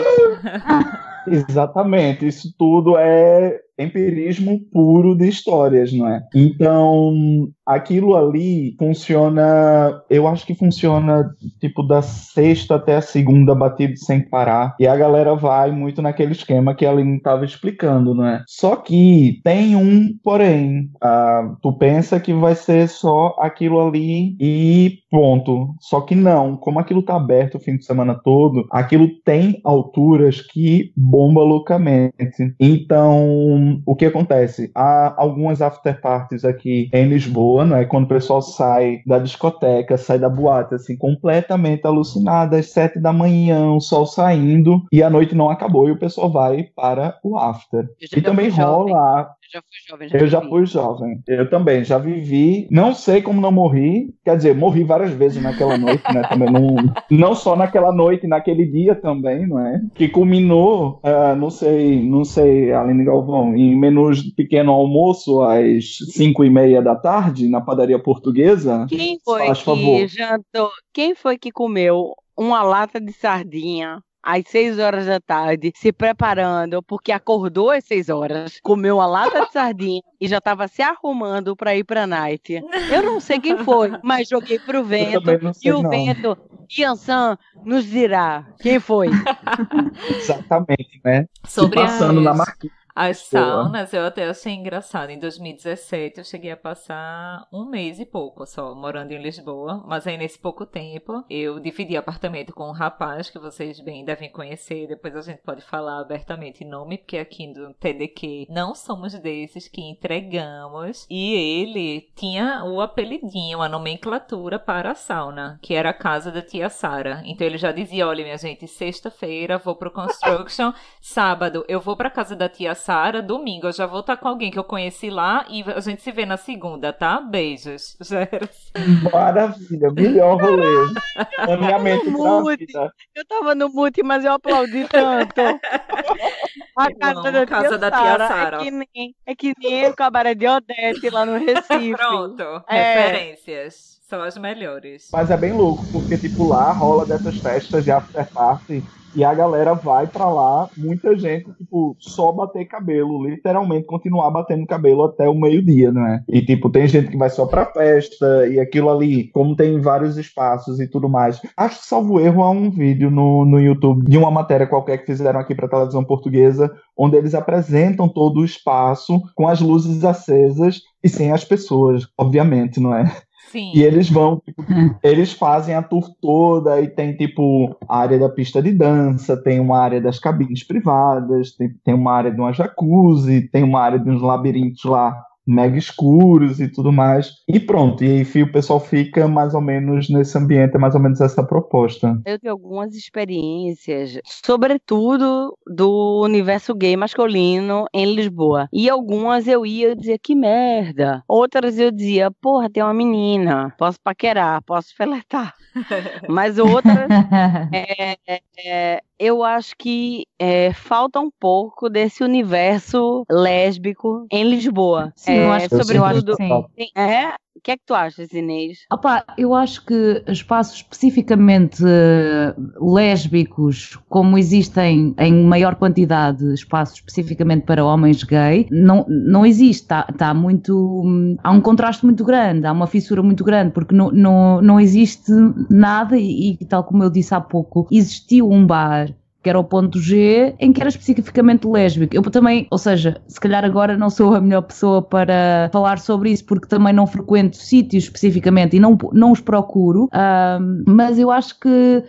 Exatamente, 1.27 2.27
isso 2.27 2.53
tudo 2.57 2.97
é 2.97 3.59
empirismo 3.77 4.59
puro 4.71 5.15
de 5.15 5.27
histórias, 5.27 5.91
não 5.91 6.07
é? 6.07 6.21
Então, 6.33 7.49
aquilo 7.65 8.15
ali 8.15 8.75
funciona, 8.77 10.01
eu 10.09 10.27
acho 10.27 10.45
que 10.45 10.55
funciona 10.55 11.29
tipo 11.59 11.83
da 11.83 12.01
sexta 12.01 12.75
até 12.75 12.97
a 12.97 13.01
segunda 13.01 13.55
batida 13.55 13.95
sem 13.95 14.21
parar, 14.21 14.75
e 14.79 14.87
a 14.87 14.95
galera 14.95 15.35
vai 15.35 15.71
muito 15.71 16.01
naquele 16.01 16.33
esquema 16.33 16.75
que 16.75 16.85
a 16.85 16.91
Aline 16.91 17.17
estava 17.17 17.45
explicando, 17.45 18.13
não 18.13 18.25
é? 18.25 18.43
Só 18.47 18.75
que 18.75 19.39
tem 19.43 19.75
um 19.75 20.09
porém, 20.23 20.89
ah, 21.01 21.55
tu 21.61 21.73
pensa 21.73 22.19
que 22.19 22.33
vai 22.33 22.55
ser 22.55 22.87
só 22.87 23.35
aquilo 23.39 23.85
ali 23.85 24.35
e 24.39 24.99
ponto, 25.13 25.75
só 25.79 26.01
que 26.01 26.15
não, 26.15 26.57
como 26.57 26.79
aquilo 26.79 27.03
tá 27.03 27.15
aberto 27.15 27.55
o 27.55 27.59
fim 27.59 27.77
de 27.77 27.85
semana 27.85 28.15
todo, 28.15 28.65
aquilo 28.71 29.07
tem 29.23 29.61
alturas 29.63 30.41
que 30.41 30.91
bomba 30.97 31.43
loucamente. 31.43 32.55
Então, 32.59 33.79
o 33.85 33.95
que 33.95 34.07
acontece? 34.07 34.71
Há 34.73 35.13
algumas 35.15 35.61
after 35.61 36.01
parties 36.01 36.43
aqui 36.43 36.89
em 36.91 37.05
Lisboa, 37.05 37.63
não 37.63 37.77
é? 37.77 37.85
Quando 37.85 38.05
o 38.05 38.07
pessoal 38.07 38.41
sai 38.41 39.01
da 39.05 39.19
discoteca, 39.19 39.99
sai 39.99 40.17
da 40.17 40.29
boate, 40.29 40.73
assim, 40.73 40.97
completamente 40.97 41.85
alucinado, 41.85 42.55
às 42.55 42.71
sete 42.71 42.99
da 42.99 43.13
manhã, 43.13 43.71
o 43.71 43.79
sol 43.79 44.07
saindo, 44.07 44.81
e 44.91 45.03
a 45.03 45.11
noite 45.11 45.35
não 45.35 45.47
acabou, 45.47 45.87
e 45.87 45.91
o 45.91 45.99
pessoal 45.99 46.31
vai 46.31 46.63
para 46.75 47.19
o 47.23 47.37
after. 47.37 47.87
E 48.01 48.19
também 48.19 48.49
rola 48.49 49.29
já 49.53 49.61
fui 49.61 49.77
jovem, 49.87 50.09
eu 50.11 50.27
já 50.27 50.39
vivi. 50.39 50.49
fui 50.49 50.65
jovem. 50.65 51.23
Eu 51.27 51.49
também, 51.49 51.83
já 51.83 51.97
vivi. 51.97 52.67
Não 52.71 52.93
sei 52.93 53.21
como 53.21 53.39
não 53.39 53.51
morri. 53.51 54.13
Quer 54.25 54.37
dizer, 54.37 54.55
morri 54.55 54.83
várias 54.83 55.11
vezes 55.11 55.41
naquela 55.41 55.77
noite, 55.77 56.03
né? 56.11 56.21
Também 56.27 56.49
não, 56.51 56.75
não 57.11 57.35
só 57.35 57.55
naquela 57.55 57.91
noite, 57.93 58.25
naquele 58.27 58.65
dia 58.65 58.95
também, 58.95 59.47
não 59.47 59.59
é? 59.59 59.79
Que 59.93 60.09
culminou, 60.09 60.99
ah, 61.03 61.35
não 61.35 61.49
sei, 61.49 62.01
não 62.03 62.23
sei, 62.23 62.71
Aline 62.73 63.05
Galvão, 63.05 63.55
em 63.55 63.77
menus 63.77 64.23
de 64.23 64.31
pequeno 64.31 64.71
almoço 64.71 65.41
às 65.43 65.97
cinco 66.11 66.43
e 66.43 66.49
meia 66.49 66.81
da 66.81 66.95
tarde, 66.95 67.47
na 67.47 67.61
padaria 67.61 67.99
portuguesa. 67.99 68.85
Quem 68.89 69.19
foi 69.23 69.45
Faz 69.45 69.59
que 69.59 69.65
favor. 69.65 70.07
jantou? 70.07 70.69
Quem 70.93 71.13
foi 71.15 71.37
que 71.37 71.51
comeu 71.51 72.13
uma 72.35 72.63
lata 72.63 72.99
de 72.99 73.11
sardinha? 73.13 73.99
Às 74.23 74.47
seis 74.47 74.79
horas 74.79 75.05
da 75.05 75.19
tarde, 75.19 75.73
se 75.75 75.91
preparando, 75.91 76.81
porque 76.81 77.11
acordou 77.11 77.69
às 77.69 77.83
seis 77.83 78.07
horas, 78.07 78.57
comeu 78.63 78.95
uma 78.95 79.05
lata 79.05 79.45
de 79.45 79.51
sardinha 79.51 80.01
e 80.19 80.27
já 80.27 80.37
estava 80.37 80.67
se 80.69 80.81
arrumando 80.81 81.55
para 81.57 81.75
ir 81.75 81.83
para 81.83 82.07
night. 82.07 82.63
Eu 82.89 83.03
não 83.03 83.19
sei 83.19 83.37
quem 83.39 83.57
foi, 83.57 83.91
mas 84.01 84.29
joguei 84.29 84.57
pro 84.59 84.81
vento 84.83 85.29
e 85.61 85.71
o 85.71 85.81
não. 85.81 85.89
vento, 85.89 86.37
Yansan, 86.71 87.37
nos 87.65 87.85
dirá 87.85 88.47
quem 88.61 88.79
foi. 88.79 89.09
Exatamente, 90.09 91.01
né? 91.03 91.27
Sobre 91.45 91.81
passando 91.81 92.19
as, 92.19 92.25
na 92.25 92.33
marquinha. 92.33 92.73
As 92.95 93.17
saunas 93.17 93.91
eu 93.91 94.05
até 94.05 94.29
achei 94.29 94.53
engraçado. 94.53 95.09
Em 95.09 95.17
2017 95.17 96.19
eu 96.19 96.23
cheguei 96.23 96.51
a 96.51 96.57
passar 96.57 97.47
um 97.51 97.65
mês 97.65 97.99
e 97.99 98.05
pouco 98.05 98.45
só 98.45 98.75
morando 98.75 99.11
em 99.11 99.21
Lisboa, 99.21 99.83
mas 99.87 100.05
aí 100.05 100.15
nesse 100.15 100.37
pouco 100.37 100.63
tempo 100.63 101.23
eu 101.27 101.59
dividi 101.59 101.97
apartamento 101.97 102.53
com 102.53 102.69
um 102.69 102.71
rapaz 102.71 103.31
que 103.31 103.39
vocês 103.39 103.79
bem 103.79 104.05
devem 104.05 104.29
conhecer. 104.29 104.87
Depois 104.87 105.15
a 105.15 105.21
gente 105.21 105.41
pode 105.41 105.63
falar 105.63 106.01
abertamente 106.01 106.63
nome, 106.63 106.99
porque 106.99 107.17
aqui 107.17 107.47
no 107.47 107.73
TDQ 107.73 108.45
não 108.49 108.75
somos 108.75 109.15
desses 109.15 109.67
que 109.67 109.81
entregamos. 109.81 111.07
E 111.09 111.33
ele 111.33 112.11
tinha 112.15 112.63
o 112.63 112.79
apelidinho, 112.79 113.63
a 113.63 113.67
nomenclatura 113.67 114.59
para 114.59 114.91
a 114.91 114.95
sauna, 114.95 115.59
que 115.63 115.73
era 115.73 115.89
a 115.89 115.93
casa 115.93 116.31
da 116.31 116.43
tia 116.43 116.69
Sara. 116.69 117.23
Então 117.25 117.47
ele 117.47 117.57
já 117.57 117.71
dizia: 117.71 118.07
olha, 118.07 118.23
minha 118.23 118.37
gente, 118.37 118.67
sexta-feira 118.67 119.57
vou 119.57 119.75
pro 119.75 119.89
Construction, 119.89 120.71
sábado 121.01 121.65
eu 121.67 121.81
vou 121.81 121.97
pra 121.97 122.11
casa 122.11 122.35
da 122.35 122.47
tia 122.47 122.75
Sara, 122.83 123.21
domingo 123.21 123.67
eu 123.67 123.71
já 123.71 123.85
vou 123.85 124.01
estar 124.01 124.17
com 124.17 124.27
alguém 124.27 124.51
que 124.51 124.59
eu 124.59 124.63
conheci 124.63 125.09
lá 125.09 125.45
e 125.49 125.63
a 125.63 125.79
gente 125.79 126.01
se 126.01 126.11
vê 126.11 126.25
na 126.25 126.35
segunda, 126.35 126.91
tá? 126.91 127.21
Beijos. 127.21 127.97
Maravilha, 129.11 129.89
melhor 129.89 130.41
rolê. 130.41 130.93
Caminhamento 131.37 132.11
pra 132.11 132.55
vida. 132.57 132.93
Eu 133.15 133.25
tava 133.25 133.55
no 133.55 133.69
mute, 133.69 134.03
mas 134.03 134.25
eu 134.25 134.33
aplaudi 134.33 134.85
tanto. 134.89 135.33
A 136.75 136.93
casa, 136.95 137.31
da, 137.31 137.45
casa 137.45 137.69
tia 137.69 137.77
da 137.77 137.91
tia 137.91 137.99
Sara 137.99 138.27
Sara. 138.27 138.57
É 138.57 138.63
que, 138.63 138.71
nem, 138.71 139.15
é 139.27 139.35
que 139.35 139.53
nem 139.59 139.89
o 139.89 139.95
cabaré 139.95 140.33
de 140.33 140.47
Odete 140.47 141.09
lá 141.09 141.25
no 141.25 141.37
Recife. 141.37 141.95
Pronto, 141.95 142.63
É. 142.67 143.05
referências. 143.05 143.92
As 144.21 144.37
melhores. 144.37 145.09
Mas 145.11 145.31
é 145.31 145.37
bem 145.37 145.53
louco, 145.53 145.85
porque, 145.91 146.17
tipo, 146.17 146.45
lá 146.47 146.71
rola 146.71 147.05
dessas 147.05 147.37
festas 147.37 147.83
de 147.83 147.91
after 147.91 148.29
party 148.31 148.83
e 149.15 149.23
a 149.23 149.33
galera 149.33 149.73
vai 149.73 150.07
pra 150.07 150.27
lá, 150.27 150.67
muita 150.75 151.15
gente, 151.17 151.51
tipo, 151.53 151.95
só 151.99 152.31
bater 152.31 152.65
cabelo, 152.65 153.27
literalmente 153.27 153.85
continuar 153.85 154.31
batendo 154.31 154.65
cabelo 154.65 155.03
até 155.03 155.29
o 155.29 155.35
meio-dia, 155.35 155.91
né? 155.91 156.23
E, 156.27 156.41
tipo, 156.41 156.69
tem 156.69 156.87
gente 156.87 157.11
que 157.11 157.17
vai 157.17 157.29
só 157.29 157.45
pra 157.45 157.65
festa 157.65 158.47
e 158.47 158.59
aquilo 158.59 158.89
ali, 158.89 159.29
como 159.31 159.55
tem 159.55 159.79
vários 159.79 160.17
espaços 160.17 160.79
e 160.79 160.87
tudo 160.87 161.07
mais. 161.07 161.39
Acho 161.55 161.79
que, 161.79 161.85
salvo 161.85 162.19
erro, 162.19 162.41
há 162.41 162.49
um 162.49 162.71
vídeo 162.71 163.11
no, 163.11 163.45
no 163.45 163.59
YouTube 163.59 164.09
de 164.09 164.17
uma 164.17 164.31
matéria 164.31 164.67
qualquer 164.67 164.97
que 164.97 165.05
fizeram 165.05 165.39
aqui 165.39 165.53
pra 165.53 165.67
televisão 165.67 166.03
portuguesa, 166.03 166.71
onde 166.97 167.15
eles 167.15 167.35
apresentam 167.35 168.09
todo 168.09 168.39
o 168.39 168.45
espaço 168.45 169.21
com 169.35 169.47
as 169.47 169.61
luzes 169.61 170.03
acesas 170.03 170.81
e 171.03 171.09
sem 171.09 171.31
as 171.31 171.43
pessoas, 171.43 172.07
obviamente, 172.17 172.79
não 172.79 172.95
é? 172.95 173.03
Sim. 173.51 173.71
E 173.75 173.83
eles 173.83 174.09
vão, 174.09 174.39
tipo, 174.39 174.63
eles 175.03 175.33
fazem 175.33 175.75
a 175.75 175.81
tour 175.83 176.09
toda 176.21 176.81
e 176.81 176.87
tem, 176.87 177.15
tipo, 177.15 177.75
a 177.87 177.99
área 177.99 178.17
da 178.17 178.29
pista 178.29 178.61
de 178.61 178.71
dança, 178.71 179.37
tem 179.37 179.59
uma 179.59 179.79
área 179.79 180.01
das 180.01 180.19
cabines 180.19 180.63
privadas, 180.63 181.51
tem, 181.51 181.69
tem 181.83 181.93
uma 181.93 182.11
área 182.13 182.31
de 182.31 182.39
uma 182.39 182.51
jacuzzi, 182.51 183.49
tem 183.49 183.63
uma 183.63 183.81
área 183.81 183.99
de 183.99 184.09
uns 184.09 184.21
labirintos 184.21 184.83
lá 184.83 185.15
mega 185.45 185.77
escuros 185.77 186.59
e 186.59 186.67
tudo 186.67 186.91
mais. 186.91 187.31
E 187.47 187.59
pronto, 187.59 188.03
e 188.03 188.25
aí 188.35 188.43
o 188.43 188.51
pessoal 188.51 188.79
fica 188.79 189.27
mais 189.27 189.53
ou 189.53 189.61
menos 189.61 190.09
nesse 190.09 190.37
ambiente, 190.37 190.75
é 190.75 190.79
mais 190.79 190.95
ou 190.95 191.01
menos 191.01 191.19
essa 191.21 191.43
proposta. 191.43 192.19
Eu 192.25 192.39
tenho 192.39 192.53
algumas 192.53 192.95
experiências, 192.95 194.19
sobretudo 194.45 195.57
do 195.67 196.21
universo 196.23 196.73
gay 196.73 196.95
masculino 196.95 197.85
em 197.93 198.13
Lisboa. 198.13 198.67
E 198.71 198.89
algumas 198.89 199.47
eu 199.47 199.65
ia 199.65 199.91
e 199.91 199.95
dizia, 199.95 200.17
que 200.17 200.35
merda. 200.35 201.23
Outras 201.27 201.77
eu 201.77 201.91
dizia, 201.91 202.31
porra, 202.41 202.69
tem 202.69 202.83
uma 202.83 202.93
menina, 202.93 203.73
posso 203.77 203.99
paquerar, 204.01 204.61
posso 204.63 204.95
flertar. 204.97 205.53
Mas 206.29 206.57
outras, 206.57 207.09
é, 207.71 208.17
é, 208.57 209.01
eu 209.19 209.43
acho 209.43 209.75
que 209.77 210.25
é, 210.39 210.73
falta 210.73 211.19
um 211.19 211.29
pouco 211.39 211.89
desse 211.89 212.23
universo 212.23 213.23
lésbico 213.29 214.25
em 214.31 214.43
Lisboa. 214.43 215.11
Sim, 215.15 215.33
eu 215.35 215.51
É, 215.53 215.55
acho 215.55 215.69
que 215.69 215.75
Eu 215.75 215.79
acho 216.05 216.19
sobretudo. 216.21 216.35
que 216.37 216.43
sim. 216.43 216.89
É? 216.95 217.33
Que 217.63 217.71
é 217.71 217.77
que 217.77 217.83
tu 217.85 217.93
achas, 217.93 218.31
Inês? 218.33 218.79
Opa, 218.91 219.23
eu 219.37 219.53
acho 219.55 219.85
que 219.85 220.21
espaços 220.27 220.75
especificamente 220.75 221.81
eh, 221.85 222.53
lésbicos, 222.77 223.97
como 224.09 224.37
existem 224.37 225.15
em 225.17 225.45
maior 225.45 225.75
quantidade 225.75 226.53
espaços 226.53 226.95
especificamente 226.95 227.65
para 227.65 227.85
homens 227.85 228.21
gay, 228.23 228.67
não, 228.69 229.05
não 229.07 229.45
existe. 229.45 229.83
Está 229.83 230.03
tá 230.03 230.33
muito. 230.33 231.01
hum, 231.05 231.37
Há 231.41 231.51
um 231.51 231.61
contraste 231.61 232.03
muito 232.03 232.25
grande, 232.25 232.67
há 232.67 232.71
uma 232.71 232.85
fissura 232.87 233.23
muito 233.23 233.45
grande, 233.45 233.71
porque 233.71 233.95
não, 233.95 234.11
não, 234.11 234.61
não 234.61 234.79
existe 234.79 235.31
nada, 235.69 236.17
e, 236.17 236.57
e 236.59 236.65
tal 236.65 236.83
como 236.83 237.03
eu 237.03 237.09
disse 237.09 237.33
há 237.33 237.39
pouco, 237.39 237.87
existiu 237.89 238.49
um 238.51 238.65
bar 238.65 239.13
que 239.43 239.49
era 239.49 239.59
o 239.59 239.63
ponto 239.63 239.99
G, 239.99 240.55
em 240.57 240.71
que 240.71 240.79
era 240.79 240.89
especificamente 240.89 241.67
lésbico. 241.67 242.15
Eu 242.15 242.21
também, 242.23 242.65
ou 242.71 242.77
seja, 242.77 243.21
se 243.27 243.39
calhar 243.39 243.65
agora 243.65 243.97
não 243.97 244.09
sou 244.09 244.33
a 244.35 244.41
melhor 244.41 244.61
pessoa 244.61 245.01
para 245.01 245.69
falar 245.71 245.99
sobre 245.99 246.31
isso, 246.31 246.45
porque 246.45 246.65
também 246.65 246.93
não 246.93 247.05
frequento 247.05 247.57
sítios 247.57 248.05
especificamente 248.05 248.77
e 248.77 248.79
não, 248.79 248.97
não 249.11 249.33
os 249.33 249.41
procuro, 249.41 250.07
ahm, 250.13 250.83
mas 250.87 251.19
eu 251.19 251.29
acho 251.29 251.59
que 251.59 252.03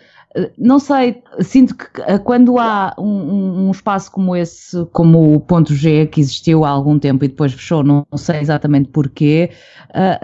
não 0.59 0.79
sei, 0.79 1.23
sinto 1.41 1.77
que 1.77 1.87
eh, 2.03 2.19
quando 2.19 2.59
há 2.59 2.95
um, 2.99 3.69
um- 3.69 3.71
espaço 3.71 4.11
como 4.11 4.35
esse, 4.35 4.85
como 4.87 5.35
o 5.35 5.41
ponto 5.41 5.75
G, 5.75 6.07
que 6.07 6.21
existiu 6.21 6.65
há 6.65 6.71
algum 6.71 6.99
tempo 6.99 7.25
e 7.25 7.29
depois 7.29 7.53
fechou, 7.53 7.83
não, 7.85 8.07
sei 8.17 8.41
exatamente 8.41 8.89
porquê, 8.89 9.51
ah, 9.93 10.19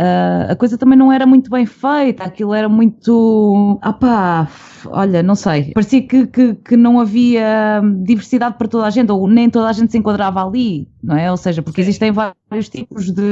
ah, 0.48 0.52
a 0.52 0.56
coisa 0.56 0.76
também 0.76 0.98
não 0.98 1.12
era 1.12 1.26
muito 1.26 1.50
bem 1.50 1.64
feita, 1.66 2.24
aquilo 2.24 2.54
era 2.54 2.68
muito. 2.68 3.78
Ah 3.82 3.92
pá, 3.92 4.48
olha, 4.86 5.22
não 5.22 5.34
sei. 5.34 5.72
Parecia 5.72 6.02
que, 6.06 6.26
que, 6.26 6.54
que 6.54 6.76
não 6.76 6.98
havia 7.00 7.80
diversidade 8.04 8.56
para 8.58 8.68
toda 8.68 8.86
a 8.86 8.90
gente, 8.90 9.12
ou 9.12 9.28
nem 9.28 9.48
toda 9.50 9.68
a 9.68 9.72
gente 9.72 9.92
se 9.92 9.98
enquadrava 9.98 10.44
ali, 10.44 10.88
não 11.02 11.16
é? 11.16 11.30
Ou 11.30 11.36
seja, 11.36 11.62
porque 11.62 11.80
existem 11.80 12.10
vários 12.12 12.39
tipos 12.68 13.10
de, 13.10 13.22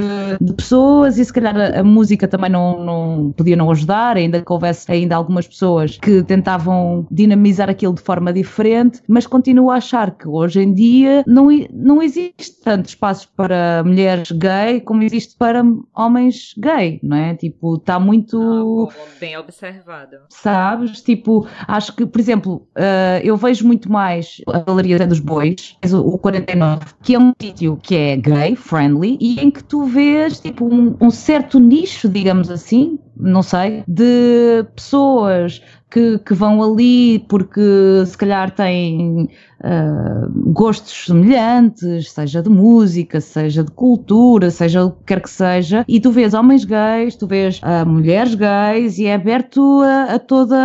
de 0.40 0.52
pessoas 0.54 1.18
e 1.18 1.24
se 1.24 1.32
calhar 1.32 1.56
a, 1.56 1.80
a 1.80 1.84
música 1.84 2.26
também 2.28 2.50
não, 2.50 2.84
não 2.84 3.32
podia 3.32 3.56
não 3.56 3.70
ajudar, 3.70 4.16
ainda 4.16 4.40
que 4.42 4.52
houvesse 4.52 4.90
ainda 4.90 5.16
algumas 5.16 5.46
pessoas 5.46 5.96
que 5.98 6.22
tentavam 6.22 7.06
dinamizar 7.10 7.68
aquilo 7.68 7.94
de 7.94 8.02
forma 8.02 8.32
diferente, 8.32 9.00
mas 9.08 9.26
continuo 9.26 9.70
a 9.70 9.76
achar 9.76 10.10
que 10.16 10.28
hoje 10.28 10.60
em 10.62 10.72
dia 10.72 11.24
não, 11.26 11.48
não 11.72 12.02
existe 12.02 12.60
tanto 12.62 12.86
espaço 12.88 13.28
para 13.36 13.82
mulheres 13.84 14.30
gay 14.32 14.80
como 14.80 15.02
existe 15.02 15.34
para 15.36 15.62
homens 15.94 16.54
gay, 16.58 16.98
não 17.02 17.16
é? 17.16 17.34
Tipo, 17.34 17.76
está 17.76 17.98
muito 17.98 18.38
Ah, 18.40 18.62
bom, 18.64 18.88
bem 19.20 19.36
observado. 19.36 20.16
sabes? 20.28 21.00
Tipo, 21.02 21.46
acho 21.66 21.94
que, 21.94 22.06
por 22.06 22.20
exemplo, 22.20 22.66
eh, 22.76 23.20
eu 23.24 23.36
vejo 23.36 23.66
muito 23.66 23.90
mais 23.90 24.40
a 24.48 24.60
Galeria 24.60 25.06
dos 25.06 25.20
Bois, 25.20 25.76
o 25.92 26.18
49, 26.18 26.84
que 27.02 27.14
é 27.14 27.18
um 27.18 27.32
sítio 27.40 27.78
que 27.82 27.94
é 27.94 28.16
gay, 28.16 28.54
friendly, 28.56 29.07
e 29.20 29.40
em 29.40 29.50
que 29.50 29.62
tu 29.62 29.84
vês, 29.84 30.40
tipo, 30.40 30.64
um, 30.64 30.94
um 31.00 31.10
certo 31.10 31.58
nicho, 31.58 32.08
digamos 32.08 32.50
assim, 32.50 32.98
não 33.18 33.42
sei, 33.42 33.82
de 33.86 34.64
pessoas 34.74 35.62
que, 35.90 36.18
que 36.18 36.34
vão 36.34 36.62
ali 36.62 37.18
porque 37.28 37.60
se 38.06 38.16
calhar 38.16 38.50
têm 38.50 39.28
ah, 39.62 40.28
gostos 40.52 41.06
semelhantes, 41.06 42.12
seja 42.12 42.40
de 42.42 42.48
música, 42.48 43.20
seja 43.20 43.64
de 43.64 43.72
cultura, 43.72 44.50
seja 44.50 44.84
o 44.84 44.92
que 44.92 45.04
quer 45.06 45.20
que 45.20 45.30
seja, 45.30 45.84
e 45.88 45.98
tu 45.98 46.12
vês 46.12 46.32
homens 46.32 46.64
gays, 46.64 47.16
tu 47.16 47.26
vês 47.26 47.58
ah, 47.62 47.84
mulheres 47.84 48.34
gays, 48.36 48.98
e 48.98 49.06
é 49.06 49.14
aberto 49.14 49.80
a, 49.82 50.14
a 50.14 50.18
toda 50.18 50.56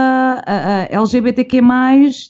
a, 0.46 0.84
a 0.84 0.86
LGBTQ+, 0.92 1.60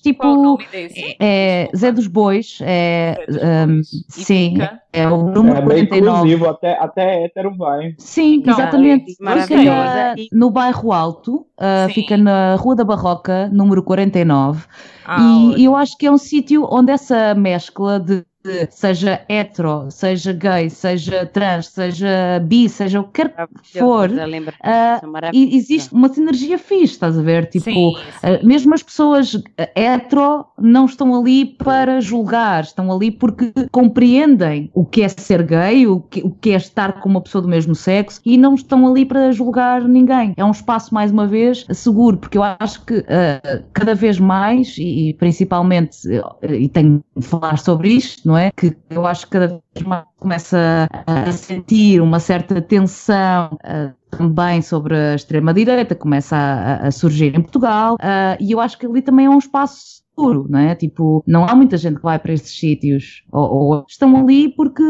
tipo... 0.01 0.21
Qual 0.21 0.37
o 0.37 0.43
nome 0.43 0.65
desse? 0.71 1.15
É 1.19 1.69
Zé 1.75 1.91
dos 1.91 2.07
Bois, 2.07 2.59
é, 2.61 3.15
Zé 3.17 3.25
dos 3.25 3.37
um, 3.43 3.67
Bois. 3.67 3.93
E 3.93 4.23
sim, 4.23 4.51
fica? 4.51 4.79
é 4.93 5.07
o 5.07 5.23
número 5.23 5.57
É 5.57 5.61
bem 5.61 5.85
49. 5.87 5.97
inclusivo, 5.97 6.49
até, 6.49 6.77
até 6.79 7.25
hétero 7.25 7.55
vai. 7.57 7.93
Sim, 7.97 8.35
Então, 8.35 8.53
exatamente. 8.53 9.15
maravilhosa. 9.19 10.12
Fica 10.15 10.35
no 10.35 10.49
bairro 10.49 10.91
Alto, 10.91 11.45
uh, 11.59 11.93
fica 11.93 12.17
na 12.17 12.55
Rua 12.55 12.75
da 12.75 12.83
Barroca, 12.83 13.49
número 13.51 13.83
49. 13.83 14.65
Ah, 15.05 15.19
e 15.19 15.23
ótimo. 15.23 15.65
eu 15.65 15.75
acho 15.75 15.97
que 15.97 16.05
é 16.05 16.11
um 16.11 16.17
sítio 16.17 16.67
onde 16.69 16.91
essa 16.91 17.33
mescla 17.35 17.99
de 17.99 18.23
seja 18.69 19.21
hetero, 19.29 19.89
seja 19.89 20.33
gay, 20.33 20.69
seja 20.69 21.25
trans, 21.25 21.67
seja 21.67 22.39
bi, 22.43 22.67
seja 22.67 22.99
o 22.99 23.03
que 23.05 23.23
quer 23.23 23.47
que 23.61 23.79
for, 23.79 24.09
ah, 24.61 25.01
é 25.23 25.31
e 25.33 25.55
existe 25.55 25.93
uma 25.93 26.09
sinergia 26.09 26.57
fixe, 26.57 26.93
estás 26.93 27.17
a 27.17 27.21
ver? 27.21 27.47
Tipo, 27.47 27.63
Sim, 27.65 27.93
Uh, 28.23 28.39
sim. 28.39 28.45
mesmo 28.47 28.73
as 28.73 28.83
pessoas 28.83 29.33
uh, 29.33 29.43
hetero 29.75 30.45
não 30.57 30.85
estão 30.85 31.13
ali 31.15 31.45
para 31.45 31.99
julgar, 31.99 32.63
estão 32.63 32.91
ali 32.91 33.11
porque 33.11 33.51
compreendem 33.71 34.69
o 34.73 34.85
que 34.85 35.01
é 35.01 35.09
ser 35.09 35.43
gay, 35.43 35.87
o 35.87 35.99
que, 35.99 36.21
o 36.21 36.31
que 36.31 36.51
é 36.51 36.55
estar 36.55 37.01
com 37.01 37.09
uma 37.09 37.21
pessoa 37.21 37.41
do 37.41 37.47
mesmo 37.47 37.75
sexo 37.75 38.21
e 38.25 38.37
não 38.37 38.55
estão 38.55 38.87
ali 38.87 39.05
para 39.05 39.31
julgar 39.31 39.81
ninguém. 39.83 40.33
É 40.37 40.43
um 40.45 40.51
espaço, 40.51 40.93
mais 40.93 41.11
uma 41.11 41.27
vez, 41.27 41.65
seguro, 41.71 42.17
porque 42.17 42.37
eu 42.37 42.43
acho 42.43 42.83
que 42.85 42.99
uh, 42.99 43.63
cada 43.73 43.95
vez 43.95 44.19
mais, 44.19 44.77
e, 44.77 45.09
e 45.09 45.13
principalmente, 45.13 46.07
uh, 46.07 46.53
e 46.53 46.67
tenho 46.69 47.03
de 47.15 47.25
falar 47.25 47.57
sobre 47.57 47.89
isto, 47.89 48.27
não 48.33 48.37
é? 48.37 48.51
Que 48.51 48.75
eu 48.89 49.05
acho 49.05 49.25
que 49.25 49.31
cada 49.31 49.47
vez 49.47 49.85
mais 49.85 50.05
começa 50.17 50.87
a 51.05 51.31
sentir 51.31 52.01
uma 52.01 52.19
certa 52.19 52.61
tensão. 52.61 53.57
uh, 53.63 53.93
também 54.15 54.61
sobre 54.61 54.95
a 54.95 55.15
extrema-direita, 55.15 55.95
começa 55.95 56.35
a, 56.37 56.87
a- 56.87 56.91
surgir 56.91 57.35
em 57.35 57.41
Portugal, 57.41 57.95
ah, 57.99 58.37
e 58.39 58.51
eu 58.51 58.59
acho 58.59 58.77
que 58.77 58.85
ali 58.85 59.01
também 59.01 59.25
é 59.25 59.29
um 59.29 59.39
espaço 59.39 60.03
futuro, 60.15 60.45
não 60.47 60.59
é? 60.59 60.75
Tipo, 60.75 61.23
não 61.25 61.45
há 61.45 61.55
muita 61.55 61.77
gente 61.77 61.95
que 61.97 62.03
vai 62.03 62.19
para 62.19 62.31
esses 62.33 62.55
sítios, 62.59 63.23
ou, 63.31 63.41
ou 63.51 63.85
estão 63.89 64.15
ali 64.15 64.49
porque 64.49 64.83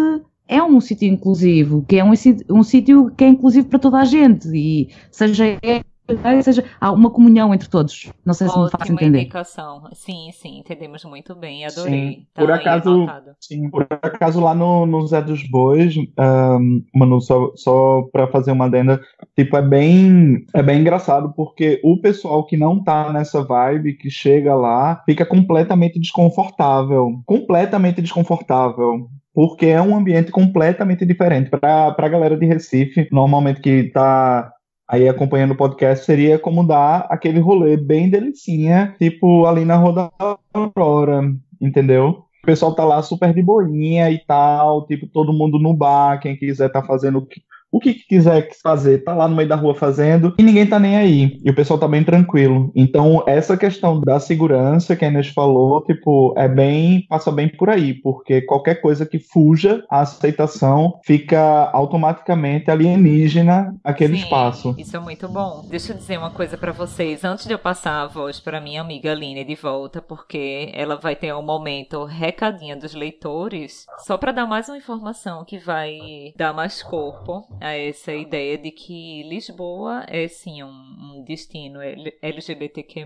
é 0.48 0.62
um 0.62 0.82
sítio 0.82 1.08
inclusivo, 1.08 1.86
que 1.88 1.96
é 1.98 2.04
um, 2.04 2.12
um 2.50 2.64
sítio 2.64 3.12
que 3.16 3.24
é 3.24 3.28
inclusivo 3.30 3.68
para 3.70 3.80
toda 3.80 4.00
a 4.00 4.06
gente, 4.06 4.48
e 4.50 4.89
seja 5.10 5.46
seja, 6.43 6.64
há 6.80 6.91
uma 6.91 7.09
comunhão 7.09 7.53
entre 7.53 7.70
todos. 7.70 8.11
Não 8.26 8.34
sei 8.34 8.47
se 8.47 8.53
Ótima 8.53 8.66
me 8.66 8.72
faço 8.72 8.91
entender. 8.93 9.22
indicação. 9.22 9.89
Sim, 9.93 10.30
sim, 10.34 10.59
entendemos 10.59 11.03
muito 11.05 11.36
bem. 11.36 11.66
Adorei. 11.66 11.93
Sim, 11.93 12.28
tá 12.34 12.41
por 12.41 12.51
acaso, 12.51 13.07
sim, 13.39 13.70
por 13.70 13.88
acaso 13.89 14.39
lá 14.39 14.53
no, 14.53 14.86
no 14.86 15.05
Zé 15.07 15.22
dos 15.22 15.43
Bois, 15.49 15.95
um, 15.97 16.84
Manu, 16.93 17.22
só, 17.22 17.51
só 17.55 18.03
para 18.11 18.28
fazer 18.28 18.51
uma 18.51 18.66
adenda, 18.66 19.01
tipo, 19.36 19.55
é 19.57 19.61
bem, 19.61 20.45
é 20.53 20.64
bem 20.64 20.80
engraçado 20.80 21.34
porque 21.36 21.80
o 21.84 21.99
pessoal 21.99 22.45
que 22.45 22.57
não 22.57 22.84
tá 22.84 23.11
nessa 23.11 23.43
vibe, 23.43 23.95
que 23.95 24.09
chega 24.09 24.55
lá, 24.55 25.01
fica 25.05 25.26
completamente 25.26 25.99
desconfortável. 25.99 27.22
Completamente 27.26 28.01
desconfortável 28.01 29.09
porque 29.34 29.66
é 29.66 29.82
um 29.82 29.95
ambiente 29.95 30.32
completamente 30.32 31.05
diferente. 31.05 31.49
Para 31.49 31.95
a 31.97 32.07
galera 32.07 32.38
de 32.38 32.45
Recife, 32.45 33.07
normalmente 33.11 33.61
que 33.61 33.70
está 33.70 34.53
aí 34.88 35.08
acompanhando 35.08 35.52
o 35.52 35.58
podcast, 35.58 36.06
seria 36.06 36.38
como 36.38 36.66
dar 36.66 37.08
aquele 37.10 37.40
rolê 37.40 37.78
bem 37.78 38.10
delicinha, 38.10 38.96
tipo 38.98 39.46
ali 39.46 39.66
na 39.66 39.76
Rua 39.76 39.94
da 39.94 40.36
Aurora, 40.54 41.22
entendeu? 41.62 42.26
O 42.44 42.46
pessoal 42.46 42.76
tá 42.76 42.84
lá 42.84 43.02
super 43.02 43.34
de 43.34 43.42
boinha 43.42 44.12
e 44.12 44.20
tal, 44.26 44.86
tipo, 44.86 45.08
todo 45.08 45.34
mundo 45.34 45.58
no 45.58 45.74
bar, 45.74 46.20
quem 46.20 46.36
quiser 46.36 46.70
tá 46.70 46.84
fazendo 46.84 47.20
o 47.20 47.26
que 47.26 47.42
quiser 47.80 48.50
fazer, 48.62 49.04
tá 49.04 49.14
lá 49.14 49.28
no 49.28 49.36
meio 49.36 49.50
da 49.50 49.56
rua 49.56 49.74
fazendo 49.74 50.34
e 50.38 50.44
ninguém 50.44 50.66
tá 50.66 50.80
nem 50.80 50.96
aí. 50.96 51.38
E 51.44 51.50
o 51.50 51.56
pessoal 51.56 51.80
tá 51.80 51.88
bem 51.88 52.04
tranquilo. 52.04 52.72
Então, 52.76 53.24
essa 53.28 53.58
questão 53.58 54.00
da 54.00 54.20
segurança 54.20 54.96
que 54.96 55.06
a 55.06 55.08
Inês 55.08 55.28
falou, 55.30 55.84
tipo, 55.84 56.34
é 56.38 56.48
bem, 56.48 57.06
passa 57.08 57.32
bem 57.32 57.50
por 57.50 57.70
aí, 57.70 57.94
porque 57.94 58.42
qualquer 58.42 58.76
coisa 58.82 59.06
que 59.06 59.20
fuja 59.20 59.84
a 59.90 60.02
aceitação 60.02 61.00
fica 61.04 61.70
automaticamente 61.74 62.70
alienígena 62.70 63.76
aquele 63.84 64.18
Sim, 64.18 64.24
espaço. 64.24 64.76
Isso 64.78 64.96
é 64.96 65.00
muito 65.00 65.28
bom. 65.28 65.66
Deixa 65.70 65.94
eu 65.94 65.98
dizer 65.98 66.18
uma 66.18 66.32
coisa 66.32 66.58
para 66.58 66.72
vocês, 66.72 67.24
antes 67.24 67.46
de 67.46 67.54
eu 67.54 67.60
passar 67.60 68.02
a 68.02 68.08
voz 68.08 68.40
para 68.40 68.62
minha 68.62 68.82
amiga 68.82 69.12
Aline 69.12 69.44
de 69.44 69.56
volta, 69.56 70.02
porque 70.02 70.72
ela 70.74 70.96
vai 70.96 71.16
ter 71.16 71.34
um 71.34 71.42
momento 71.42 72.06
recadinha 72.06 72.76
dos 72.76 72.94
leitores, 72.94 73.86
só 74.06 74.18
para 74.18 74.32
dar 74.32 74.46
mais 74.46 74.68
uma 74.68 74.78
informação 74.78 75.44
que 75.44 75.58
vai 75.58 75.98
dar 76.38 76.54
mais 76.54 76.84
corpo 76.84 77.48
a 77.64 77.76
essa 77.78 78.14
ideia 78.14 78.57
de 78.57 78.72
que 78.72 79.24
Lisboa 79.24 80.03
é 80.09 80.28
sim 80.28 80.61
um, 80.61 80.68
um 80.68 81.24
destino 81.24 81.80
LGBTQ+. 82.22 83.05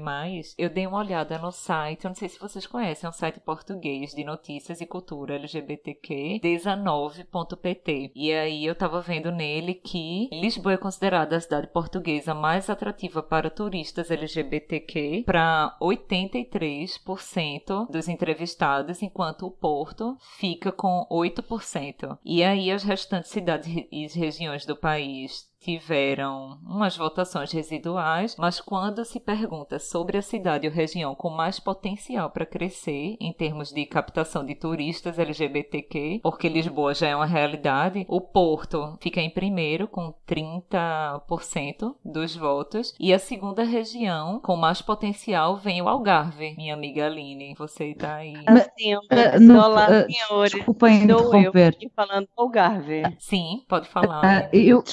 Eu 0.57 0.71
dei 0.71 0.87
uma 0.87 0.97
olhada 0.97 1.37
no 1.37 1.51
site, 1.51 2.05
eu 2.05 2.09
não 2.09 2.15
sei 2.15 2.27
se 2.27 2.39
vocês 2.39 2.65
conhecem, 2.65 3.05
é 3.05 3.09
um 3.09 3.13
site 3.13 3.39
português 3.39 4.15
de 4.15 4.23
notícias 4.23 4.81
e 4.81 4.87
cultura 4.87 5.35
LGBTQ 5.35 6.39
19.pt. 6.41 8.11
E 8.15 8.33
aí 8.33 8.65
eu 8.65 8.73
tava 8.73 8.99
vendo 8.99 9.31
nele 9.31 9.75
que 9.75 10.27
Lisboa 10.31 10.73
é 10.73 10.77
considerada 10.77 11.37
a 11.37 11.41
cidade 11.41 11.67
portuguesa 11.67 12.33
mais 12.33 12.67
atrativa 12.67 13.21
para 13.21 13.51
turistas 13.51 14.09
LGBTQ 14.09 15.21
para 15.23 15.77
83% 15.79 17.91
dos 17.91 18.07
entrevistados, 18.07 19.03
enquanto 19.03 19.45
o 19.45 19.51
Porto 19.51 20.17
fica 20.39 20.71
com 20.71 21.05
8%. 21.11 22.17
E 22.25 22.43
aí 22.43 22.71
as 22.71 22.81
restantes 22.81 23.29
cidades 23.29 23.85
e 23.91 24.07
regiões 24.07 24.46
regiões 24.47 24.65
do 24.65 24.75
país 24.75 25.49
tiveram 25.59 26.59
umas 26.65 26.95
votações 26.95 27.51
residuais, 27.51 28.35
mas 28.37 28.61
quando 28.61 29.03
se 29.03 29.19
pergunta 29.19 29.79
sobre 29.79 30.17
a 30.17 30.21
cidade 30.21 30.67
ou 30.67 30.73
região 30.73 31.15
com 31.15 31.29
mais 31.29 31.59
potencial 31.59 32.29
para 32.29 32.45
crescer 32.45 33.17
em 33.19 33.33
termos 33.33 33.71
de 33.71 33.85
captação 33.85 34.45
de 34.45 34.55
turistas 34.55 35.19
LGBTQ, 35.19 36.21
porque 36.23 36.49
Lisboa 36.49 36.93
já 36.93 37.07
é 37.07 37.15
uma 37.15 37.25
realidade, 37.25 38.05
o 38.07 38.21
Porto 38.21 38.97
fica 39.01 39.21
em 39.21 39.29
primeiro 39.29 39.87
com 39.87 40.13
30% 40.27 41.95
dos 42.03 42.35
votos 42.35 42.93
e 42.99 43.13
a 43.13 43.19
segunda 43.19 43.63
região 43.63 44.39
com 44.39 44.55
mais 44.55 44.81
potencial 44.81 45.57
vem 45.57 45.81
o 45.81 45.87
Algarve. 45.87 46.55
Minha 46.55 46.73
amiga 46.73 47.05
Aline, 47.05 47.55
você 47.57 47.91
está 47.91 48.15
aí. 48.15 48.35
Assim, 48.45 48.95
uh, 48.95 49.63
Olá, 49.63 49.87
uh, 49.87 50.11
senhores. 50.11 50.51
Desculpem 50.53 51.03
interromper. 51.03 51.77
Eu 51.81 51.89
falando 51.95 52.27
Algarve. 52.37 53.03
Sim, 53.19 53.63
pode 53.67 53.87
falar. 53.89 54.21
Uh, 54.23 54.49
eu, 54.53 54.83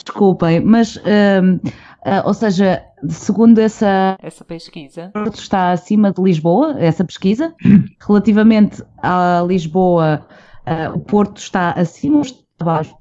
mas, 0.61 0.97
uh, 0.97 1.01
uh, 1.05 2.27
ou 2.27 2.35
seja, 2.35 2.85
segundo 3.09 3.59
essa, 3.59 4.19
essa 4.23 4.45
pesquisa, 4.45 5.13
está 5.33 5.73
acima 5.73 6.13
de 6.13 6.23
Lisboa, 6.23 6.77
essa 6.79 7.05
pesquisa, 7.05 7.55
relativamente 8.07 8.83
a 8.99 9.45
Lisboa, 9.47 10.27
uh, 10.67 10.97
o 10.97 11.01
Porto 11.01 11.39
está 11.39 11.71
acima 11.73 12.17
ou 12.17 12.23
está 12.23 12.45
abaixo? 12.61 12.95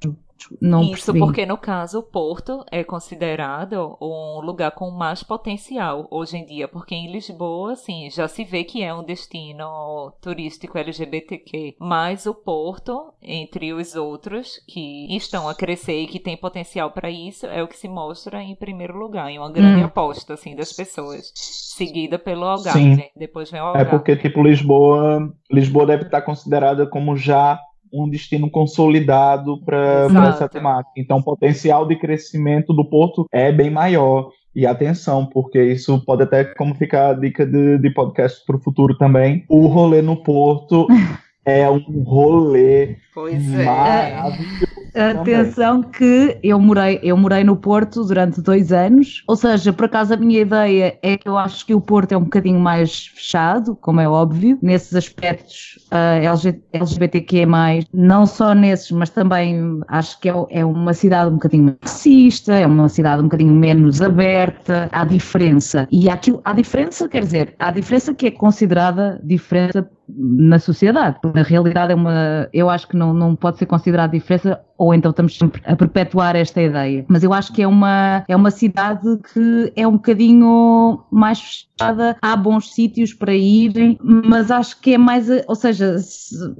Não 0.61 0.81
Isso 0.81 0.91
percebi. 0.91 1.19
porque, 1.19 1.45
no 1.45 1.57
caso, 1.57 1.99
o 1.99 2.03
Porto 2.03 2.65
é 2.71 2.83
considerado 2.83 3.97
um 4.01 4.41
lugar 4.41 4.71
com 4.71 4.91
mais 4.91 5.23
potencial 5.23 6.07
hoje 6.09 6.37
em 6.37 6.45
dia, 6.45 6.67
porque 6.67 6.95
em 6.95 7.11
Lisboa, 7.11 7.73
assim, 7.73 8.09
já 8.09 8.27
se 8.27 8.43
vê 8.43 8.63
que 8.63 8.83
é 8.83 8.93
um 8.93 9.03
destino 9.03 10.11
turístico 10.21 10.77
LGBTQ, 10.77 11.75
mas 11.79 12.25
o 12.25 12.33
Porto, 12.33 13.13
entre 13.21 13.73
os 13.73 13.95
outros 13.95 14.59
que 14.67 15.15
estão 15.15 15.47
a 15.47 15.55
crescer 15.55 16.01
e 16.01 16.07
que 16.07 16.19
tem 16.19 16.37
potencial 16.37 16.91
para 16.91 17.09
isso, 17.09 17.45
é 17.45 17.61
o 17.63 17.67
que 17.67 17.77
se 17.77 17.87
mostra 17.87 18.41
em 18.41 18.55
primeiro 18.55 18.97
lugar, 18.97 19.29
em 19.29 19.39
uma 19.39 19.51
grande 19.51 19.81
hum. 19.81 19.85
aposta, 19.85 20.33
assim, 20.33 20.55
das 20.55 20.73
pessoas, 20.73 21.31
seguida 21.33 22.17
pelo 22.17 22.45
Algarve. 22.45 22.95
Sim. 22.95 23.03
Depois 23.15 23.49
vem 23.49 23.61
o 23.61 23.63
é 23.63 23.67
Algarve. 23.67 23.87
É 23.87 23.89
porque, 23.89 24.15
tipo, 24.15 24.43
Lisboa, 24.43 25.33
Lisboa 25.51 25.85
deve 25.85 26.03
estar 26.03 26.21
considerada 26.21 26.87
como 26.87 27.15
já 27.15 27.59
um 27.93 28.09
destino 28.09 28.49
consolidado 28.49 29.61
para 29.63 30.07
essa 30.29 30.49
temática. 30.49 30.93
Então, 30.97 31.17
o 31.17 31.23
potencial 31.23 31.87
de 31.87 31.95
crescimento 31.95 32.73
do 32.73 32.83
porto 32.83 33.25
é 33.31 33.51
bem 33.51 33.69
maior. 33.69 34.29
E 34.55 34.67
atenção, 34.67 35.25
porque 35.25 35.61
isso 35.63 36.03
pode 36.05 36.23
até 36.23 36.43
como 36.43 36.75
ficar 36.75 37.09
a 37.09 37.13
dica 37.13 37.43
de, 37.43 37.79
de 37.79 37.89
podcast 37.89 38.45
para 38.45 38.55
o 38.55 38.61
futuro 38.61 38.95
também. 38.97 39.43
O 39.49 39.65
rolê 39.65 40.01
no 40.01 40.17
porto 40.17 40.87
é 41.45 41.67
um 41.69 42.03
rolê 42.03 42.97
pois 43.13 43.53
é. 43.53 43.65
maravilhoso. 43.65 44.73
Atenção 44.95 45.81
que 45.81 46.37
eu 46.43 46.59
morei, 46.59 46.99
eu 47.01 47.17
morei 47.17 47.43
no 47.43 47.55
Porto 47.55 48.03
durante 48.03 48.39
dois 48.41 48.71
anos, 48.71 49.23
ou 49.27 49.35
seja, 49.35 49.73
por 49.73 49.85
acaso 49.85 50.13
a 50.13 50.17
minha 50.17 50.41
ideia 50.41 50.99
é 51.01 51.17
que 51.17 51.27
eu 51.27 51.35
acho 51.35 51.65
que 51.65 51.73
o 51.73 51.81
Porto 51.81 52.11
é 52.11 52.17
um 52.17 52.23
bocadinho 52.23 52.59
mais 52.59 53.07
fechado, 53.07 53.75
como 53.75 53.99
é 53.99 54.07
óbvio, 54.07 54.57
nesses 54.61 54.93
aspectos 54.93 55.79
uh, 55.91 56.53
LGBTQ+, 56.73 57.47
não 57.91 58.27
só 58.27 58.53
nesses, 58.53 58.91
mas 58.91 59.09
também 59.09 59.81
acho 59.87 60.19
que 60.19 60.29
é, 60.29 60.33
é 60.51 60.63
uma 60.63 60.93
cidade 60.93 61.31
um 61.31 61.33
bocadinho 61.33 61.63
mais 61.63 61.77
racista, 61.81 62.53
é 62.53 62.67
uma 62.67 62.87
cidade 62.87 63.21
um 63.21 63.25
bocadinho 63.25 63.53
menos 63.53 63.99
aberta, 63.99 64.89
há 64.91 65.03
diferença. 65.05 65.87
E 65.91 66.07
aquilo, 66.07 66.39
há 66.45 66.53
diferença, 66.53 67.09
quer 67.09 67.21
dizer, 67.21 67.55
há 67.57 67.71
diferença 67.71 68.13
que 68.13 68.27
é 68.27 68.31
considerada 68.31 69.19
diferença 69.23 69.89
na 70.07 70.59
sociedade. 70.59 71.17
Na 71.33 71.43
realidade 71.43 71.93
é 71.93 71.95
uma, 71.95 72.47
eu 72.53 72.69
acho 72.69 72.87
que 72.87 72.95
não, 72.95 73.02
não 73.11 73.35
pode 73.35 73.57
ser 73.57 73.65
considerada 73.65 74.13
diferença 74.13 74.61
ou 74.77 74.93
então 74.93 75.09
estamos 75.09 75.35
sempre 75.35 75.61
a 75.65 75.75
perpetuar 75.75 76.35
esta 76.35 76.61
ideia. 76.61 77.05
Mas 77.07 77.23
eu 77.23 77.33
acho 77.33 77.51
que 77.51 77.63
é 77.63 77.67
uma, 77.67 78.23
é 78.27 78.35
uma 78.35 78.51
cidade 78.51 79.17
que 79.33 79.73
é 79.75 79.87
um 79.87 79.93
bocadinho 79.93 81.03
mais 81.09 81.67
fechada, 81.77 82.17
há 82.21 82.35
bons 82.35 82.73
sítios 82.73 83.13
para 83.13 83.33
irem, 83.33 83.97
mas 84.01 84.51
acho 84.51 84.79
que 84.79 84.93
é 84.93 84.97
mais, 84.97 85.27
ou 85.47 85.55
seja, 85.55 85.95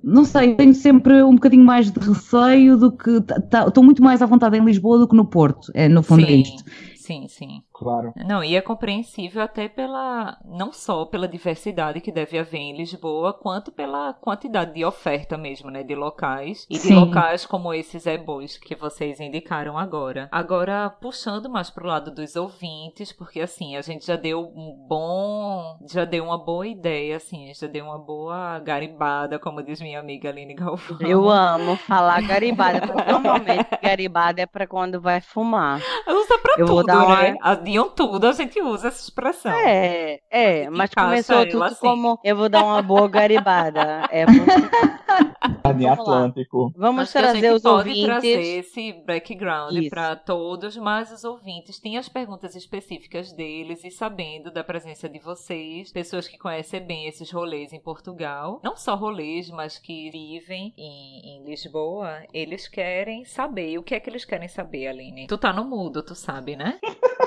não 0.03 0.25
sei, 0.25 0.55
tenho 0.55 0.73
sempre 0.73 1.21
um 1.21 1.35
bocadinho 1.35 1.63
mais 1.63 1.91
de 1.91 1.99
receio 1.99 2.77
do 2.77 2.91
que, 2.91 3.23
estou 3.67 3.83
muito 3.83 4.01
mais 4.01 4.21
à 4.21 4.25
vontade 4.25 4.57
em 4.57 4.65
Lisboa 4.65 4.97
do 4.97 5.07
que 5.07 5.15
no 5.15 5.25
Porto, 5.25 5.71
é, 5.73 5.87
no 5.87 6.01
fundo 6.01 6.23
é 6.23 6.27
Sim. 6.27 6.33
é 6.33 6.35
isto. 6.37 6.63
Sim, 6.95 7.27
sim. 7.27 7.61
Claro. 7.74 8.13
Não, 8.15 8.43
e 8.43 8.55
é 8.55 8.61
compreensível 8.61 9.41
até 9.41 9.67
pela 9.67 10.38
não 10.45 10.71
só 10.71 11.05
pela 11.05 11.28
diversidade 11.28 11.99
que 12.01 12.11
deve 12.11 12.38
haver 12.38 12.59
em 12.59 12.78
Lisboa, 12.78 13.34
quanto 13.34 13.71
pela 13.71 14.13
quantidade 14.13 14.74
de 14.74 14.86
oferta 14.86 15.38
mesmo, 15.38 15.71
né, 15.71 15.84
de 15.84 15.95
locais 15.95 16.67
e 16.69 16.78
sim. 16.78 16.89
de 16.89 16.93
locais 16.93 17.45
como 17.45 17.74
esses 17.74 18.05
ebos 18.05 18.57
que 18.57 18.76
vocês 18.76 19.19
indicaram 19.19 19.78
agora. 19.78 20.30
Agora, 20.32 20.89
puxando 21.01 21.49
mais 21.49 21.69
pro 21.69 21.88
lado 21.88 22.11
dos 22.11 22.36
ouvintes, 22.36 23.11
porque 23.11 23.41
assim, 23.41 23.76
a 23.76 23.82
gente 23.82 24.05
já 24.05 24.15
deu 24.15 24.41
um 24.55 24.76
bom, 24.88 25.78
já 25.89 26.05
deu 26.05 26.26
uma 26.26 26.38
boa 26.38 26.67
ideia, 26.67 27.17
assim, 27.17 27.51
já 27.53 27.67
deu 27.67 27.86
uma 27.86 27.97
boa 27.97 28.59
garibada, 28.59 29.39
como 29.39 29.63
diz 29.63 29.82
minha 29.82 29.99
amiga 29.99 30.30
Aline 30.30 30.53
Galvão. 30.53 30.97
Eu 31.01 31.30
amo 31.30 31.76
falar 31.76 32.21
garibada, 32.21 32.82
porque 32.82 33.11
normalmente 33.11 33.67
garibada 33.82 34.41
é 34.41 34.45
para 34.45 34.67
quando 34.67 35.01
vai 35.01 35.19
fumar. 35.21 35.82
Usa 36.07 36.38
pra 36.38 36.55
Eu 36.57 36.67
tudo, 36.67 36.91
uma... 36.91 37.21
né? 37.21 37.36
Adiam 37.64 37.89
tudo, 37.89 38.28
a 38.28 38.34
gente 38.34 38.61
usa 38.61 38.89
essa 38.89 39.01
expressão. 39.01 39.53
É, 39.53 40.20
é, 40.30 40.70
mas 40.70 40.93
começou 40.93 41.47
tudo 41.47 41.64
assim. 41.64 41.80
como 41.80 42.20
eu 42.22 42.36
vou 42.36 42.49
dar 42.49 42.61
uma 42.61 42.82
boa 42.82 43.07
garibada. 43.07 44.05
É 44.11 44.26
Vamos. 44.26 45.86
Atlântico. 45.93 46.74
Vamos 46.76 47.03
Acho 47.03 47.11
que 47.14 47.18
a 47.20 47.22
trazer 47.22 47.39
gente 47.39 47.53
os 47.53 47.61
pode 47.61 47.78
ouvintes. 47.78 48.05
trazer 48.05 48.41
esse 48.59 48.93
background 49.05 49.88
para 49.89 50.16
todos, 50.18 50.76
mas 50.76 51.09
os 51.09 51.24
ouvintes 51.24 51.80
têm 51.80 51.97
as 51.97 52.09
perguntas 52.09 52.53
específicas 52.53 53.32
deles 53.32 53.82
e 53.86 53.89
sabendo 53.89 54.51
da 54.51 54.61
presença 54.61 55.07
de 55.07 55.20
vocês, 55.20 55.89
pessoas 55.93 56.28
que 56.28 56.38
conhecem 56.38 56.86
bem 56.86 57.07
esses 57.07 57.32
rolês 57.32 57.72
em 57.72 57.80
Portugal, 57.80 58.59
não 58.61 58.76
só 58.76 58.95
rolês, 58.95 59.49
mas 59.49 59.80
que 59.80 60.11
vivem 60.11 60.74
em, 60.78 61.38
em 61.38 61.45
Lisboa, 61.45 62.24
eles 62.34 62.68
querem 62.68 63.24
saber. 63.24 63.78
O 63.78 63.84
que 63.84 63.95
é 63.95 64.01
que 64.01 64.09
eles 64.09 64.26
querem 64.26 64.49
saber, 64.49 64.88
Aline? 64.88 65.28
Tu 65.28 65.38
tá 65.38 65.53
no 65.53 65.64
mudo, 65.64 66.03
tu 66.03 66.14
sabe, 66.14 66.57
né? 66.57 66.78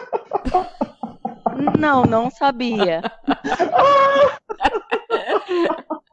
Não, 1.79 2.03
não 2.05 2.31
sabia. 2.31 3.03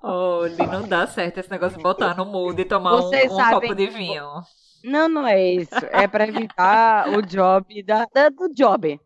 Olha, 0.01 0.67
não 0.67 0.87
dá 0.87 1.07
certo 1.07 1.39
esse 1.39 1.49
negócio 1.49 1.77
de 1.77 1.83
botar 1.83 2.15
no 2.15 2.25
mudo 2.25 2.59
e 2.59 2.65
tomar 2.65 2.95
um, 2.95 3.01
Vocês 3.03 3.31
um 3.31 3.35
sabem 3.35 3.69
copo 3.69 3.75
de 3.75 3.87
vinho. 3.87 4.23
Não, 4.83 5.07
não 5.07 5.25
é 5.27 5.41
isso. 5.41 5.73
É 5.91 6.07
para 6.07 6.27
evitar 6.27 7.07
o 7.09 7.21
job 7.21 7.81
da, 7.83 8.05
da- 8.13 8.29
do 8.29 8.53
job. 8.53 8.99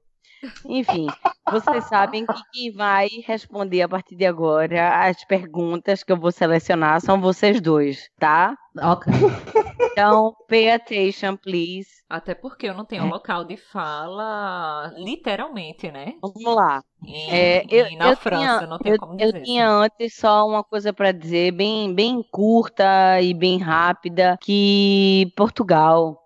Enfim, 0.66 1.08
vocês 1.52 1.86
sabem 1.86 2.26
que 2.26 2.42
quem 2.52 2.72
vai 2.74 3.08
responder 3.26 3.82
a 3.82 3.90
partir 3.90 4.16
de 4.16 4.26
agora 4.26 5.06
as 5.08 5.24
perguntas 5.26 6.04
que 6.04 6.12
eu 6.12 6.18
vou 6.18 6.32
selecionar 6.32 7.00
são 7.02 7.20
vocês 7.22 7.62
dois, 7.62 8.10
tá? 8.20 8.56
Ok. 8.82 9.12
Então, 9.92 10.36
pay 10.48 10.72
attention, 10.72 11.36
please. 11.36 11.88
Até 12.10 12.36
porque 12.36 12.68
eu 12.68 12.74
não 12.74 12.86
tenho 12.86 13.06
É. 13.06 13.10
local 13.10 13.44
de 13.44 13.58
fala, 13.58 14.94
literalmente, 14.98 15.92
né? 15.92 16.14
Vamos 16.22 16.56
lá. 16.56 16.82
Em, 17.04 17.32
É, 17.32 17.66
eu, 17.70 17.98
na 17.98 18.12
eu 18.12 18.16
França, 18.16 18.58
tinha, 18.58 18.68
não 18.68 18.78
tem 18.78 18.92
eu, 18.94 18.98
como 19.00 19.14
eu 19.20 19.32
dizer. 19.32 19.42
tinha 19.44 19.70
antes 19.70 20.16
só 20.16 20.48
uma 20.48 20.64
coisa 20.64 20.94
para 20.94 21.12
dizer, 21.12 21.52
bem, 21.52 21.94
bem 21.94 22.24
curta 22.32 23.20
e 23.22 23.34
bem 23.34 23.58
rápida, 23.58 24.38
que 24.42 25.32
Portugal, 25.36 26.18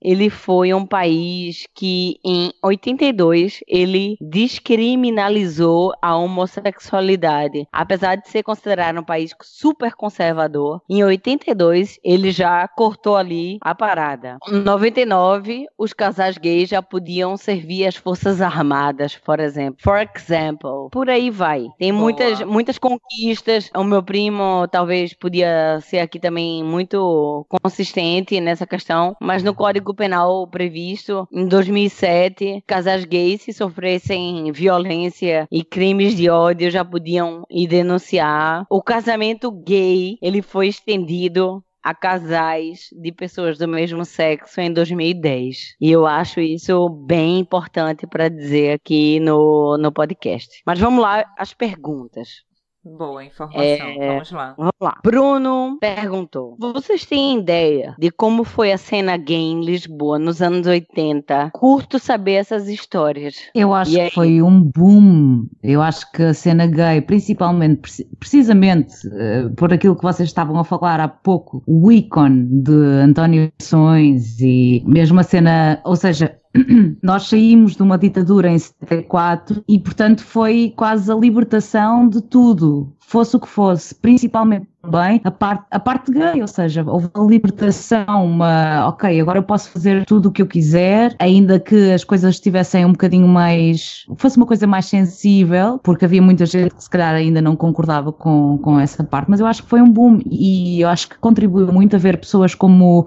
ele 0.00 0.30
foi 0.30 0.72
um 0.72 0.86
país 0.86 1.66
que 1.74 2.16
em 2.24 2.52
82 2.62 3.60
ele 3.66 4.16
descriminalizou 4.20 5.92
a 6.00 6.16
homossexualidade. 6.16 7.66
Apesar 7.72 8.16
de 8.16 8.28
ser 8.28 8.42
considerado 8.42 8.98
um 8.98 9.04
país 9.04 9.34
super 9.42 9.94
conservador, 9.94 10.80
em 10.88 11.02
82 11.02 11.98
ele 12.04 12.30
já 12.30 12.66
cortou 12.68 13.16
ali 13.16 13.58
a 13.60 13.74
parada. 13.74 14.38
Em 14.48 14.60
99 14.60 15.66
os 15.76 15.92
casais 15.92 16.38
gays 16.38 16.68
já 16.68 16.82
podiam 16.82 17.36
servir 17.36 17.86
as 17.86 17.96
forças 17.96 18.40
armadas, 18.40 19.16
por 19.16 19.40
exemplo. 19.40 19.78
For 19.80 19.98
example, 20.14 20.88
por 20.90 21.08
aí 21.08 21.30
vai. 21.30 21.66
Tem 21.78 21.92
Boa. 21.92 22.02
muitas 22.02 22.40
muitas 22.42 22.78
conquistas. 22.78 23.70
O 23.74 23.84
meu 23.84 24.02
primo 24.02 24.66
talvez 24.68 25.14
podia 25.14 25.80
ser 25.80 25.98
aqui 25.98 26.18
também 26.18 26.62
muito 26.62 27.46
consistente 27.48 28.40
nessa 28.40 28.66
questão, 28.66 29.16
mas 29.20 29.42
no 29.42 29.54
Código 29.54 29.87
Penal 29.94 30.46
previsto 30.46 31.26
em 31.32 31.46
2007, 31.46 32.62
casais 32.66 33.04
gays 33.04 33.42
se 33.42 33.52
sofressem 33.52 34.50
violência 34.52 35.46
e 35.50 35.64
crimes 35.64 36.14
de 36.14 36.28
ódio 36.28 36.70
já 36.70 36.84
podiam 36.84 37.44
ir 37.50 37.66
denunciar. 37.66 38.66
O 38.70 38.82
casamento 38.82 39.50
gay, 39.50 40.18
ele 40.22 40.42
foi 40.42 40.68
estendido 40.68 41.62
a 41.82 41.94
casais 41.94 42.88
de 42.92 43.12
pessoas 43.12 43.56
do 43.56 43.66
mesmo 43.66 44.04
sexo 44.04 44.60
em 44.60 44.72
2010. 44.72 45.76
E 45.80 45.90
eu 45.90 46.06
acho 46.06 46.40
isso 46.40 46.88
bem 46.88 47.38
importante 47.38 48.06
para 48.06 48.28
dizer 48.28 48.72
aqui 48.72 49.18
no, 49.20 49.78
no 49.78 49.90
podcast. 49.90 50.60
Mas 50.66 50.78
vamos 50.78 51.00
lá, 51.00 51.24
as 51.38 51.54
perguntas. 51.54 52.47
Boa 52.84 53.24
informação, 53.24 53.62
É, 53.62 54.08
vamos 54.14 54.30
lá. 54.30 54.54
Vamos 54.56 54.72
lá. 54.80 54.98
Bruno 55.04 55.76
perguntou: 55.80 56.56
Vocês 56.58 57.04
têm 57.04 57.38
ideia 57.40 57.94
de 57.98 58.10
como 58.10 58.44
foi 58.44 58.72
a 58.72 58.78
cena 58.78 59.16
gay 59.16 59.36
em 59.36 59.64
Lisboa 59.64 60.18
nos 60.18 60.40
anos 60.40 60.66
80? 60.66 61.50
Curto 61.52 61.98
saber 61.98 62.34
essas 62.34 62.68
histórias. 62.68 63.34
Eu 63.54 63.74
acho 63.74 63.90
E 63.92 64.00
aí? 64.00 64.08
que 64.08 64.14
foi 64.14 64.40
um 64.40 64.62
boom. 64.62 65.46
Eu 65.62 65.82
acho 65.82 66.10
que 66.12 66.22
a 66.22 66.32
cena 66.32 66.66
gay, 66.66 67.00
principalmente, 67.02 67.80
preci- 67.80 68.08
precisamente 68.18 68.94
eh, 69.12 69.48
por 69.56 69.72
aquilo 69.72 69.96
que 69.96 70.02
vocês 70.02 70.28
estavam 70.28 70.58
a 70.58 70.64
falar 70.64 71.00
há 71.00 71.08
pouco, 71.08 71.62
o 71.66 71.90
ícone 71.92 72.44
de 72.62 72.72
António 73.02 73.52
Sons 73.60 74.40
e 74.40 74.82
mesmo 74.86 75.18
a 75.20 75.24
cena, 75.24 75.80
ou 75.84 75.96
seja, 75.96 76.38
nós 77.02 77.28
saímos 77.28 77.76
de 77.76 77.82
uma 77.82 77.98
ditadura 77.98 78.50
em 78.50 78.58
74 78.58 79.62
e, 79.68 79.78
portanto, 79.78 80.22
foi 80.22 80.72
quase 80.76 81.10
a 81.10 81.14
libertação 81.14 82.08
de 82.08 82.22
tudo, 82.22 82.92
fosse 83.08 83.34
o 83.36 83.40
que 83.40 83.48
fosse, 83.48 83.94
principalmente 83.94 84.68
também 84.82 85.20
a 85.24 85.30
parte, 85.30 85.64
a 85.70 85.80
parte 85.80 86.12
gay, 86.12 86.40
ou 86.40 86.46
seja, 86.46 86.84
houve 86.86 87.08
uma 87.14 87.26
libertação, 87.26 88.26
uma, 88.26 88.86
ok, 88.88 89.20
agora 89.20 89.38
eu 89.38 89.42
posso 89.42 89.70
fazer 89.70 90.04
tudo 90.04 90.28
o 90.28 90.32
que 90.32 90.42
eu 90.42 90.46
quiser, 90.46 91.16
ainda 91.18 91.58
que 91.58 91.90
as 91.90 92.04
coisas 92.04 92.34
estivessem 92.34 92.84
um 92.84 92.92
bocadinho 92.92 93.26
mais, 93.26 94.04
fosse 94.16 94.36
uma 94.36 94.44
coisa 94.44 94.66
mais 94.66 94.84
sensível, 94.84 95.80
porque 95.82 96.04
havia 96.04 96.20
muita 96.20 96.44
gente 96.44 96.74
que 96.74 96.82
se 96.82 96.90
calhar 96.90 97.14
ainda 97.14 97.40
não 97.40 97.56
concordava 97.56 98.12
com, 98.12 98.58
com 98.58 98.78
essa 98.78 99.02
parte, 99.02 99.30
mas 99.30 99.40
eu 99.40 99.46
acho 99.46 99.62
que 99.62 99.68
foi 99.70 99.80
um 99.80 99.90
boom 99.90 100.20
e 100.26 100.82
eu 100.82 100.88
acho 100.88 101.08
que 101.08 101.18
contribuiu 101.18 101.72
muito 101.72 101.96
a 101.96 101.98
ver 101.98 102.18
pessoas 102.18 102.54
como 102.54 103.06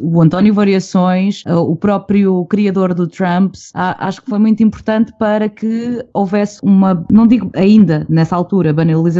o 0.00 0.20
António 0.20 0.52
Variações, 0.52 1.44
uh, 1.46 1.58
o 1.58 1.76
próprio 1.76 2.44
criador 2.46 2.94
do 2.94 3.06
Trumps, 3.06 3.70
acho 3.74 4.22
que 4.22 4.28
foi 4.28 4.40
muito 4.40 4.62
importante 4.62 5.12
para 5.18 5.48
que 5.48 6.04
houvesse 6.12 6.60
uma, 6.62 7.04
não 7.10 7.26
digo 7.26 7.50
ainda 7.54 8.04
nessa 8.08 8.34
altura 8.34 8.72
banalização, 8.72 9.19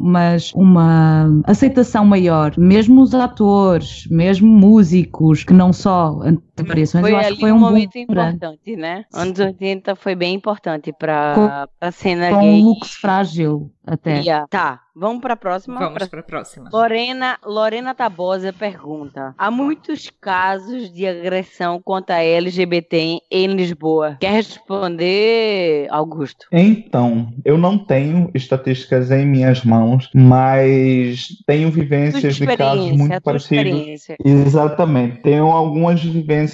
mas 0.00 0.52
uma 0.54 1.40
aceitação 1.44 2.04
maior, 2.04 2.52
mesmo 2.56 3.02
os 3.02 3.14
atores, 3.14 4.06
mesmo 4.10 4.48
músicos, 4.48 5.44
que 5.44 5.52
não 5.52 5.72
só 5.72 6.20
Variações, 6.64 7.02
Foi 7.02 7.12
eu 7.12 7.16
acho 7.16 7.26
ali 7.26 7.34
que 7.36 7.40
foi 7.40 7.52
um 7.52 7.56
um 7.56 7.58
momento 7.60 7.92
boom 7.94 8.00
importante, 8.00 8.76
né? 8.76 9.04
Anos 9.12 9.38
80 9.38 9.94
foi 9.96 10.14
bem 10.14 10.34
importante 10.34 10.92
para 10.92 11.66
a 11.80 11.90
cena 11.92 12.30
Com 12.30 12.40
gay. 12.40 12.62
um 12.62 12.64
look 12.64 12.86
frágil 12.86 13.70
até. 13.86 14.20
Yeah. 14.20 14.46
Tá, 14.48 14.80
vamos 14.94 15.20
para 15.20 15.34
a 15.34 15.36
próxima. 15.36 15.78
Vamos 15.78 15.94
Pra- 15.94 16.06
para 16.08 16.20
a 16.20 16.22
próxima. 16.24 16.68
Lorena, 16.72 17.38
Lorena 17.44 17.94
Tabosa 17.94 18.52
pergunta: 18.52 19.34
Há 19.38 19.50
muitos 19.50 20.10
casos 20.20 20.92
de 20.92 21.06
agressão 21.06 21.80
contra 21.82 22.22
LGBT 22.22 23.20
em 23.30 23.46
Lisboa. 23.48 24.16
Quer 24.20 24.32
responder, 24.32 25.86
Augusto? 25.90 26.46
Então, 26.52 27.32
eu 27.44 27.56
não 27.58 27.78
tenho 27.78 28.30
estatísticas 28.34 29.10
em 29.10 29.24
minhas 29.26 29.62
mãos, 29.64 30.10
mas 30.14 31.28
tenho 31.46 31.70
vivências 31.70 32.36
de 32.36 32.46
casos 32.46 32.92
muito 32.92 33.20
parecidos. 33.22 34.06
Exatamente. 34.24 35.22
Tenho 35.22 35.46
algumas 35.46 36.02
vivências 36.02 36.45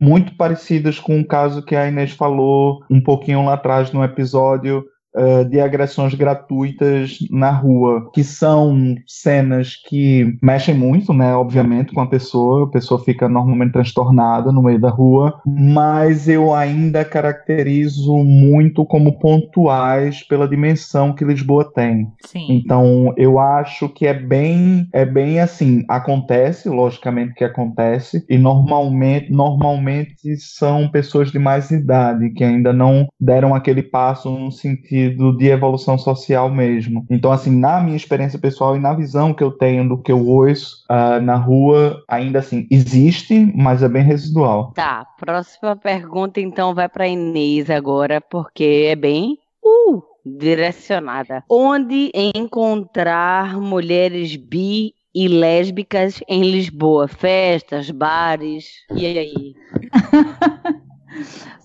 muito 0.00 0.36
parecidas 0.36 0.98
com 0.98 1.20
o 1.20 1.26
caso 1.26 1.64
que 1.64 1.76
a 1.76 1.88
Inês 1.88 2.12
falou 2.12 2.84
um 2.90 3.00
pouquinho 3.00 3.44
lá 3.44 3.54
atrás 3.54 3.92
no 3.92 4.04
episódio 4.04 4.84
eh, 5.16 5.44
de 5.44 5.60
agressões 5.60 6.12
gratuitas 6.12 7.18
na 7.30 7.52
rua, 7.52 8.10
que 8.12 8.24
são 8.24 8.96
cenas 9.06 9.76
que 9.76 10.36
mexem 10.42 10.74
muito, 10.74 11.12
né, 11.12 11.32
obviamente, 11.36 11.92
com 11.92 12.00
a 12.00 12.06
pessoa, 12.08 12.64
a 12.64 12.70
pessoa 12.70 12.98
fica 13.04 13.28
normalmente 13.28 13.74
transtornada 13.74 14.50
no 14.50 14.60
meio 14.60 14.80
da 14.80 14.90
rua, 14.90 15.40
mas 15.46 16.28
eu 16.28 16.52
ainda 16.52 17.04
caracterizo 17.04 18.12
muito 18.24 18.84
como 18.84 19.16
pontuais 19.20 20.20
pela 20.24 20.48
dimensão 20.48 21.12
que 21.12 21.24
Lisboa 21.24 21.70
tem. 21.72 22.08
Sim. 22.26 22.46
Então, 22.50 23.14
eu 23.16 23.38
acho 23.38 23.88
que 23.88 24.08
é 24.08 24.14
bem, 24.14 24.88
é 24.92 25.04
bem 25.04 25.38
assim, 25.38 25.84
acontece, 25.88 26.68
logicamente 26.68 27.34
que 27.34 27.44
acontece, 27.44 28.24
e 28.28 28.36
normalmente, 28.36 29.30
normalmente 29.30 30.36
são 30.38 30.88
pessoas 30.88 31.30
de 31.30 31.38
mais 31.38 31.70
idade 31.70 32.30
que 32.30 32.42
ainda 32.42 32.72
não 32.72 33.06
deram 33.20 33.54
aquele 33.54 33.82
passo 33.82 34.28
no 34.28 34.50
sentido 34.50 35.03
de 35.10 35.48
evolução 35.48 35.98
social 35.98 36.50
mesmo. 36.50 37.06
Então, 37.10 37.32
assim, 37.32 37.50
na 37.50 37.80
minha 37.80 37.96
experiência 37.96 38.38
pessoal 38.38 38.76
e 38.76 38.80
na 38.80 38.94
visão 38.94 39.32
que 39.32 39.42
eu 39.42 39.50
tenho 39.50 39.88
do 39.88 39.98
que 39.98 40.12
eu 40.12 40.26
ouço 40.26 40.84
ah, 40.88 41.20
na 41.20 41.36
rua, 41.36 42.02
ainda 42.08 42.38
assim, 42.38 42.66
existe, 42.70 43.52
mas 43.54 43.82
é 43.82 43.88
bem 43.88 44.02
residual. 44.02 44.72
Tá, 44.74 45.06
próxima 45.18 45.76
pergunta 45.76 46.40
então 46.40 46.74
vai 46.74 46.88
para 46.88 47.08
Inês 47.08 47.70
agora, 47.70 48.20
porque 48.20 48.86
é 48.88 48.96
bem 48.96 49.38
uh, 49.64 50.02
direcionada. 50.24 51.42
Onde 51.48 52.10
encontrar 52.34 53.60
mulheres 53.60 54.36
bi 54.36 54.94
e 55.14 55.28
lésbicas 55.28 56.20
em 56.28 56.42
Lisboa? 56.42 57.06
Festas, 57.06 57.90
bares, 57.90 58.66
e 58.94 59.06
aí? 59.06 59.54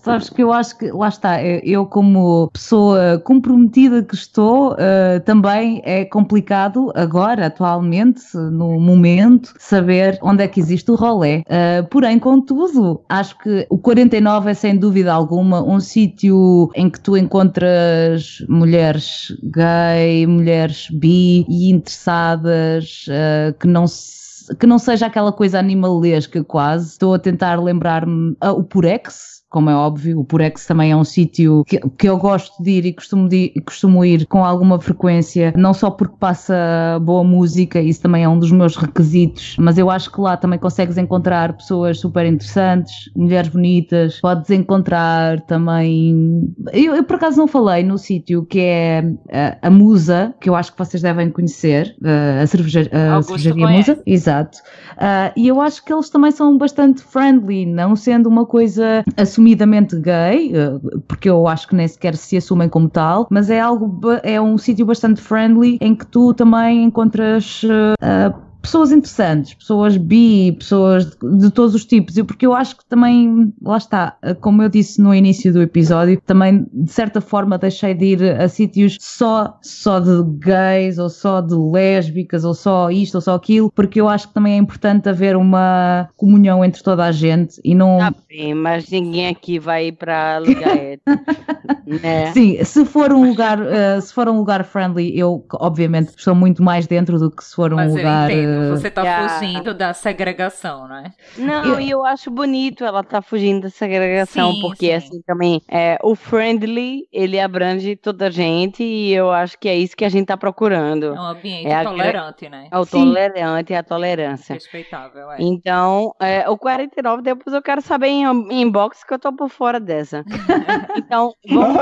Sabes 0.02 0.30
que 0.30 0.42
eu 0.42 0.50
acho 0.50 0.78
que, 0.78 0.90
lá 0.90 1.08
está, 1.08 1.42
eu 1.42 1.84
como 1.84 2.50
pessoa 2.52 3.18
comprometida 3.18 4.02
que 4.02 4.14
estou, 4.14 4.72
uh, 4.72 5.20
também 5.26 5.82
é 5.84 6.06
complicado 6.06 6.90
agora, 6.94 7.46
atualmente, 7.46 8.22
no 8.34 8.80
momento, 8.80 9.52
saber 9.58 10.18
onde 10.22 10.42
é 10.42 10.48
que 10.48 10.58
existe 10.58 10.90
o 10.90 10.94
rolé. 10.94 11.42
Uh, 11.46 11.86
porém, 11.90 12.18
contudo, 12.18 13.02
acho 13.10 13.36
que 13.38 13.66
o 13.68 13.76
49 13.76 14.50
é 14.50 14.54
sem 14.54 14.76
dúvida 14.76 15.12
alguma 15.12 15.62
um 15.62 15.78
sítio 15.78 16.70
em 16.74 16.88
que 16.88 16.98
tu 16.98 17.14
encontras 17.14 18.42
mulheres 18.48 19.36
gay, 19.42 20.26
mulheres 20.26 20.88
bi 20.90 21.44
e 21.46 21.70
interessadas, 21.70 23.04
uh, 23.08 23.52
que 23.58 23.66
não 23.66 23.86
se 23.86 24.20
que 24.58 24.66
não 24.66 24.78
seja 24.78 25.06
aquela 25.06 25.32
coisa 25.32 25.58
animalesca 25.58 26.42
quase. 26.42 26.90
Estou 26.90 27.14
a 27.14 27.18
tentar 27.18 27.60
lembrar-me 27.62 28.32
uh, 28.42 28.50
o 28.50 28.64
Purex, 28.64 29.29
como 29.50 29.68
é 29.68 29.74
óbvio. 29.74 30.20
O 30.20 30.24
Purex 30.24 30.64
também 30.64 30.92
é 30.92 30.96
um 30.96 31.04
sítio 31.04 31.64
que, 31.66 31.78
que 31.98 32.08
eu 32.08 32.16
gosto 32.16 32.62
de 32.62 32.70
ir 32.70 32.86
e 32.86 32.92
costumo, 32.92 33.28
de, 33.28 33.52
costumo 33.66 34.04
ir 34.04 34.24
com 34.26 34.44
alguma 34.44 34.80
frequência, 34.80 35.52
não 35.56 35.74
só 35.74 35.90
porque 35.90 36.14
passa 36.18 36.54
boa 37.02 37.24
música, 37.24 37.80
isso 37.80 38.00
também 38.00 38.22
é 38.22 38.28
um 38.28 38.38
dos 38.38 38.52
meus 38.52 38.76
requisitos, 38.76 39.56
mas 39.58 39.76
eu 39.76 39.90
acho 39.90 40.10
que 40.10 40.20
lá 40.20 40.36
também 40.36 40.58
consegues 40.58 40.96
encontrar 40.96 41.54
pessoas 41.54 41.98
super 41.98 42.24
interessantes, 42.24 43.10
mulheres 43.14 43.50
bonitas, 43.50 44.20
podes 44.20 44.50
encontrar 44.50 45.40
também. 45.42 46.54
Eu, 46.72 46.94
eu 46.94 47.02
por 47.02 47.16
acaso 47.16 47.36
não 47.36 47.48
falei 47.48 47.82
no 47.82 47.98
sítio 47.98 48.46
que 48.46 48.60
é 48.60 49.04
a, 49.32 49.66
a, 49.66 49.70
Musa, 49.70 50.32
que 50.40 50.48
eu 50.48 50.54
acho 50.54 50.70
que 50.72 50.78
vocês 50.78 51.02
devem 51.02 51.28
conhecer, 51.28 51.96
a, 52.40 52.46
cerveja, 52.46 52.88
a 52.92 53.20
cervejaria 53.22 53.68
Musa, 53.68 54.02
exato. 54.06 54.58
Uh, 54.92 55.32
e 55.36 55.48
eu 55.48 55.60
acho 55.60 55.84
que 55.84 55.92
eles 55.92 56.08
também 56.08 56.30
são 56.30 56.56
bastante 56.56 57.02
friendly, 57.02 57.66
não 57.66 57.96
sendo 57.96 58.28
uma 58.28 58.46
coisa 58.46 59.02
assumidamente 59.40 59.96
gay, 59.96 60.52
eh, 60.54 61.00
porque 61.08 61.28
eu 61.28 61.48
acho 61.48 61.66
que 61.66 61.74
nem 61.74 61.88
sequer 61.88 62.14
se 62.14 62.36
assumem 62.36 62.68
como 62.68 62.88
tal, 62.88 63.26
mas 63.30 63.48
é 63.48 63.58
algo, 63.58 64.00
é 64.22 64.40
um 64.40 64.58
sítio 64.58 64.84
bastante 64.84 65.20
friendly 65.20 65.78
em 65.80 65.94
que 65.94 66.06
tu 66.06 66.34
também 66.34 66.84
encontras 66.84 67.62
uh, 67.64 68.49
pessoas 68.60 68.92
interessantes, 68.92 69.54
pessoas 69.54 69.96
bi, 69.96 70.52
pessoas 70.52 71.06
de, 71.06 71.38
de, 71.38 71.50
todos 71.50 71.74
os 71.74 71.84
tipos, 71.84 72.16
e 72.16 72.22
porque 72.22 72.46
eu 72.46 72.54
acho 72.54 72.76
que 72.76 72.84
também, 72.84 73.52
lá 73.62 73.76
está, 73.76 74.16
como 74.40 74.62
eu 74.62 74.68
disse 74.68 75.00
no 75.00 75.14
início 75.14 75.52
do 75.52 75.62
episódio, 75.62 76.20
também 76.26 76.66
de 76.72 76.90
certa 76.90 77.20
forma 77.20 77.58
deixei 77.58 77.94
de 77.94 78.04
ir 78.04 78.40
a 78.40 78.48
sítios 78.48 78.96
só, 79.00 79.58
só 79.62 80.00
de 80.00 80.22
gays, 80.38 80.98
ou 80.98 81.08
só 81.08 81.40
de 81.40 81.54
lésbicas, 81.54 82.44
ou 82.44 82.54
só 82.54 82.90
isto, 82.90 83.16
ou 83.16 83.20
só 83.20 83.34
aquilo, 83.34 83.70
porque 83.72 84.00
eu 84.00 84.08
acho 84.08 84.28
que 84.28 84.34
também 84.34 84.54
é 84.54 84.56
importante 84.56 85.08
haver 85.08 85.36
uma 85.36 86.08
comunhão 86.16 86.64
entre 86.64 86.82
toda 86.82 87.04
a 87.04 87.12
gente 87.12 87.60
e 87.64 87.74
não. 87.74 88.00
Ah, 88.00 88.12
bem, 88.28 88.54
mas 88.54 88.88
ninguém 88.90 89.28
aqui 89.28 89.58
vai 89.58 89.88
ir 89.88 89.92
para 89.92 90.38
lugar 90.38 90.70
né? 91.86 92.32
Sim, 92.32 92.62
se 92.64 92.84
for 92.84 93.12
um 93.12 93.28
lugar, 93.28 93.58
uh, 93.60 94.00
se 94.00 94.12
for 94.12 94.28
um 94.28 94.38
lugar 94.38 94.64
friendly, 94.64 95.18
eu 95.18 95.44
obviamente 95.54 96.12
estou 96.16 96.34
muito 96.34 96.62
mais 96.62 96.86
dentro 96.86 97.18
do 97.18 97.30
que 97.30 97.44
se 97.44 97.54
for 97.54 97.72
um 97.72 97.76
mas 97.76 97.92
lugar. 97.92 98.30
Você 98.70 98.90
tá 98.90 99.02
yeah. 99.02 99.28
fugindo 99.38 99.74
da 99.74 99.92
segregação, 99.92 100.86
né? 100.88 101.12
Não, 101.36 101.80
e 101.80 101.90
eu... 101.90 102.04
acho 102.04 102.30
bonito 102.30 102.84
ela 102.84 103.02
tá 103.02 103.22
fugindo 103.22 103.62
da 103.62 103.70
segregação, 103.70 104.52
sim, 104.52 104.60
porque 104.60 104.86
sim. 104.86 104.92
assim 104.92 105.22
também 105.22 105.60
é, 105.68 105.98
o 106.02 106.14
friendly, 106.14 107.06
ele 107.12 107.38
abrange 107.38 107.96
toda 107.96 108.26
a 108.26 108.30
gente 108.30 108.82
e 108.82 109.12
eu 109.12 109.30
acho 109.30 109.58
que 109.58 109.68
é 109.68 109.76
isso 109.76 109.96
que 109.96 110.04
a 110.04 110.08
gente 110.08 110.26
tá 110.26 110.36
procurando. 110.36 111.06
É 111.06 111.20
um 111.20 111.24
ambiente 111.24 111.68
é 111.68 111.82
tolerante, 111.82 112.46
a, 112.46 112.50
né? 112.50 112.68
É 112.70 112.78
o 112.78 112.84
sim. 112.84 112.90
tolerante 112.90 113.72
e 113.72 113.76
a 113.76 113.82
tolerância. 113.82 114.54
Respeitável, 114.54 115.30
é. 115.32 115.36
Então, 115.38 116.14
é, 116.20 116.48
o 116.48 116.56
49, 116.56 117.22
depois 117.22 117.54
eu 117.54 117.62
quero 117.62 117.80
saber 117.80 118.08
em, 118.08 118.24
em 118.24 118.62
inbox 118.62 119.04
que 119.04 119.14
eu 119.14 119.18
tô 119.18 119.32
por 119.32 119.48
fora 119.48 119.80
dessa. 119.80 120.24
então, 120.96 121.32
vamos, 121.48 121.76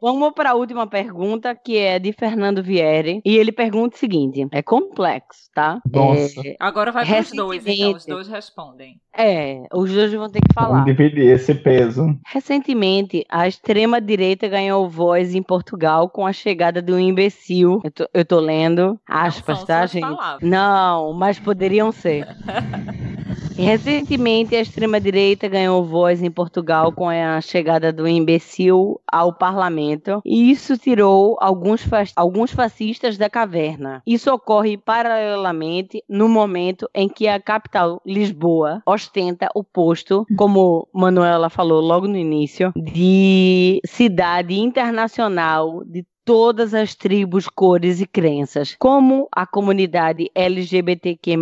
vamos 0.00 0.32
para 0.32 0.50
a 0.50 0.54
última 0.54 0.86
pergunta, 0.86 1.54
que 1.54 1.76
é 1.76 1.98
de 1.98 2.12
Fernando 2.12 2.62
Vieri. 2.62 3.20
E 3.24 3.36
ele 3.36 3.52
pergunta 3.52 3.96
o 3.96 3.98
seguinte: 3.98 4.46
é 4.52 4.62
complexo, 4.62 5.50
tá? 5.54 5.80
Nossa. 6.04 6.40
É, 6.46 6.56
Agora 6.58 6.92
vai 6.92 7.06
para 7.06 7.20
os 7.20 7.30
dois, 7.30 7.66
então 7.66 7.92
os 7.92 8.06
dois 8.06 8.28
respondem. 8.28 9.00
É, 9.16 9.62
os 9.72 9.92
dois 9.92 10.12
vão 10.12 10.30
ter 10.30 10.40
que 10.40 10.54
falar. 10.54 10.84
Vamos 10.84 10.86
dividir 10.86 11.26
esse 11.28 11.54
peso. 11.54 12.16
Recentemente, 12.26 13.24
a 13.28 13.46
extrema-direita 13.46 14.48
ganhou 14.48 14.88
voz 14.88 15.34
em 15.34 15.42
Portugal 15.42 16.08
com 16.08 16.26
a 16.26 16.32
chegada 16.32 16.80
de 16.80 16.92
um 16.92 16.98
imbecil. 16.98 17.80
Eu 17.84 17.90
tô, 17.90 18.08
eu 18.14 18.24
tô 18.24 18.40
lendo 18.40 18.98
aspas, 19.08 19.64
tá, 19.64 19.86
gente? 19.86 20.02
Palavras. 20.02 20.48
Não, 20.48 21.12
mas 21.12 21.38
poderiam 21.38 21.90
ser. 21.92 22.26
Recentemente, 23.60 24.56
a 24.56 24.60
extrema-direita 24.60 25.46
ganhou 25.46 25.84
voz 25.84 26.22
em 26.22 26.30
Portugal 26.30 26.92
com 26.92 27.08
a 27.08 27.40
chegada 27.42 27.92
do 27.92 28.08
imbecil 28.08 29.00
ao 29.06 29.34
parlamento, 29.34 30.22
e 30.24 30.50
isso 30.50 30.78
tirou 30.78 31.36
alguns, 31.40 31.86
alguns 32.16 32.52
fascistas 32.52 33.18
da 33.18 33.28
caverna. 33.28 34.02
Isso 34.06 34.32
ocorre 34.32 34.78
paralelamente 34.78 36.02
no 36.08 36.28
momento 36.28 36.88
em 36.94 37.08
que 37.08 37.28
a 37.28 37.38
capital, 37.38 38.00
Lisboa, 38.04 38.82
ostenta 38.86 39.48
o 39.54 39.62
posto, 39.62 40.26
como 40.36 40.88
Manuela 40.92 41.50
falou 41.50 41.82
logo 41.82 42.08
no 42.08 42.16
início, 42.16 42.72
de 42.74 43.80
cidade 43.84 44.58
internacional 44.58 45.84
de 45.84 46.02
todas 46.24 46.74
as 46.74 46.94
tribos, 46.94 47.48
cores 47.48 48.00
e 48.00 48.06
crenças. 48.06 48.76
Como 48.78 49.28
a 49.32 49.46
comunidade 49.46 50.30
LGBTQ+, 50.34 51.36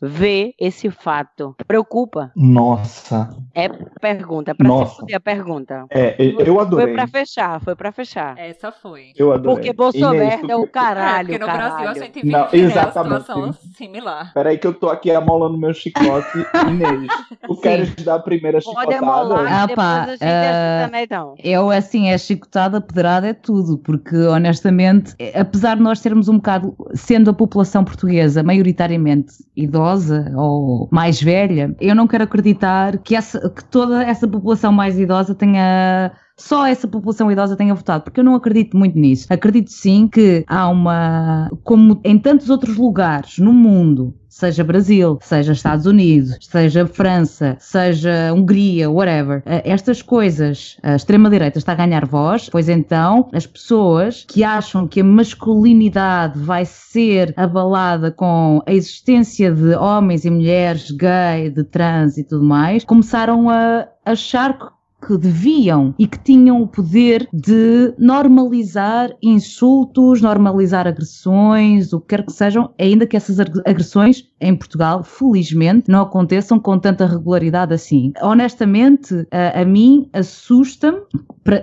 vê 0.00 0.54
esse 0.58 0.90
fato? 0.90 1.54
Preocupa? 1.66 2.32
Nossa. 2.36 3.28
É 3.54 3.68
pergunta, 4.00 4.54
pra 4.54 4.66
Nossa. 4.66 5.04
a 5.14 5.20
pergunta. 5.20 5.86
É, 5.90 6.16
eu 6.18 6.58
adorei. 6.60 6.86
Foi 6.86 6.94
pra 6.94 7.06
fechar, 7.06 7.60
foi 7.60 7.74
pra 7.74 7.92
fechar. 7.92 8.38
Essa 8.38 8.72
foi. 8.72 9.12
Eu 9.16 9.32
adorei. 9.32 9.54
Porque 9.54 9.72
Bolsonaro 9.72 10.50
é 10.50 10.56
o 10.56 10.66
caralho, 10.66 11.34
é, 11.34 11.38
porque 11.38 11.38
no 11.38 11.46
caralho. 11.46 11.72
Brasil 11.74 11.90
a 11.90 12.06
gente 12.06 12.14
vive 12.14 12.30
Não, 12.30 12.48
exatamente. 12.52 13.20
situação 13.22 13.52
similar. 13.76 14.32
Peraí 14.34 14.58
que 14.58 14.66
eu 14.66 14.74
tô 14.74 14.88
aqui 14.88 15.10
amolando 15.10 15.58
meu 15.58 15.74
chicote. 15.74 16.38
Inês, 16.68 17.12
tu 17.46 17.56
queres 17.60 17.94
dar 17.96 18.16
a 18.16 18.18
primeira 18.18 18.60
chicotada? 18.60 18.86
Pode 18.86 18.98
amolar, 18.98 19.62
ah, 19.62 19.68
pá, 19.74 20.06
uh, 20.06 20.90
né, 20.90 21.02
então. 21.02 21.34
Eu, 21.42 21.70
assim, 21.70 22.08
é 22.08 22.18
chicotada, 22.18 22.80
pedrada, 22.80 23.28
é 23.28 23.34
tudo, 23.34 23.78
porque 23.78 24.11
honestamente, 24.16 25.14
apesar 25.34 25.76
de 25.76 25.82
nós 25.82 26.00
sermos 26.00 26.28
um 26.28 26.36
bocado, 26.36 26.74
sendo 26.94 27.30
a 27.30 27.34
população 27.34 27.84
portuguesa 27.84 28.42
maioritariamente 28.42 29.34
idosa 29.56 30.32
ou 30.36 30.88
mais 30.90 31.20
velha, 31.22 31.74
eu 31.80 31.94
não 31.94 32.06
quero 32.06 32.24
acreditar 32.24 32.98
que, 32.98 33.14
essa, 33.14 33.48
que 33.50 33.64
toda 33.64 34.02
essa 34.02 34.26
população 34.26 34.72
mais 34.72 34.98
idosa 34.98 35.34
tenha 35.34 36.12
só 36.42 36.66
essa 36.66 36.88
população 36.88 37.30
idosa 37.30 37.56
tenha 37.56 37.74
votado, 37.74 38.04
porque 38.04 38.18
eu 38.18 38.24
não 38.24 38.34
acredito 38.34 38.76
muito 38.76 38.98
nisso. 38.98 39.26
Acredito 39.30 39.70
sim 39.70 40.08
que 40.08 40.44
há 40.48 40.68
uma, 40.68 41.48
como 41.62 42.00
em 42.04 42.18
tantos 42.18 42.50
outros 42.50 42.76
lugares 42.76 43.38
no 43.38 43.52
mundo, 43.52 44.14
seja 44.28 44.64
Brasil, 44.64 45.18
seja 45.22 45.52
Estados 45.52 45.86
Unidos, 45.86 46.38
seja 46.40 46.84
França, 46.86 47.56
seja 47.60 48.32
Hungria, 48.34 48.90
whatever, 48.90 49.42
eh, 49.46 49.62
estas 49.64 50.02
coisas, 50.02 50.78
a 50.82 50.96
extrema-direita 50.96 51.58
está 51.58 51.72
a 51.72 51.76
ganhar 51.76 52.06
voz, 52.06 52.48
pois 52.50 52.68
então 52.68 53.28
as 53.32 53.46
pessoas 53.46 54.24
que 54.26 54.42
acham 54.42 54.88
que 54.88 55.00
a 55.00 55.04
masculinidade 55.04 56.40
vai 56.40 56.64
ser 56.64 57.32
abalada 57.36 58.10
com 58.10 58.60
a 58.66 58.72
existência 58.72 59.52
de 59.52 59.74
homens 59.76 60.24
e 60.24 60.30
mulheres 60.30 60.90
gay, 60.90 61.50
de 61.50 61.62
trans 61.62 62.18
e 62.18 62.24
tudo 62.24 62.44
mais, 62.44 62.84
começaram 62.84 63.48
a 63.48 63.86
achar 64.04 64.58
que 64.58 64.81
deviam 65.10 65.94
e 65.98 66.06
que 66.06 66.18
tinham 66.18 66.62
o 66.62 66.66
poder 66.66 67.28
de 67.32 67.94
normalizar 67.98 69.10
insultos, 69.22 70.20
normalizar 70.20 70.86
agressões, 70.86 71.92
o 71.92 72.00
que 72.00 72.12
quer 72.16 72.24
que 72.24 72.32
sejam, 72.32 72.70
ainda 72.78 73.06
que 73.06 73.16
essas 73.16 73.40
agressões 73.40 74.28
em 74.40 74.54
Portugal, 74.54 75.02
felizmente, 75.02 75.90
não 75.90 76.02
aconteçam 76.02 76.58
com 76.58 76.78
tanta 76.78 77.06
regularidade 77.06 77.72
assim. 77.72 78.12
Honestamente, 78.20 79.26
a, 79.30 79.60
a 79.60 79.64
mim 79.64 80.08
assusta-me, 80.12 80.98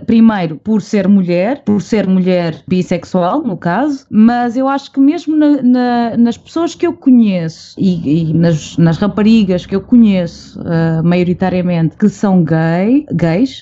primeiro 0.06 0.58
por 0.58 0.82
ser 0.82 1.08
mulher, 1.08 1.64
por 1.64 1.82
ser 1.82 2.08
mulher 2.08 2.64
bissexual, 2.68 3.44
no 3.44 3.58
caso, 3.58 4.06
mas 4.10 4.58
eu 4.58 4.68
acho 4.68 4.92
que 4.92 5.00
mesmo 5.00 5.36
na, 5.36 5.62
na, 5.62 6.18
nas 6.18 6.38
pessoas 6.38 6.76
que 6.76 6.88
eu 6.88 6.94
conheço 6.94 7.76
e, 7.78 8.30
e 8.30 8.34
nas, 8.34 8.78
nas, 8.78 8.98
raparigas 8.98 9.66
que 9.66 9.76
eu 9.76 9.82
conheço, 9.82 10.60
uh, 10.62 11.04
maioritariamente, 11.04 11.96
que 11.96 12.10
são 12.10 12.44
gay, 12.44 13.06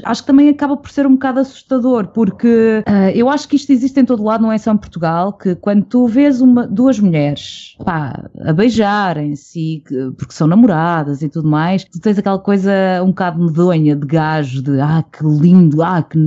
acho 0.04 0.22
que 0.22 0.28
também 0.28 0.50
acaba 0.50 0.78
por 0.78 0.90
ser 0.90 1.06
um 1.06 1.14
bocado 1.14 1.40
assustador, 1.40 2.08
porque 2.08 2.84
uh, 2.88 3.10
eu 3.14 3.30
acho 3.30 3.48
que 3.48 3.56
isto 3.56 3.72
existe 3.72 4.00
em 4.00 4.06
todo 4.06 4.24
lado, 4.24 4.42
não 4.42 4.52
é 4.52 4.58
só 4.58 4.72
em 4.72 4.78
Portugal, 4.78 5.34
que 5.34 5.56
quando 5.56 5.84
tu 5.84 6.08
vês 6.08 6.42
uma, 6.42 6.68
duas 6.68 7.00
mulheres, 7.00 7.76
pá, 7.84 8.30
a 8.42 8.54
beijar, 8.54 9.18
namoradarem-se, 9.18 9.84
porque 10.18 10.34
são 10.34 10.48
namoradas 10.48 11.22
e 11.22 11.30
tudo 11.30 11.48
mais, 11.48 11.84
tu 11.84 12.00
tens 12.00 12.18
aquela 12.18 12.40
coisa 12.40 12.72
um 13.04 13.08
bocado 13.08 13.44
medonha 13.44 13.96
de 13.96 14.06
gajo, 14.06 14.62
de 14.62 14.80
ah, 14.80 15.04
que 15.12 15.24
lindo, 15.24 15.82
ah, 15.82 16.04
que 16.04 16.18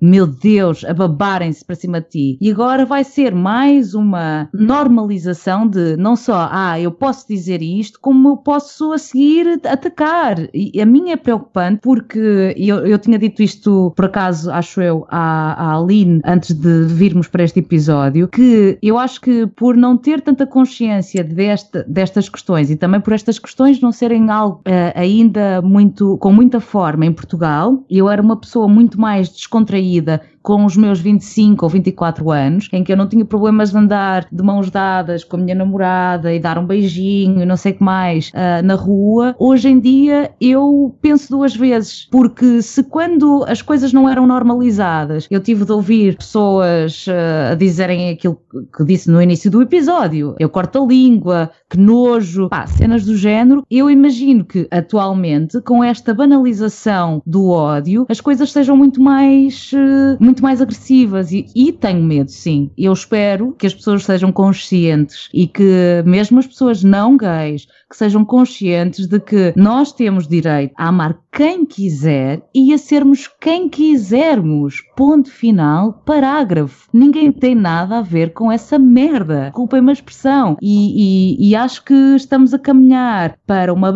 meu 0.00 0.26
Deus, 0.26 0.84
a 0.84 0.94
babarem-se 0.94 1.64
para 1.64 1.76
cima 1.76 2.00
de 2.00 2.08
ti. 2.08 2.38
E 2.40 2.50
agora 2.50 2.86
vai 2.86 3.04
ser 3.04 3.34
mais 3.34 3.94
uma 3.94 4.48
normalização 4.52 5.68
de 5.68 5.96
não 5.96 6.16
só, 6.16 6.48
ah, 6.50 6.80
eu 6.80 6.90
posso 6.90 7.28
dizer 7.28 7.60
isto, 7.62 7.98
como 8.00 8.30
eu 8.30 8.36
posso 8.38 8.92
a 8.92 8.98
seguir 8.98 9.60
atacar. 9.66 10.48
E 10.54 10.80
a 10.80 10.86
minha 10.86 11.12
é 11.14 11.16
preocupante 11.16 11.80
porque 11.82 12.54
eu, 12.56 12.86
eu 12.86 12.98
tinha 12.98 13.18
dito 13.18 13.42
isto, 13.42 13.92
por 13.94 14.06
acaso, 14.06 14.50
acho 14.50 14.80
eu, 14.80 15.06
à, 15.08 15.52
à 15.52 15.78
Aline, 15.78 16.20
antes 16.24 16.54
de 16.54 16.84
virmos 16.84 17.28
para 17.28 17.44
este 17.44 17.58
episódio, 17.58 18.28
que 18.28 18.78
eu 18.82 18.98
acho 18.98 19.20
que 19.20 19.46
por 19.48 19.76
não 19.76 19.96
ter 19.96 20.20
tanta 20.20 20.46
consciência 20.46 21.22
desta, 21.22 21.84
destas 21.86 22.28
questões 22.28 22.70
e 22.70 22.76
também 22.76 23.00
por 23.00 23.12
estas 23.12 23.38
questões 23.38 23.80
não 23.80 23.92
serem 23.92 24.30
algo 24.30 24.60
uh, 24.60 24.98
ainda 24.98 25.60
muito, 25.60 26.16
com 26.18 26.32
muita 26.32 26.60
forma 26.60 27.04
em 27.04 27.12
Portugal, 27.12 27.84
eu 27.90 28.08
era 28.08 28.22
uma 28.22 28.36
pessoa 28.36 28.66
muito 28.66 28.98
mais 29.00 29.28
descontraída 29.28 29.89
vida 29.90 30.22
com 30.42 30.64
os 30.64 30.76
meus 30.76 31.00
25 31.00 31.64
ou 31.64 31.68
24 31.68 32.30
anos, 32.30 32.68
em 32.72 32.82
que 32.82 32.92
eu 32.92 32.96
não 32.96 33.08
tinha 33.08 33.24
problemas 33.24 33.70
de 33.70 33.78
andar 33.78 34.26
de 34.30 34.42
mãos 34.42 34.70
dadas 34.70 35.24
com 35.24 35.36
a 35.36 35.40
minha 35.40 35.54
namorada 35.54 36.32
e 36.32 36.38
dar 36.38 36.58
um 36.58 36.66
beijinho 36.66 37.46
não 37.46 37.56
sei 37.56 37.72
o 37.72 37.74
que 37.76 37.82
mais 37.82 38.30
uh, 38.30 38.64
na 38.64 38.74
rua, 38.74 39.34
hoje 39.38 39.68
em 39.68 39.78
dia 39.78 40.30
eu 40.40 40.94
penso 41.00 41.30
duas 41.30 41.54
vezes, 41.54 42.08
porque 42.10 42.62
se 42.62 42.82
quando 42.84 43.44
as 43.46 43.62
coisas 43.62 43.92
não 43.92 44.08
eram 44.08 44.26
normalizadas, 44.26 45.26
eu 45.30 45.40
tive 45.40 45.64
de 45.64 45.72
ouvir 45.72 46.16
pessoas 46.16 47.06
uh, 47.06 47.52
a 47.52 47.54
dizerem 47.54 48.10
aquilo 48.10 48.40
que 48.76 48.84
disse 48.84 49.10
no 49.10 49.20
início 49.20 49.50
do 49.50 49.62
episódio, 49.62 50.34
eu 50.38 50.48
corto 50.48 50.82
a 50.82 50.86
língua, 50.86 51.50
que 51.68 51.78
nojo, 51.78 52.48
pá, 52.48 52.66
cenas 52.66 53.04
do 53.04 53.16
género, 53.16 53.64
eu 53.70 53.90
imagino 53.90 54.44
que 54.44 54.66
atualmente, 54.70 55.60
com 55.60 55.82
esta 55.82 56.14
banalização 56.14 57.22
do 57.26 57.48
ódio, 57.48 58.06
as 58.08 58.20
coisas 58.20 58.52
sejam 58.52 58.76
muito 58.76 59.00
mais 59.00 59.70
uh, 59.72 60.16
muito 60.30 60.42
mais 60.42 60.60
agressivas 60.60 61.32
e, 61.32 61.46
e 61.54 61.72
tenho 61.72 62.02
medo, 62.02 62.30
sim. 62.30 62.70
Eu 62.78 62.92
espero 62.92 63.52
que 63.52 63.66
as 63.66 63.74
pessoas 63.74 64.04
sejam 64.04 64.30
conscientes 64.30 65.28
e 65.34 65.46
que 65.46 66.02
mesmo 66.06 66.38
as 66.38 66.46
pessoas 66.46 66.84
não 66.84 67.16
gays 67.16 67.66
que 67.90 67.96
sejam 67.96 68.24
conscientes 68.24 69.08
de 69.08 69.18
que 69.18 69.52
nós 69.56 69.92
temos 69.92 70.28
direito 70.28 70.72
a 70.76 70.86
amar 70.86 71.18
quem 71.32 71.66
quiser 71.66 72.42
e 72.54 72.72
a 72.72 72.78
sermos 72.78 73.28
quem 73.40 73.68
quisermos. 73.68 74.82
Ponto 74.96 75.30
final, 75.30 76.00
parágrafo. 76.04 76.88
Ninguém 76.92 77.32
tem 77.32 77.54
nada 77.54 77.98
a 77.98 78.02
ver 78.02 78.32
com 78.32 78.50
essa 78.50 78.78
merda. 78.78 79.50
Culpem-me 79.52 79.90
a 79.90 79.92
expressão. 79.92 80.56
E, 80.62 81.38
e, 81.40 81.50
e, 81.50 81.56
acho 81.56 81.84
que 81.84 81.94
estamos 82.14 82.54
a 82.54 82.58
caminhar 82.58 83.36
para 83.46 83.72
uma 83.72 83.92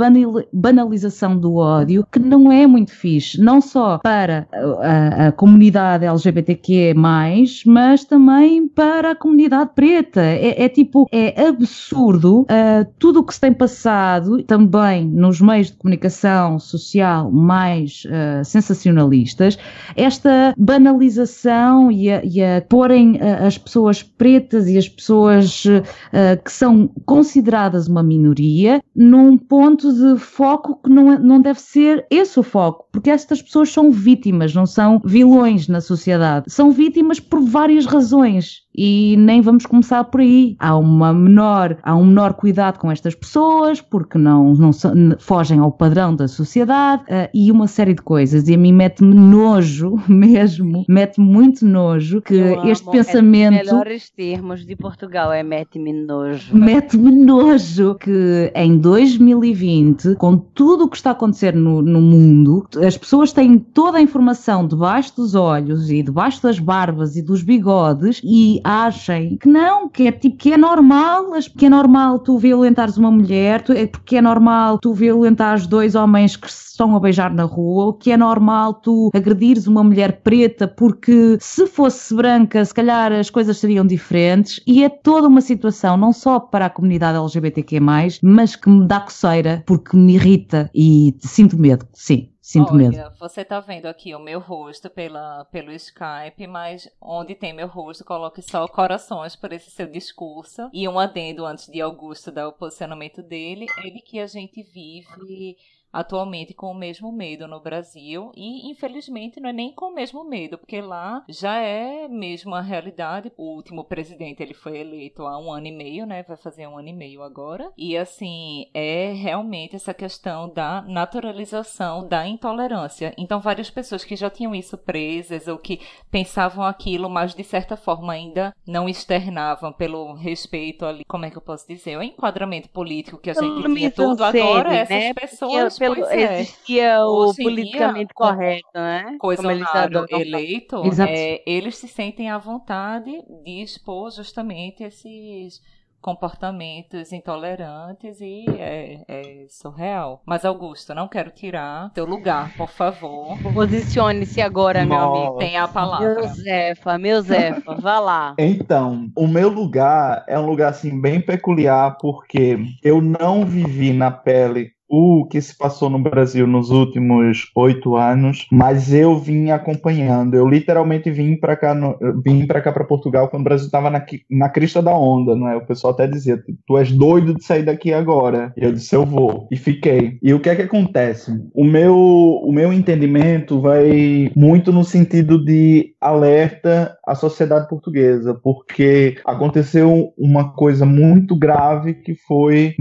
banalização 0.53 1.37
do 1.37 1.57
ódio 1.57 2.07
que 2.11 2.19
não 2.19 2.51
é 2.51 2.67
muito 2.67 2.93
fixe. 2.93 3.41
Não 3.41 3.61
só 3.61 3.99
para 3.99 4.49
a, 4.53 5.29
a 5.29 5.33
comunidade 5.33 6.05
LGBTQ, 6.05 6.95
mas 6.97 8.05
também 8.05 8.67
para 8.67 9.13
a 9.13 9.17
comunidade 9.17 9.71
preta. 9.75 10.21
É, 10.21 10.65
é 10.65 10.69
tipo, 10.69 11.07
é 11.13 11.47
absurdo 11.47 12.43
uh, 12.43 12.87
tudo 12.99 13.21
o 13.21 13.25
que 13.25 13.35
se 13.35 13.41
tem 13.41 13.53
passado 13.53 13.84
passado, 13.85 14.43
também 14.45 15.07
nos 15.07 15.43
meios 15.43 15.67
de 15.67 15.75
comunicação 15.75 16.59
social 16.59 17.31
mais 17.31 18.05
uh, 18.07 18.43
sensacionalistas, 18.43 19.59
esta 19.95 20.55
banalização 20.57 21.93
e 21.93 22.11
a, 22.11 22.25
e 22.25 22.43
a 22.43 22.63
porem 22.63 23.17
uh, 23.17 23.47
as 23.47 23.59
pessoas 23.59 24.03
pretas 24.03 24.69
e 24.69 24.79
as 24.79 24.89
pessoas 24.89 25.67
uh, 25.67 26.43
que 26.43 26.51
são 26.51 26.89
consideradas 27.05 27.87
uma 27.87 28.03
minoria 28.03 28.81
num 28.97 29.37
ponto 29.37 29.93
de 29.93 30.19
foco 30.19 30.81
que 30.83 30.89
não, 30.89 31.13
é, 31.13 31.19
não 31.19 31.43
deve 31.43 31.61
ser 31.61 32.07
esse 32.11 32.41
o 32.41 32.43
foco, 32.43 32.87
porque 32.91 33.11
estas 33.11 33.43
pessoas 33.43 33.71
são 33.71 33.91
vítimas, 33.91 34.55
não 34.55 34.65
são 34.65 34.99
vilões 35.05 35.69
na 35.69 35.83
sociedade. 35.83 36.47
São 36.49 36.71
vítimas 36.71 37.21
por 37.21 37.43
várias 37.43 37.85
razões 37.85 38.64
e 38.75 39.17
nem 39.19 39.41
vamos 39.41 39.67
começar 39.67 40.05
por 40.05 40.21
aí. 40.21 40.57
Há 40.59 40.77
uma 40.77 41.13
menor, 41.13 41.77
há 41.83 41.95
um 41.95 42.07
menor 42.07 42.35
cuidado 42.35 42.79
com 42.79 42.91
estas 42.91 43.15
pessoas 43.15 43.81
porque 43.81 44.19
não, 44.19 44.55
não 44.55 44.71
fogem 45.19 45.59
ao 45.59 45.71
padrão 45.71 46.15
da 46.15 46.27
sociedade 46.27 47.03
uh, 47.05 47.29
e 47.33 47.51
uma 47.51 47.67
série 47.67 47.95
de 47.95 48.03
coisas. 48.03 48.49
E 48.49 48.55
a 48.55 48.59
mim 48.59 48.73
mete-me 48.73 49.15
nojo 49.15 50.03
mesmo, 50.09 50.85
mete-me 50.89 51.27
muito 51.27 51.65
nojo 51.65 52.21
que 52.21 52.35
Eu 52.35 52.65
este 52.65 52.83
amo. 52.83 52.93
pensamento. 52.93 53.55
É 53.55 53.63
os 53.63 53.67
melhores 53.67 54.11
termos 54.11 54.67
de 54.67 54.77
Portugal 54.77 55.33
é 55.33 55.43
mete-me 55.43 55.93
nojo. 55.93 56.57
Mete-me 56.57 57.11
nojo 57.13 57.95
que 57.97 58.51
em 58.55 58.79
2020, 58.79 60.17
com 60.17 60.37
tudo 60.37 60.85
o 60.85 60.89
que 60.89 60.97
está 60.97 61.11
a 61.11 61.13
acontecer 61.13 61.55
no, 61.55 61.81
no 61.83 62.01
mundo, 62.01 62.67
as 62.85 62.97
pessoas 62.97 63.33
têm 63.33 63.59
toda 63.59 63.99
a 63.99 64.03
informação 64.03 64.67
debaixo 64.67 65.15
dos 65.17 65.35
olhos 65.35 65.91
e 65.91 66.03
debaixo 66.03 66.43
das 66.43 66.59
barbas 66.59 67.17
e 67.17 67.23
dos 67.23 67.43
bigodes 67.43 68.21
e 68.25 68.61
achem 68.65 69.37
que 69.37 69.49
não, 69.49 69.89
que 69.89 70.09
é 70.09 70.13
tipo 70.13 70.37
que 70.37 70.53
é 70.53 70.57
normal, 70.57 71.27
que 71.57 71.67
é 71.67 71.69
normal 71.69 72.19
tu 72.19 72.39
violentares 72.39 72.97
uma 72.97 73.11
mulher, 73.11 73.63
tu, 73.63 73.73
é 73.73 73.87
porque 73.87 74.17
é 74.17 74.23
normal 74.23 74.79
tu 74.79 74.93
violentares 74.93 75.67
dois 75.67 75.95
homens 75.95 76.37
que 76.37 76.51
se 76.51 76.71
estão 76.71 76.97
a 76.97 77.01
beijar 77.01 77.33
na 77.33 77.45
rua, 77.45 77.97
que 77.99 78.11
é 78.11 78.17
normal 78.17 78.75
tu 78.75 79.11
agredires 79.15 79.67
uma 79.67 79.85
mulher 79.85 80.23
preta 80.23 80.67
porque 80.67 81.39
se 81.41 81.67
fosse 81.67 82.15
branca, 82.15 82.65
se 82.65 82.75
calhar 82.75 83.13
as 83.13 83.31
coisas 83.31 83.59
seriam 83.59 83.87
diferentes 83.87 84.61
e 84.67 84.83
é 84.83 84.89
toda 84.89 85.29
uma 85.29 85.41
situação, 85.41 85.97
não 85.97 86.13
só 86.13 86.41
para 86.41 86.67
a 86.67 86.71
comunidade 86.71 87.19
LGBTQ+, 87.19 87.81
mas 88.23 88.57
que 88.57 88.69
me 88.69 88.87
dá 88.87 89.01
coceira 89.01 89.63
porque 89.67 89.97
me 89.97 90.15
irrita 90.15 90.71
e 90.75 91.15
sinto 91.21 91.57
medo, 91.57 91.87
sim. 91.93 92.34
Sinto 92.45 92.75
Olha, 92.75 92.91
medo. 92.91 93.11
Você 93.19 93.43
tá 93.43 93.59
vendo 93.59 93.87
aqui 93.87 94.15
o 94.15 94.19
meu 94.19 94.39
rosto 94.39 94.91
pela, 94.91 95.47
pelo 95.47 95.73
Skype, 95.73 96.47
mas 96.47 96.87
onde 97.01 97.35
tem 97.35 97.55
meu 97.55 97.67
rosto, 97.67 98.05
coloque 98.05 98.43
só 98.43 98.69
corações 98.69 99.35
por 99.35 99.51
esse 99.51 99.71
seu 99.71 99.87
discurso. 99.91 100.69
E 100.71 100.87
um 100.87 100.99
adendo 100.99 101.47
antes 101.47 101.69
de 101.69 101.81
Augusto 101.81 102.31
dar 102.31 102.47
o 102.47 102.53
posicionamento 102.53 103.23
dele, 103.23 103.65
é 103.79 103.89
de 103.89 104.03
que 104.03 104.21
a 104.21 104.27
gente 104.27 104.63
vive 104.63 105.57
atualmente 105.95 106.53
com 106.53 106.71
o 106.71 106.75
mesmo 106.75 107.13
medo 107.13 107.47
no 107.47 107.61
Brasil 107.61 108.33
e 108.35 108.69
infelizmente 108.69 109.41
não 109.41 109.49
é 109.49 109.53
nem 109.53 109.73
com 109.73 109.87
o 109.87 109.95
mesmo 109.95 110.25
medo, 110.25 110.59
porque 110.59 110.81
lá 110.81 111.25
já 111.29 111.59
é 111.59 112.09
mesmo 112.09 112.55
a 112.55 112.61
realidade. 112.61 113.33
O 113.37 113.55
último 113.55 113.85
presidente 113.85 114.43
ele 114.43 114.55
foi 114.55 114.79
eleito 114.79 115.23
há 115.23 115.39
um 115.39 115.53
ano 115.53 115.69
e 115.69 115.73
meio, 115.73 116.05
né? 116.05 116.25
Vai 116.25 116.37
fazer 116.37 116.67
um 116.67 116.77
ano 116.77 116.89
e 116.89 116.93
meio 116.93 117.23
agora. 117.23 117.73
E 117.79 117.97
assim, 117.97 118.67
é 118.75 119.13
realmente 119.13 119.77
essa 119.77 119.95
questão 119.95 120.49
da 120.49 120.83
naturalização 120.83 122.07
da 122.09 122.27
intolerância. 122.27 123.15
Então, 123.17 123.41
várias 123.41 123.71
pessoas 123.71 124.05
que 124.05 124.17
já 124.17 124.29
tinham 124.29 124.55
isso 124.55 124.77
presas 124.77 125.47
ou 125.47 125.59
que 125.59 125.81
pensavam 126.11 126.65
aquilo, 126.65 127.09
mas 127.09 127.35
de 127.35 127.45
certa 127.45 127.77
forma 127.77 128.13
ainda 128.13 128.55
não 128.67 128.89
externavam 128.89 129.73
pelo 129.73 130.15
respeito 130.15 130.85
ali, 130.85 131.05
como 131.05 131.25
é 131.25 131.31
que 131.31 131.39
eu 131.39 131.43
posso 131.43 131.67
dizer? 131.69 131.97
O 131.97 132.03
enquadramento 132.03 132.69
político 132.69 133.19
que 133.19 133.31
a 133.31 133.35
gente 133.35 133.63
tinha 133.63 133.91
tudo 133.91 134.25
agora, 134.25 134.75
essas 134.75 134.89
né? 134.89 135.15
pessoas 135.15 135.79
pelo, 135.93 136.07
é. 136.07 136.41
existia 136.41 137.05
o 137.05 137.35
politicamente 137.35 138.15
correto, 138.15 138.69
né? 138.75 139.17
Coisa 139.19 139.43
Como 139.43 139.53
eles 139.53 139.69
eleito, 140.11 140.83
é, 141.07 141.43
eles 141.47 141.77
se 141.77 141.89
sentem 141.89 142.31
à 142.31 142.39
vontade 142.39 143.11
de 143.45 143.63
expor 143.63 144.11
justamente 144.11 144.83
esses 144.83 145.61
comportamentos 146.05 147.15
intolerantes 147.15 148.21
e 148.21 148.45
é, 148.59 149.01
é, 149.09 149.47
surreal. 149.49 150.23
Mas, 150.27 150.45
Augusto, 150.45 150.95
não 150.95 151.09
quero 151.09 151.31
tirar 151.31 151.91
teu 151.95 152.05
lugar, 152.05 152.55
por 152.59 152.69
favor. 152.69 153.39
Posicione-se 153.55 154.43
agora, 154.43 154.85
Nossa. 154.85 155.01
meu 155.01 155.23
amigo. 155.23 155.39
Tem 155.39 155.57
a 155.57 155.67
palavra. 155.67 156.15
Meu 156.15 156.29
Zefa, 156.29 156.99
meu 156.99 157.23
Zefa, 157.23 157.77
vá 157.81 157.99
lá. 157.99 158.35
Então, 158.39 159.11
o 159.17 159.27
meu 159.27 159.49
lugar 159.49 160.27
é 160.29 160.39
um 160.39 160.45
lugar 160.45 160.69
assim 160.69 161.01
bem 161.01 161.23
peculiar 161.23 161.97
porque 161.99 162.59
eu 162.83 163.01
não 163.01 163.47
vivi 163.47 163.95
na 163.95 164.11
pele 164.11 164.74
o 164.95 165.27
que 165.27 165.41
se 165.41 165.57
passou 165.57 165.91
no 165.91 165.99
Brasil 165.99 166.47
nos 166.47 166.71
últimos 166.71 167.51
oito 167.57 167.97
anos, 167.97 168.47
mas 168.53 168.95
eu 168.95 169.19
vim 169.19 169.51
acompanhando. 169.51 170.35
Eu 170.35 170.49
literalmente 170.49 171.11
vim 171.11 171.37
para 171.37 171.57
cá, 171.57 171.75
no, 171.75 171.99
vim 172.25 172.47
para 172.47 172.61
cá 172.61 172.73
para 172.73 172.85
Portugal 172.85 173.29
quando 173.29 173.43
o 173.43 173.45
Brasil 173.45 173.67
estava 173.67 173.91
na, 173.91 174.05
na 174.31 174.49
crista 174.49 174.81
da 174.81 174.97
onda, 174.97 175.35
não 175.35 175.49
é? 175.49 175.57
O 175.57 175.67
pessoal 175.67 175.93
até 175.93 176.07
dizia: 176.07 176.41
"Tu 176.67 176.79
és 176.79 176.93
doido 176.93 177.35
de 177.35 177.45
sair 177.45 177.65
daqui 177.65 177.93
agora". 177.93 178.53
E 178.57 178.65
eu 178.65 178.73
disse: 178.73 178.95
"Eu 178.95 179.05
vou". 179.05 179.49
E 179.51 179.57
fiquei. 179.57 180.19
E 180.23 180.33
o 180.33 180.39
que 180.39 180.49
é 180.49 180.55
que 180.55 180.63
acontece? 180.63 181.33
O 181.53 181.65
meu 181.65 181.97
o 181.97 182.53
meu 182.53 182.73
entendimento 182.73 183.61
vai 183.61 184.31
muito 184.37 184.73
no 184.73 184.85
sentido 184.85 185.43
de 185.45 185.95
alerta 186.01 186.97
à 187.07 187.15
sociedade 187.15 187.69
portuguesa, 187.69 188.35
porque 188.35 189.17
aconteceu 189.25 190.13
uma 190.17 190.53
coisa 190.53 190.87
muito 190.87 191.37
grave 191.37 191.95
que 191.95 192.15
foi 192.15 192.75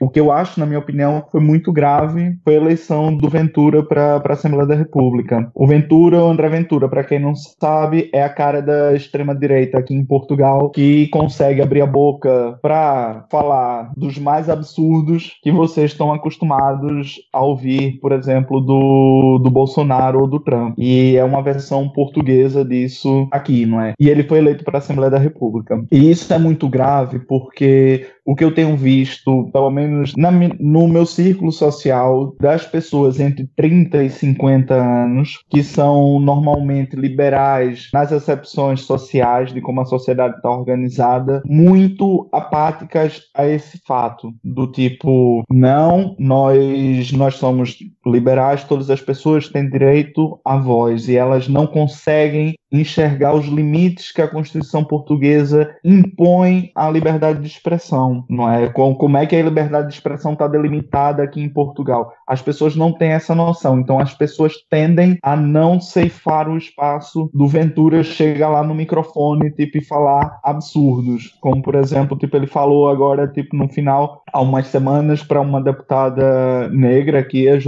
o 0.00 0.08
que 0.08 0.20
eu 0.20 0.30
acho, 0.32 0.58
na 0.60 0.66
minha 0.66 0.78
opinião, 0.78 1.26
foi 1.30 1.40
muito 1.50 1.72
grave 1.72 2.38
foi 2.44 2.54
a 2.54 2.60
eleição 2.60 3.16
do 3.16 3.28
Ventura 3.28 3.82
para 3.82 4.22
a 4.24 4.32
Assembleia 4.32 4.66
da 4.66 4.74
República. 4.76 5.50
O 5.52 5.66
Ventura, 5.66 6.22
o 6.22 6.28
André 6.28 6.48
Ventura, 6.48 6.88
para 6.88 7.02
quem 7.02 7.18
não 7.18 7.34
sabe, 7.34 8.08
é 8.12 8.22
a 8.22 8.28
cara 8.28 8.62
da 8.62 8.94
extrema-direita 8.94 9.78
aqui 9.78 9.92
em 9.92 10.04
Portugal 10.04 10.70
que 10.70 11.08
consegue 11.08 11.60
abrir 11.60 11.82
a 11.82 11.86
boca 11.86 12.56
para 12.62 13.26
falar 13.30 13.92
dos 13.96 14.16
mais 14.16 14.48
absurdos 14.48 15.36
que 15.42 15.50
vocês 15.50 15.90
estão 15.90 16.12
acostumados 16.12 17.16
a 17.32 17.42
ouvir, 17.42 17.98
por 18.00 18.12
exemplo, 18.12 18.60
do, 18.60 19.40
do 19.42 19.50
Bolsonaro 19.50 20.20
ou 20.20 20.28
do 20.28 20.38
Trump. 20.38 20.74
E 20.78 21.16
é 21.16 21.24
uma 21.24 21.42
versão 21.42 21.88
portuguesa 21.88 22.64
disso 22.64 23.26
aqui, 23.32 23.66
não 23.66 23.80
é? 23.80 23.94
E 23.98 24.08
ele 24.08 24.22
foi 24.22 24.38
eleito 24.38 24.62
para 24.62 24.78
a 24.78 24.78
Assembleia 24.78 25.10
da 25.10 25.18
República. 25.18 25.84
E 25.90 26.10
isso 26.10 26.32
é 26.32 26.38
muito 26.38 26.68
grave 26.68 27.18
porque 27.18 28.06
o 28.30 28.36
que 28.36 28.44
eu 28.44 28.54
tenho 28.54 28.76
visto, 28.76 29.50
pelo 29.52 29.70
menos 29.70 30.14
na, 30.16 30.30
no 30.30 30.86
meu 30.86 31.04
círculo 31.04 31.39
social, 31.50 32.34
das 32.40 32.66
pessoas 32.66 33.20
entre 33.20 33.48
30 33.56 34.04
e 34.04 34.10
50 34.10 34.74
anos, 34.74 35.38
que 35.48 35.62
são 35.62 36.18
normalmente 36.20 36.96
liberais 36.96 37.88
nas 37.92 38.12
acepções 38.12 38.82
sociais 38.82 39.52
de 39.52 39.60
como 39.60 39.80
a 39.80 39.84
sociedade 39.84 40.36
está 40.36 40.50
organizada, 40.50 41.42
muito 41.46 42.28
apáticas 42.32 43.22
a 43.34 43.46
esse 43.46 43.80
fato, 43.86 44.32
do 44.42 44.66
tipo, 44.66 45.44
não, 45.48 46.16
nós, 46.18 47.12
nós 47.12 47.36
somos 47.36 47.76
liberais, 48.06 48.64
todas 48.64 48.90
as 48.90 49.00
pessoas 49.00 49.48
têm 49.48 49.68
direito 49.68 50.40
à 50.44 50.56
voz 50.56 51.08
e 51.08 51.16
elas 51.16 51.48
não 51.48 51.66
conseguem 51.66 52.54
enxergar 52.72 53.34
os 53.34 53.46
limites 53.46 54.12
que 54.12 54.22
a 54.22 54.28
Constituição 54.28 54.84
portuguesa 54.84 55.74
impõe 55.84 56.70
à 56.74 56.88
liberdade 56.88 57.40
de 57.40 57.48
expressão, 57.48 58.24
não 58.28 58.50
é? 58.50 58.68
Como 58.68 59.16
é 59.16 59.26
que 59.26 59.34
a 59.34 59.42
liberdade 59.42 59.88
de 59.88 59.94
expressão 59.94 60.34
está 60.34 60.46
delimitada 60.46 61.22
aqui 61.22 61.40
em 61.40 61.48
Portugal? 61.48 62.12
As 62.26 62.40
pessoas 62.40 62.76
não 62.76 62.92
têm 62.92 63.10
essa 63.10 63.34
noção, 63.34 63.80
então 63.80 63.98
as 63.98 64.14
pessoas 64.14 64.54
tendem 64.70 65.18
a 65.22 65.36
não 65.36 65.80
ceifar 65.80 66.48
o 66.48 66.56
espaço 66.56 67.28
do 67.34 67.48
Ventura 67.48 68.04
chegar 68.04 68.50
lá 68.50 68.62
no 68.62 68.74
microfone 68.74 69.50
tipo 69.50 69.78
e 69.78 69.84
falar 69.84 70.38
absurdos, 70.44 71.36
como 71.40 71.62
por 71.62 71.74
exemplo, 71.74 72.16
tipo 72.16 72.36
ele 72.36 72.46
falou 72.46 72.88
agora 72.88 73.26
tipo 73.26 73.56
no 73.56 73.68
final 73.68 74.22
há 74.32 74.40
umas 74.40 74.68
semanas 74.68 75.22
para 75.24 75.40
uma 75.40 75.60
deputada 75.60 76.68
negra 76.68 77.18
aqui, 77.18 77.48
a 77.48 77.58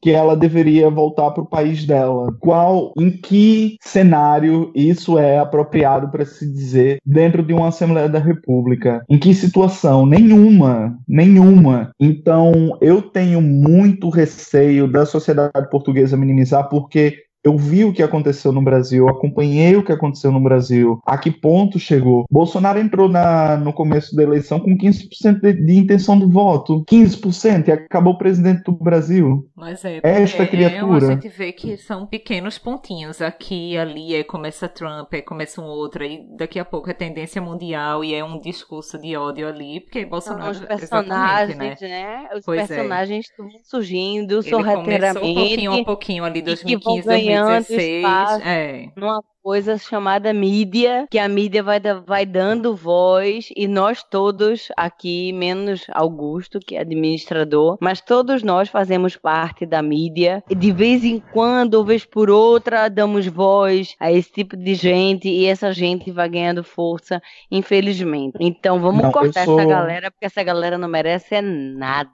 Que 0.00 0.10
ela 0.10 0.36
deveria 0.36 0.90
voltar 0.90 1.30
para 1.30 1.42
o 1.42 1.48
país 1.48 1.84
dela. 1.86 2.34
Qual, 2.40 2.92
em 2.98 3.10
que 3.10 3.76
cenário 3.80 4.70
isso 4.74 5.18
é 5.18 5.38
apropriado 5.38 6.10
para 6.10 6.24
se 6.24 6.50
dizer 6.50 6.98
dentro 7.04 7.42
de 7.42 7.52
uma 7.52 7.68
Assembleia 7.68 8.08
da 8.08 8.18
República? 8.18 9.04
Em 9.08 9.18
que 9.18 9.34
situação? 9.34 10.06
Nenhuma, 10.06 10.96
nenhuma. 11.08 11.92
Então 12.00 12.76
eu 12.80 13.02
tenho 13.02 13.40
muito 13.40 14.08
receio 14.08 14.86
da 14.86 15.04
sociedade 15.04 15.70
portuguesa 15.70 16.16
minimizar 16.16 16.68
porque 16.68 17.18
eu 17.44 17.56
vi 17.56 17.84
o 17.84 17.92
que 17.92 18.02
aconteceu 18.02 18.52
no 18.52 18.62
Brasil, 18.62 19.08
acompanhei 19.08 19.76
o 19.76 19.84
que 19.84 19.92
aconteceu 19.92 20.30
no 20.30 20.40
Brasil, 20.40 21.00
a 21.04 21.18
que 21.18 21.30
ponto 21.30 21.78
chegou. 21.78 22.24
Bolsonaro 22.30 22.78
entrou 22.78 23.08
na, 23.08 23.56
no 23.56 23.72
começo 23.72 24.14
da 24.14 24.22
eleição 24.22 24.60
com 24.60 24.76
15% 24.76 25.40
de, 25.40 25.52
de 25.52 25.76
intenção 25.76 26.18
de 26.18 26.26
voto. 26.26 26.84
15% 26.88 27.68
e 27.68 27.72
acabou 27.72 28.16
presidente 28.16 28.62
do 28.62 28.72
Brasil. 28.72 29.48
Mas 29.56 29.84
é, 29.84 30.00
Esta 30.02 30.46
criatura. 30.46 31.06
É, 31.06 31.08
a 31.08 31.12
gente 31.12 31.28
vê 31.28 31.52
que 31.52 31.76
são 31.76 32.06
pequenos 32.06 32.58
pontinhos. 32.58 33.20
Aqui, 33.20 33.76
ali, 33.76 34.14
aí 34.14 34.24
começa 34.24 34.68
Trump, 34.68 35.12
aí 35.12 35.22
começa 35.22 35.60
um 35.60 35.64
outro, 35.64 36.02
aí 36.04 36.24
daqui 36.36 36.58
a 36.58 36.64
pouco 36.64 36.90
é 36.90 36.94
tendência 36.94 37.42
mundial 37.42 38.04
e 38.04 38.14
é 38.14 38.24
um 38.24 38.38
discurso 38.40 38.98
de 38.98 39.16
ódio 39.16 39.48
ali, 39.48 39.80
porque 39.80 40.04
Bolsonaro. 40.04 40.54
São 40.54 40.62
os 40.62 40.68
personagens, 40.68 41.58
né? 41.58 41.76
né? 41.80 42.28
Os 42.34 42.44
Pois 42.44 42.60
é. 42.60 42.66
personagens 42.66 43.26
estão 43.26 43.48
surgindo 43.64 44.34
Ele 44.34 44.50
começou 44.50 44.60
sorrateiramente. 44.60 45.34
pouquinho 45.34 45.72
a 45.72 45.84
pouquinho 45.84 46.24
ali, 46.24 46.38
e 46.38 46.42
que 46.42 46.46
2015, 46.46 46.84
vão 46.84 47.00
ganhando 47.04 47.31
2016. 47.36 47.96
espaço. 48.04 48.42
É. 48.46 48.88
numa 48.96 49.22
coisa 49.42 49.76
chamada 49.76 50.32
mídia, 50.32 51.06
que 51.10 51.18
a 51.18 51.28
mídia 51.28 51.62
vai, 51.62 51.80
vai 52.06 52.24
dando 52.24 52.76
voz 52.76 53.48
e 53.56 53.66
nós 53.66 54.02
todos 54.02 54.68
aqui, 54.76 55.32
menos 55.32 55.84
Augusto, 55.92 56.60
que 56.60 56.76
é 56.76 56.80
administrador, 56.80 57.76
mas 57.80 58.00
todos 58.00 58.42
nós 58.42 58.68
fazemos 58.68 59.16
parte 59.16 59.66
da 59.66 59.82
mídia 59.82 60.44
e 60.48 60.54
de 60.54 60.70
vez 60.70 61.04
em 61.04 61.20
quando, 61.32 61.74
ou 61.74 61.84
vez 61.84 62.04
por 62.04 62.30
outra, 62.30 62.88
damos 62.88 63.26
voz 63.26 63.96
a 63.98 64.12
esse 64.12 64.30
tipo 64.30 64.56
de 64.56 64.74
gente 64.74 65.28
e 65.28 65.46
essa 65.46 65.72
gente 65.72 66.10
vai 66.12 66.28
ganhando 66.28 66.62
força, 66.62 67.20
infelizmente. 67.50 68.36
Então 68.38 68.80
vamos 68.80 69.02
Não, 69.02 69.12
cortar 69.12 69.44
sou- 69.44 69.58
essa 69.58 69.68
galera, 69.68 70.10
porque 70.10 70.26
essa 70.26 70.42
galera 70.42 70.78
não 70.78 70.88
merece 70.88 71.40
nada. 71.40 72.10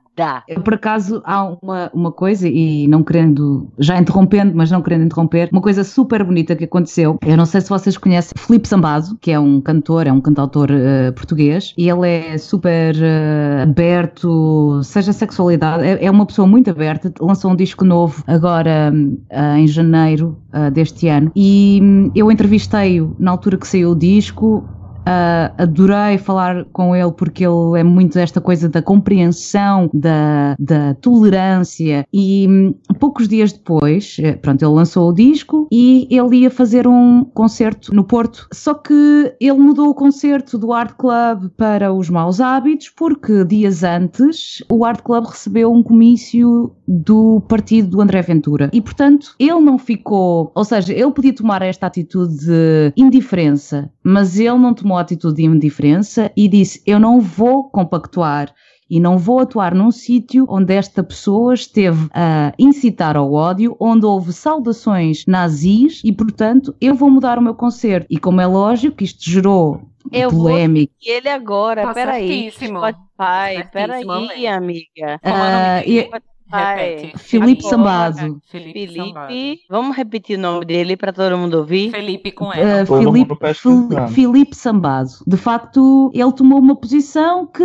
Eu, 0.48 0.60
por 0.64 0.74
acaso, 0.74 1.22
há 1.24 1.44
uma, 1.62 1.88
uma 1.94 2.10
coisa, 2.10 2.48
e 2.48 2.88
não 2.88 3.04
querendo, 3.04 3.70
já 3.78 3.96
interrompendo, 3.96 4.52
mas 4.52 4.68
não 4.68 4.82
querendo 4.82 5.04
interromper, 5.04 5.48
uma 5.52 5.62
coisa 5.62 5.84
super 5.84 6.24
bonita 6.24 6.56
que 6.56 6.64
aconteceu. 6.64 7.17
Eu 7.26 7.36
não 7.36 7.46
sei 7.46 7.60
se 7.60 7.68
vocês 7.68 7.96
conhecem 7.96 8.32
Filipe 8.36 8.68
Sambazo, 8.68 9.16
que 9.20 9.30
é 9.30 9.38
um 9.38 9.60
cantor, 9.60 10.06
é 10.06 10.12
um 10.12 10.20
cantautor 10.20 10.68
eh, 10.70 11.10
português, 11.12 11.74
e 11.76 11.88
ele 11.88 12.08
é 12.08 12.38
super 12.38 12.96
eh, 12.96 13.62
aberto, 13.62 14.80
seja 14.82 15.12
sexualidade, 15.12 15.84
é, 15.84 16.04
é 16.04 16.10
uma 16.10 16.26
pessoa 16.26 16.46
muito 16.46 16.70
aberta. 16.70 17.12
Lançou 17.20 17.50
um 17.50 17.56
disco 17.56 17.84
novo 17.84 18.22
agora 18.26 18.92
ah, 19.30 19.58
em 19.58 19.66
janeiro 19.66 20.38
deste 20.72 21.08
ano, 21.08 21.30
e 21.36 21.80
hum, 21.82 22.10
eu 22.14 22.30
entrevistei-o 22.32 23.14
na 23.18 23.30
altura 23.32 23.56
que 23.56 23.66
saiu 23.66 23.90
o 23.90 23.96
disco. 23.96 24.64
Uh, 25.08 25.54
adorei 25.56 26.18
falar 26.18 26.66
com 26.66 26.94
ele 26.94 27.12
porque 27.12 27.46
ele 27.46 27.80
é 27.80 27.82
muito 27.82 28.18
esta 28.18 28.42
coisa 28.42 28.68
da 28.68 28.82
compreensão, 28.82 29.88
da, 29.94 30.54
da 30.58 30.94
tolerância. 30.94 32.06
E 32.12 32.46
hum, 32.46 32.74
poucos 33.00 33.26
dias 33.26 33.52
depois, 33.52 34.18
eh, 34.20 34.34
pronto, 34.34 34.62
ele 34.62 34.72
lançou 34.72 35.08
o 35.08 35.14
disco 35.14 35.66
e 35.72 36.06
ele 36.10 36.38
ia 36.38 36.50
fazer 36.50 36.86
um 36.86 37.24
concerto 37.24 37.94
no 37.94 38.04
Porto, 38.04 38.48
só 38.52 38.74
que 38.74 39.34
ele 39.40 39.58
mudou 39.58 39.88
o 39.88 39.94
concerto 39.94 40.58
do 40.58 40.74
Art 40.74 40.94
Club 40.98 41.50
para 41.56 41.90
os 41.92 42.10
Maus 42.10 42.38
Hábitos 42.38 42.90
porque 42.90 43.44
dias 43.44 43.82
antes 43.82 44.62
o 44.70 44.84
Art 44.84 45.00
Club 45.00 45.24
recebeu 45.24 45.72
um 45.72 45.82
comício 45.82 46.72
do 46.86 47.40
partido 47.48 47.88
do 47.88 48.00
André 48.02 48.20
Ventura. 48.20 48.68
E 48.72 48.80
portanto 48.82 49.34
ele 49.38 49.60
não 49.60 49.78
ficou, 49.78 50.52
ou 50.54 50.64
seja, 50.64 50.92
ele 50.92 51.12
podia 51.12 51.34
tomar 51.34 51.62
esta 51.62 51.86
atitude 51.86 52.36
de 52.44 52.92
indiferença, 52.96 53.90
mas 54.02 54.38
ele 54.38 54.58
não 54.58 54.74
tomou 54.74 54.97
a 54.98 55.02
atitude 55.02 55.36
de 55.36 55.44
indiferença 55.44 56.30
e 56.36 56.48
disse: 56.48 56.82
Eu 56.86 56.98
não 56.98 57.20
vou 57.20 57.70
compactuar 57.70 58.52
e 58.90 58.98
não 58.98 59.18
vou 59.18 59.40
atuar 59.40 59.74
num 59.74 59.90
sítio 59.90 60.46
onde 60.48 60.74
esta 60.74 61.02
pessoa 61.02 61.52
esteve 61.54 62.08
a 62.12 62.52
incitar 62.58 63.16
ao 63.16 63.32
ódio, 63.32 63.76
onde 63.78 64.06
houve 64.06 64.32
saudações 64.32 65.24
nazis 65.26 66.00
e, 66.04 66.12
portanto, 66.12 66.74
eu 66.80 66.94
vou 66.94 67.10
mudar 67.10 67.38
o 67.38 67.42
meu 67.42 67.54
concerto. 67.54 68.06
E 68.08 68.18
como 68.18 68.40
é 68.40 68.46
lógico, 68.46 69.02
isto 69.04 69.30
gerou 69.30 69.82
Eu 70.10 70.30
vou 70.30 70.44
polémica. 70.44 70.92
E 71.02 71.10
ele 71.10 71.28
agora, 71.28 71.82
Tá 71.82 71.94
peraí. 71.94 72.50
Spotify, 72.50 73.68
Certíssimo, 73.72 73.72
peraí, 73.72 74.46
amiga. 74.46 75.20
E- 75.86 76.10
Repete. 76.50 77.18
Filipe 77.18 77.60
Agora, 77.66 77.76
Sambazo. 77.76 78.40
Felipe, 78.46 78.94
Sambazo. 78.96 79.26
Felipe, 79.28 79.60
vamos 79.68 79.96
repetir 79.96 80.38
o 80.38 80.42
nome 80.42 80.64
dele 80.64 80.96
para 80.96 81.12
todo 81.12 81.36
mundo 81.36 81.58
ouvir? 81.58 81.90
Felipe 81.90 82.32
com 82.32 82.46
Uh, 82.48 82.52
ela. 82.54 82.86
Pesquisando. 83.38 83.88
Fili- 83.88 84.14
Filipe 84.14 84.56
Sambazo. 84.56 85.24
De 85.26 85.36
facto, 85.36 86.10
ele 86.14 86.32
tomou 86.32 86.58
uma 86.58 86.74
posição 86.76 87.46
que 87.46 87.62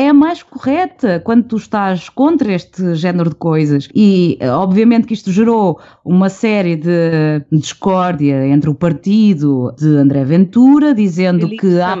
é 0.00 0.08
a 0.08 0.14
mais 0.14 0.42
correta 0.42 1.20
quando 1.20 1.44
tu 1.44 1.56
estás 1.56 2.08
contra 2.08 2.52
este 2.52 2.94
género 2.94 3.28
de 3.28 3.36
coisas. 3.36 3.86
E, 3.94 4.38
eh, 4.40 4.50
obviamente, 4.50 5.06
que 5.06 5.12
isto 5.12 5.30
gerou 5.30 5.78
uma 6.02 6.30
série 6.30 6.74
de 6.74 7.44
discórdia 7.52 8.46
entre 8.46 8.70
o 8.70 8.74
partido 8.74 9.74
de 9.78 9.88
André 9.88 10.24
Ventura, 10.24 10.94
dizendo 10.94 11.46
que 11.50 11.80
há 11.80 11.92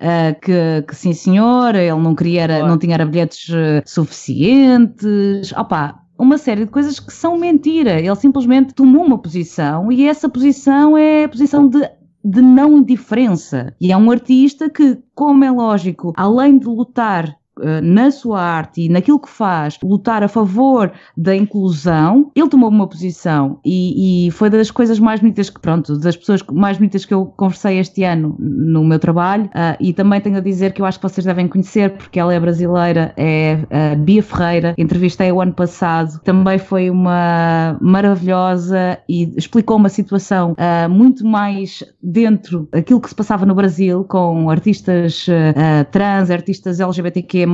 ah, 0.00 0.34
que, 0.40 0.84
que 0.88 0.96
sim 0.96 1.12
senhora, 1.12 1.82
ele 1.82 2.00
não 2.00 2.14
queria, 2.14 2.66
não 2.66 2.78
tinha 2.78 3.04
bilhetes 3.04 3.52
eh, 3.52 3.82
suficientes, 3.84 5.52
opá, 5.52 6.00
uma 6.18 6.38
série 6.38 6.64
de 6.64 6.70
coisas 6.70 6.98
que 6.98 7.12
são 7.12 7.36
mentira. 7.36 8.00
Ele 8.00 8.16
simplesmente 8.16 8.72
tomou 8.72 9.04
uma 9.04 9.18
posição 9.18 9.92
e 9.92 10.08
essa 10.08 10.26
posição 10.26 10.96
é 10.96 11.24
a 11.24 11.28
posição 11.28 11.68
de 11.68 11.86
de 12.26 12.42
não 12.42 12.78
indiferença. 12.78 13.72
E 13.80 13.92
é 13.92 13.96
um 13.96 14.10
artista 14.10 14.68
que, 14.68 14.98
como 15.14 15.44
é 15.44 15.50
lógico, 15.50 16.12
além 16.16 16.58
de 16.58 16.66
lutar 16.66 17.38
na 17.82 18.10
sua 18.10 18.40
arte 18.40 18.82
e 18.82 18.88
naquilo 18.88 19.18
que 19.18 19.28
faz, 19.28 19.78
lutar 19.82 20.22
a 20.22 20.28
favor 20.28 20.92
da 21.16 21.34
inclusão, 21.34 22.30
ele 22.34 22.48
tomou 22.48 22.68
uma 22.68 22.86
posição 22.86 23.58
e, 23.64 24.26
e 24.26 24.30
foi 24.30 24.50
das 24.50 24.70
coisas 24.70 24.98
mais 24.98 25.20
bonitas 25.20 25.50
que, 25.50 25.60
pronto, 25.60 25.98
das 25.98 26.16
pessoas 26.16 26.42
mais 26.52 26.78
bonitas 26.78 27.04
que 27.04 27.14
eu 27.14 27.26
conversei 27.26 27.78
este 27.78 28.04
ano 28.04 28.36
no 28.38 28.84
meu 28.84 28.98
trabalho. 28.98 29.48
Ah, 29.54 29.76
e 29.80 29.92
também 29.92 30.20
tenho 30.20 30.36
a 30.36 30.40
dizer 30.40 30.72
que 30.72 30.82
eu 30.82 30.86
acho 30.86 30.98
que 30.98 31.08
vocês 31.08 31.24
devem 31.24 31.48
conhecer 31.48 31.90
porque 31.90 32.18
ela 32.18 32.32
é 32.34 32.40
brasileira, 32.40 33.12
é 33.16 33.56
Bia 33.96 34.22
Ferreira, 34.22 34.74
entrevistei 34.76 35.30
o 35.32 35.40
ano 35.40 35.52
passado, 35.52 36.20
também 36.22 36.58
foi 36.58 36.90
uma 36.90 37.76
maravilhosa 37.80 38.98
e 39.08 39.32
explicou 39.36 39.76
uma 39.76 39.88
situação 39.88 40.54
ah, 40.58 40.88
muito 40.88 41.26
mais 41.26 41.84
dentro 42.02 42.68
daquilo 42.70 43.00
que 43.00 43.08
se 43.08 43.14
passava 43.14 43.46
no 43.46 43.54
Brasil 43.54 44.04
com 44.04 44.50
artistas 44.50 45.26
ah, 45.28 45.84
trans, 45.84 46.30
artistas 46.30 46.80
LGBTQ+, 46.80 47.45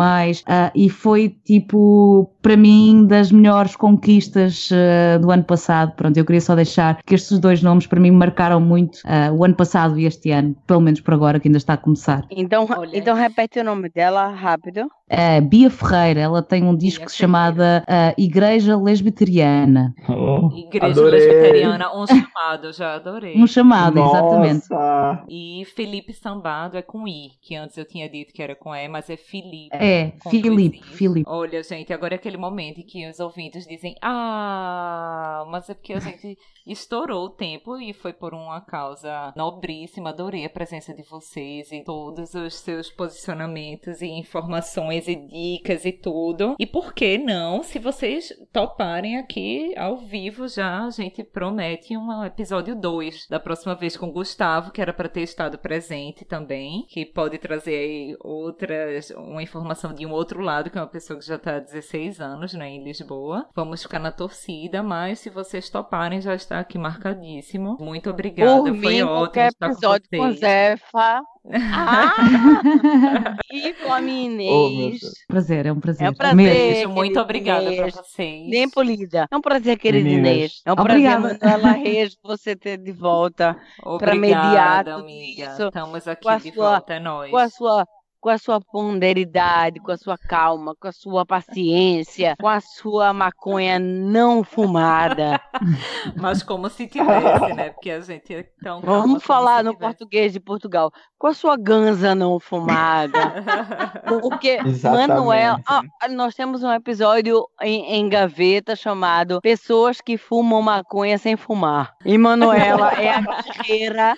ah, 0.46 0.70
e 0.74 0.88
foi 0.88 1.28
tipo, 1.44 2.30
para 2.40 2.56
mim, 2.56 3.06
das 3.06 3.30
melhores 3.30 3.76
conquistas 3.76 4.68
ah, 4.72 5.18
do 5.18 5.30
ano 5.30 5.44
passado. 5.44 5.92
Pronto, 5.94 6.16
eu 6.16 6.24
queria 6.24 6.40
só 6.40 6.54
deixar 6.54 7.02
que 7.02 7.14
estes 7.14 7.38
dois 7.38 7.62
nomes 7.62 7.86
para 7.86 8.00
mim 8.00 8.10
marcaram 8.10 8.60
muito 8.60 8.98
ah, 9.04 9.30
o 9.32 9.44
ano 9.44 9.54
passado 9.54 9.98
e 9.98 10.06
este 10.06 10.30
ano, 10.30 10.56
pelo 10.66 10.80
menos 10.80 11.00
por 11.00 11.14
agora, 11.14 11.38
que 11.38 11.48
ainda 11.48 11.58
está 11.58 11.74
a 11.74 11.76
começar. 11.76 12.24
Então, 12.30 12.66
Olha 12.76 12.96
então 12.96 13.16
repete 13.16 13.60
o 13.60 13.64
nome 13.64 13.88
dela 13.88 14.28
rápido. 14.28 14.88
A 15.12 15.40
Bia 15.42 15.70
Ferreira, 15.70 16.20
ela 16.20 16.42
tem 16.42 16.64
um 16.64 16.74
disco 16.74 17.00
Ferreira. 17.00 17.16
chamada 17.16 17.84
ah, 17.86 18.14
Igreja 18.16 18.76
Lesbiteriana. 18.76 19.94
Oh, 20.08 20.50
Igreja 20.56 20.86
adorei. 20.86 21.20
Lesbiteriana, 21.20 21.94
um 21.94 22.06
chamado, 22.06 22.72
já 22.72 22.94
adorei. 22.94 23.36
Um 23.36 23.46
chamado, 23.46 23.98
exatamente. 23.98 24.70
Nossa. 24.70 25.24
E 25.28 25.64
Felipe 25.76 26.14
Sambado 26.14 26.78
é 26.78 26.82
com 26.82 27.06
I, 27.06 27.32
que 27.42 27.54
antes 27.54 27.76
eu 27.76 27.84
tinha 27.84 28.08
dito 28.08 28.32
que 28.32 28.42
era 28.42 28.54
com 28.56 28.74
E, 28.74 28.88
mas 28.88 29.10
é 29.10 29.16
Felipe. 29.18 29.76
É, 29.76 30.12
Is. 30.32 30.80
Filipe. 30.96 31.24
Olha, 31.26 31.62
gente, 31.62 31.92
agora 31.92 32.14
é 32.14 32.16
aquele 32.16 32.38
momento 32.38 32.80
em 32.80 32.84
que 32.84 33.06
os 33.06 33.20
ouvintes 33.20 33.66
dizem 33.66 33.94
Ah, 34.00 35.44
mas 35.50 35.68
é 35.68 35.74
porque 35.74 35.92
a 35.92 36.00
gente 36.00 36.38
estourou 36.66 37.26
o 37.26 37.30
tempo 37.30 37.76
e 37.76 37.92
foi 37.92 38.12
por 38.12 38.32
uma 38.32 38.60
causa 38.60 39.32
nobríssima. 39.36 40.10
Adorei 40.10 40.44
a 40.46 40.50
presença 40.50 40.94
de 40.94 41.02
vocês 41.02 41.70
e 41.70 41.82
todos 41.84 42.34
os 42.34 42.54
seus 42.54 42.90
posicionamentos 42.90 44.00
e 44.00 44.06
informações 44.06 45.01
e 45.08 45.16
dicas 45.16 45.84
e 45.84 45.92
tudo. 45.92 46.56
E 46.58 46.66
por 46.66 46.92
que 46.92 47.18
não, 47.18 47.62
se 47.62 47.78
vocês 47.78 48.32
toparem 48.52 49.18
aqui 49.18 49.74
ao 49.76 49.96
vivo 49.96 50.48
já, 50.48 50.84
a 50.84 50.90
gente 50.90 51.22
promete 51.24 51.96
um 51.96 52.24
episódio 52.24 52.74
2 52.74 53.28
da 53.28 53.40
próxima 53.40 53.74
vez 53.74 53.96
com 53.96 54.06
o 54.06 54.12
Gustavo, 54.12 54.70
que 54.70 54.80
era 54.80 54.92
para 54.92 55.08
ter 55.08 55.22
estado 55.22 55.58
presente 55.58 56.24
também, 56.24 56.86
que 56.88 57.04
pode 57.04 57.38
trazer 57.38 57.76
aí 57.76 58.16
outras, 58.20 59.10
uma 59.10 59.42
informação 59.42 59.92
de 59.92 60.06
um 60.06 60.12
outro 60.12 60.40
lado, 60.40 60.70
que 60.70 60.78
é 60.78 60.80
uma 60.80 60.86
pessoa 60.86 61.18
que 61.18 61.26
já 61.26 61.36
está 61.36 61.56
há 61.56 61.60
16 61.60 62.20
anos, 62.20 62.54
né, 62.54 62.68
em 62.68 62.84
Lisboa. 62.84 63.48
Vamos 63.54 63.82
ficar 63.82 63.98
na 63.98 64.12
torcida, 64.12 64.82
mas 64.82 65.18
se 65.20 65.30
vocês 65.30 65.68
toparem, 65.68 66.20
já 66.20 66.34
está 66.34 66.58
aqui 66.58 66.78
marcadíssimo. 66.78 67.76
Muito 67.80 68.10
obrigada, 68.10 68.62
Por 68.62 68.76
foi 68.76 68.94
mim, 68.94 69.02
ótimo 69.02 69.08
qualquer 69.08 69.52
com 69.54 69.66
episódio 69.66 70.08
com, 70.10 70.16
vocês. 70.18 70.40
Zefa. 70.40 71.31
Ah! 71.44 73.36
e 73.52 73.72
com 73.74 73.92
a 73.92 74.00
minha 74.00 74.50
Oh. 74.52 74.90
Prazer, 75.26 75.66
é 75.66 75.72
um 75.72 75.80
prazer. 75.80 76.06
É 76.06 76.10
um 76.10 76.14
prazer. 76.14 76.36
Mesmo. 76.36 76.54
Beijo, 76.54 76.88
muito 76.90 77.20
obrigada 77.20 77.64
Inês. 77.64 77.92
para 77.94 78.02
vocês. 78.04 78.48
Nem 78.48 78.70
polida. 78.70 79.26
É 79.30 79.36
um 79.36 79.40
prazer, 79.40 79.78
querida 79.78 80.04
Meninas. 80.04 80.30
Inês. 80.32 80.62
É 80.64 80.70
um 80.70 80.74
Obrigada. 80.78 81.20
prazer, 81.20 81.40
Manuela 81.58 81.72
Reis, 81.72 82.16
você 82.22 82.54
ter 82.56 82.78
de 82.78 82.92
volta 82.92 83.56
Obrigada, 83.82 84.16
mediar 84.20 84.84
tudo 84.84 84.96
amiga. 85.00 85.52
isso, 85.52 85.66
Estamos 85.66 86.08
aqui 86.08 86.36
de 86.38 86.52
sua- 86.54 86.70
volta, 86.70 86.94
é 86.94 87.00
nóis. 87.00 87.30
com 87.30 87.36
a 87.38 87.48
sua 87.48 87.86
com 88.22 88.30
a 88.30 88.38
sua 88.38 88.60
ponderidade, 88.60 89.80
com 89.80 89.90
a 89.90 89.96
sua 89.96 90.16
calma, 90.16 90.76
com 90.76 90.86
a 90.86 90.92
sua 90.92 91.26
paciência, 91.26 92.36
com 92.40 92.46
a 92.46 92.60
sua 92.60 93.12
maconha 93.12 93.80
não 93.80 94.44
fumada. 94.44 95.40
Mas 96.16 96.40
como 96.40 96.70
se 96.70 96.86
tivesse, 96.86 97.52
né? 97.52 97.70
Porque 97.70 97.90
a 97.90 98.00
gente 98.00 98.32
é 98.32 98.44
tão 98.62 98.80
Vamos 98.80 99.24
falar 99.24 99.64
no 99.64 99.76
português 99.76 100.32
de 100.32 100.38
Portugal. 100.38 100.92
Com 101.18 101.26
a 101.26 101.34
sua 101.34 101.56
ganza 101.56 102.14
não 102.14 102.38
fumada. 102.38 103.42
Porque 104.06 104.60
Exatamente. 104.64 105.08
Manuel, 105.08 105.56
ah, 105.66 105.82
nós 106.08 106.36
temos 106.36 106.62
um 106.62 106.72
episódio 106.72 107.44
em, 107.60 107.96
em 107.96 108.08
gaveta 108.08 108.76
chamado 108.76 109.40
Pessoas 109.40 110.00
que 110.00 110.16
fumam 110.16 110.62
maconha 110.62 111.18
sem 111.18 111.36
fumar. 111.36 111.92
E 112.04 112.16
Manuela 112.16 112.92
é 112.92 113.10
a 113.10 113.20
guerreira 113.20 114.16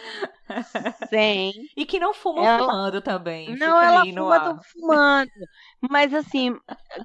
sem. 1.09 1.53
E 1.77 1.85
que 1.87 1.99
não 1.99 2.13
fumam 2.15 2.45
Ela- 2.45 2.59
fumando 2.59 3.01
também. 3.01 3.57
Não, 3.57 3.81
ela 3.81 4.05
fuma, 4.05 4.37
ar. 4.37 4.61
fumando. 4.73 5.31
Mas 5.91 6.13
assim, 6.15 6.57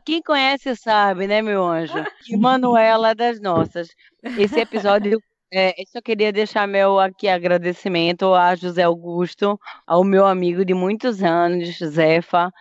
quem 0.06 0.22
conhece 0.22 0.76
sabe, 0.76 1.28
né, 1.28 1.42
meu 1.42 1.64
anjo? 1.66 2.04
Que 2.24 2.38
Manuela 2.38 3.14
das 3.16 3.40
nossas. 3.42 3.90
Esse 4.38 4.60
episódio. 4.60 5.22
É, 5.52 5.70
eu 5.82 5.86
só 5.88 6.00
queria 6.00 6.32
deixar 6.32 6.68
meu 6.68 7.00
aqui 7.00 7.28
agradecimento 7.28 8.36
a 8.36 8.54
José 8.56 8.84
Augusto, 8.84 9.60
ao 9.88 10.04
meu 10.04 10.28
amigo 10.28 10.64
de 10.64 10.76
muitos 10.76 11.24
anos, 11.24 11.76
Zefa, 11.80 12.52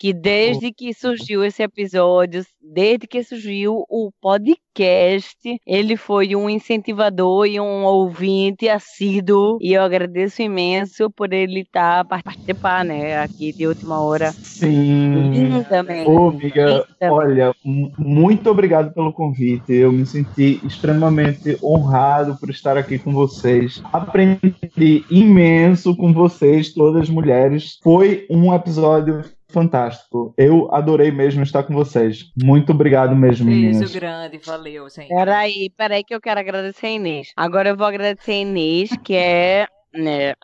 que 0.00 0.14
desde 0.14 0.72
que 0.72 0.94
surgiu 0.94 1.44
esse 1.44 1.62
episódio, 1.62 2.42
desde 2.58 3.06
que 3.06 3.22
surgiu 3.22 3.84
o 3.86 4.10
podcast, 4.18 5.36
ele 5.66 5.94
foi 5.94 6.34
um 6.34 6.48
incentivador 6.48 7.44
e 7.44 7.60
um 7.60 7.84
ouvinte 7.84 8.66
assíduo, 8.66 9.58
e 9.60 9.74
eu 9.74 9.82
agradeço 9.82 10.40
imenso 10.40 11.10
por 11.10 11.34
ele 11.34 11.60
estar 11.60 12.06
participar, 12.06 12.82
né, 12.82 13.18
aqui 13.20 13.52
de 13.52 13.66
última 13.66 14.00
hora. 14.00 14.32
Sim. 14.32 15.62
Também. 15.68 16.08
Ô, 16.08 16.30
amiga, 16.30 16.86
Eita. 16.88 17.12
olha, 17.12 17.54
muito 17.62 18.48
obrigado 18.48 18.94
pelo 18.94 19.12
convite. 19.12 19.74
Eu 19.74 19.92
me 19.92 20.06
senti 20.06 20.62
extremamente 20.64 21.58
honrado 21.62 22.38
por 22.38 22.48
estar 22.48 22.78
aqui 22.78 22.98
com 22.98 23.12
vocês. 23.12 23.82
Aprendi 23.92 25.04
imenso 25.10 25.94
com 25.94 26.10
vocês, 26.10 26.72
todas 26.72 27.02
as 27.02 27.10
mulheres. 27.10 27.78
Foi 27.82 28.26
um 28.30 28.54
episódio 28.54 29.22
fantástico. 29.50 30.34
Eu 30.36 30.72
adorei 30.72 31.10
mesmo 31.10 31.42
estar 31.42 31.62
com 31.62 31.74
vocês. 31.74 32.32
Muito 32.42 32.72
obrigado 32.72 33.14
mesmo, 33.14 33.46
meninas. 33.46 33.78
Beijo 33.78 33.94
grande, 33.94 34.38
valeu, 34.38 34.88
gente. 34.88 35.08
Peraí, 35.08 35.70
peraí 35.76 36.04
que 36.04 36.14
eu 36.14 36.20
quero 36.20 36.40
agradecer 36.40 36.86
a 36.86 36.90
Inês. 36.90 37.32
Agora 37.36 37.70
eu 37.70 37.76
vou 37.76 37.86
agradecer 37.86 38.32
a 38.32 38.36
Inês, 38.36 38.90
que 39.04 39.14
é. 39.14 39.66
Né, 39.92 40.34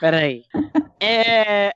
peraí. 0.00 0.42
É, 1.00 1.70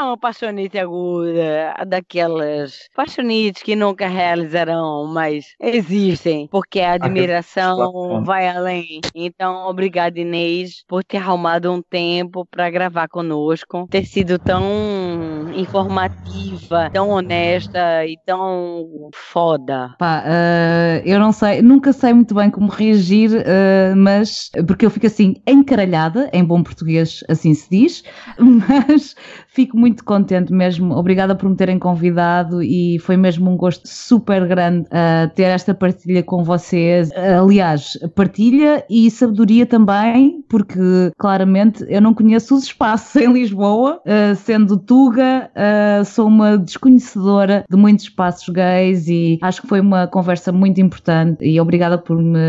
é 0.00 0.02
uma 0.02 0.18
paixonite 0.18 0.78
aguda, 0.78 1.74
daquelas 1.86 2.88
paixonites 2.94 3.62
que 3.62 3.76
nunca 3.76 4.08
realizarão, 4.08 5.06
mas 5.06 5.54
existem, 5.60 6.48
porque 6.48 6.80
a 6.80 6.92
admiração 6.94 7.76
bacana. 7.76 8.24
vai 8.24 8.48
além. 8.48 9.06
Então, 9.14 9.66
obrigada, 9.68 10.18
Inês, 10.18 10.82
por 10.88 11.04
ter 11.04 11.18
arrumado 11.18 11.70
um 11.72 11.82
tempo 11.82 12.46
para 12.46 12.70
gravar 12.70 13.08
conosco, 13.08 13.86
ter 13.90 14.04
sido 14.04 14.38
tão 14.38 15.50
informativa, 15.52 16.90
tão 16.92 17.10
honesta 17.10 18.06
e 18.06 18.18
tão 18.24 19.10
foda. 19.14 19.94
Pá, 19.98 20.22
ah, 20.24 21.02
eu 21.04 21.18
não 21.20 21.30
sei, 21.32 21.60
nunca 21.60 21.92
sei 21.92 22.14
muito 22.14 22.34
bem 22.34 22.50
como 22.50 22.68
reagir, 22.68 23.30
ah, 23.46 23.94
mas 23.96 24.50
porque 24.66 24.86
eu 24.86 24.90
fico 24.90 25.06
assim 25.06 25.34
encaralhada, 25.46 26.30
em 26.32 26.42
bom 26.44 26.62
português 26.62 27.22
assim 27.28 27.52
se 27.54 27.68
diz, 27.70 28.02
mas 28.38 29.14
fico 29.48 29.76
muito 29.76 29.89
contente 30.04 30.52
mesmo. 30.52 30.94
Obrigada 30.94 31.34
por 31.34 31.48
me 31.48 31.56
terem 31.56 31.78
convidado 31.78 32.62
e 32.62 32.98
foi 33.00 33.16
mesmo 33.16 33.50
um 33.50 33.56
gosto 33.56 33.86
super 33.86 34.46
grande 34.46 34.86
ah, 34.90 35.30
ter 35.34 35.44
esta 35.44 35.74
partilha 35.74 36.22
com 36.22 36.44
vocês. 36.44 37.10
Aliás, 37.12 37.98
partilha 38.14 38.84
e 38.88 39.10
sabedoria 39.10 39.66
também, 39.66 40.42
porque 40.48 41.10
claramente 41.18 41.84
eu 41.88 42.00
não 42.00 42.14
conheço 42.14 42.54
os 42.54 42.64
espaços 42.64 43.16
em 43.20 43.32
Lisboa, 43.32 44.00
ah, 44.06 44.34
sendo 44.34 44.76
Tuga, 44.78 45.50
ah, 45.54 46.04
sou 46.04 46.26
uma 46.26 46.58
desconhecedora 46.58 47.64
de 47.68 47.76
muitos 47.76 48.04
espaços 48.04 48.48
gays 48.48 49.08
e 49.08 49.38
acho 49.42 49.62
que 49.62 49.68
foi 49.68 49.80
uma 49.80 50.06
conversa 50.06 50.52
muito 50.52 50.80
importante 50.80 51.44
e 51.44 51.60
obrigada 51.60 51.98
por 51.98 52.16
me 52.20 52.40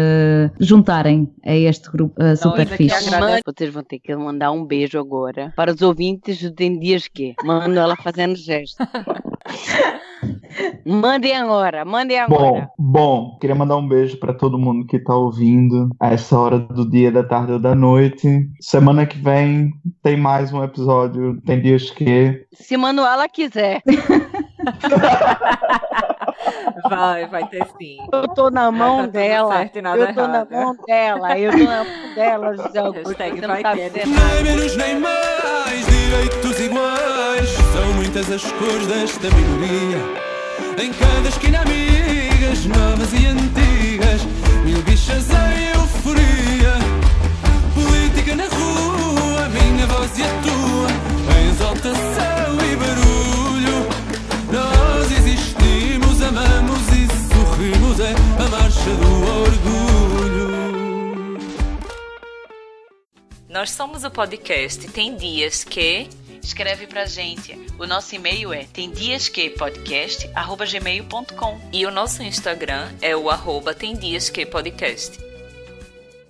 juntarem 0.60 1.30
a 1.46 1.56
este 1.56 1.92
grupo 1.92 2.16
ah, 2.22 2.36
super 2.36 2.62
aqui 2.62 2.89
fixe. 2.89 3.10
Vocês 3.46 3.74
vão 3.74 3.84
ter 3.84 4.00
que 4.00 4.16
mandar 4.16 4.52
um 4.52 4.66
beijo 4.66 5.00
agora 5.00 5.54
para 5.56 5.74
os 5.74 5.82
ouvintes 5.82 6.52
Tem 6.56 6.78
Dias 6.80 7.08
Que. 7.08 7.21
Mando 7.44 7.80
ela 7.80 7.96
fazendo 7.96 8.36
gesto. 8.36 8.78
mandem 10.86 11.36
agora, 11.36 11.84
mandem 11.86 12.18
Bom, 12.28 12.36
agora. 12.36 12.70
bom, 12.78 13.38
queria 13.40 13.56
mandar 13.56 13.78
um 13.78 13.88
beijo 13.88 14.20
para 14.20 14.34
todo 14.34 14.60
mundo 14.60 14.86
que 14.86 15.00
tá 15.00 15.16
ouvindo 15.16 15.90
a 16.00 16.14
essa 16.14 16.38
hora 16.38 16.60
do 16.60 16.88
dia, 16.90 17.12
da 17.12 17.24
tarde 17.24 17.54
ou 17.54 17.60
da 17.60 17.74
noite. 17.76 18.50
Semana 18.60 19.06
que 19.06 19.18
vem 19.18 19.72
tem 20.04 20.18
mais 20.18 20.52
um 20.54 20.62
episódio. 20.64 21.40
Tem 21.46 21.62
dias 21.62 21.90
que 21.90 22.46
Se 22.54 22.76
Manuela 22.78 23.28
quiser. 23.30 23.82
Vai, 26.89 27.28
vai 27.28 27.48
ter 27.48 27.66
sim. 27.80 27.98
Eu 28.12 28.28
tô 28.30 28.50
na 28.50 28.72
mão 28.72 28.98
tá 28.98 29.04
tudo 29.04 29.12
dela. 29.14 29.54
certo 29.58 29.76
e 29.78 29.82
nada 29.82 30.00
Eu 30.00 30.14
tô 30.14 30.28
na 30.28 30.36
errado. 30.36 30.52
mão 30.52 30.76
dela. 30.88 31.39
Eu 31.39 31.52
tô 31.52 31.58
na 31.58 31.84
mão 31.84 32.14
dela, 32.16 32.58
José 32.58 32.80
Augusto. 32.80 33.08
Hashtag 33.10 33.42
vai 33.48 33.62
sabe 33.62 33.78
ter. 33.78 33.89
dizer 33.89 34.08
nada. 34.08 34.34
Nem 34.34 34.44
menos 34.44 34.76
nem 34.78 35.00
mais, 35.00 35.86
direitos 35.88 36.60
iguais. 36.60 37.50
São 37.74 37.94
muitas 37.96 38.32
as 38.32 38.44
cores 38.54 38.88
desta 38.88 39.28
minoria. 39.30 39.98
Em 40.84 40.92
cada 40.94 41.28
esquina, 41.30 41.62
amigas, 41.62 42.66
novas 42.66 43.14
e 43.14 43.28
antigas. 43.28 44.22
Mil 44.66 44.82
bichas 44.84 45.28
em 45.30 45.78
euforia. 45.80 46.74
Política 47.74 48.36
na 48.36 48.44
rua, 48.46 49.50
minha 49.50 49.86
voz 49.88 50.18
e 50.18 50.24
a 50.24 50.28
tua. 50.42 51.38
Em 51.39 51.50
exaltação 51.50 52.41
marcha 58.82 58.96
do 58.96 59.06
orgulho. 59.42 60.52
Nós 63.48 63.72
somos 63.72 64.04
o 64.04 64.12
podcast 64.12 64.88
Tem 64.90 65.16
Dias 65.16 65.64
Que. 65.64 66.10
Escreve 66.42 66.88
pra 66.88 67.06
gente. 67.06 67.56
O 67.78 67.86
nosso 67.86 68.16
e-mail 68.16 68.52
é 68.52 68.64
temdiasquepodcast.gmail.com 68.64 71.62
E 71.72 71.86
o 71.86 71.92
nosso 71.92 72.24
Instagram 72.24 72.90
é 73.02 73.16
o 73.16 73.30
arroba 73.30 73.76
Tem 73.76 73.96
Dias 73.96 74.30
Que 74.30 74.46
Podcast. 74.46 75.31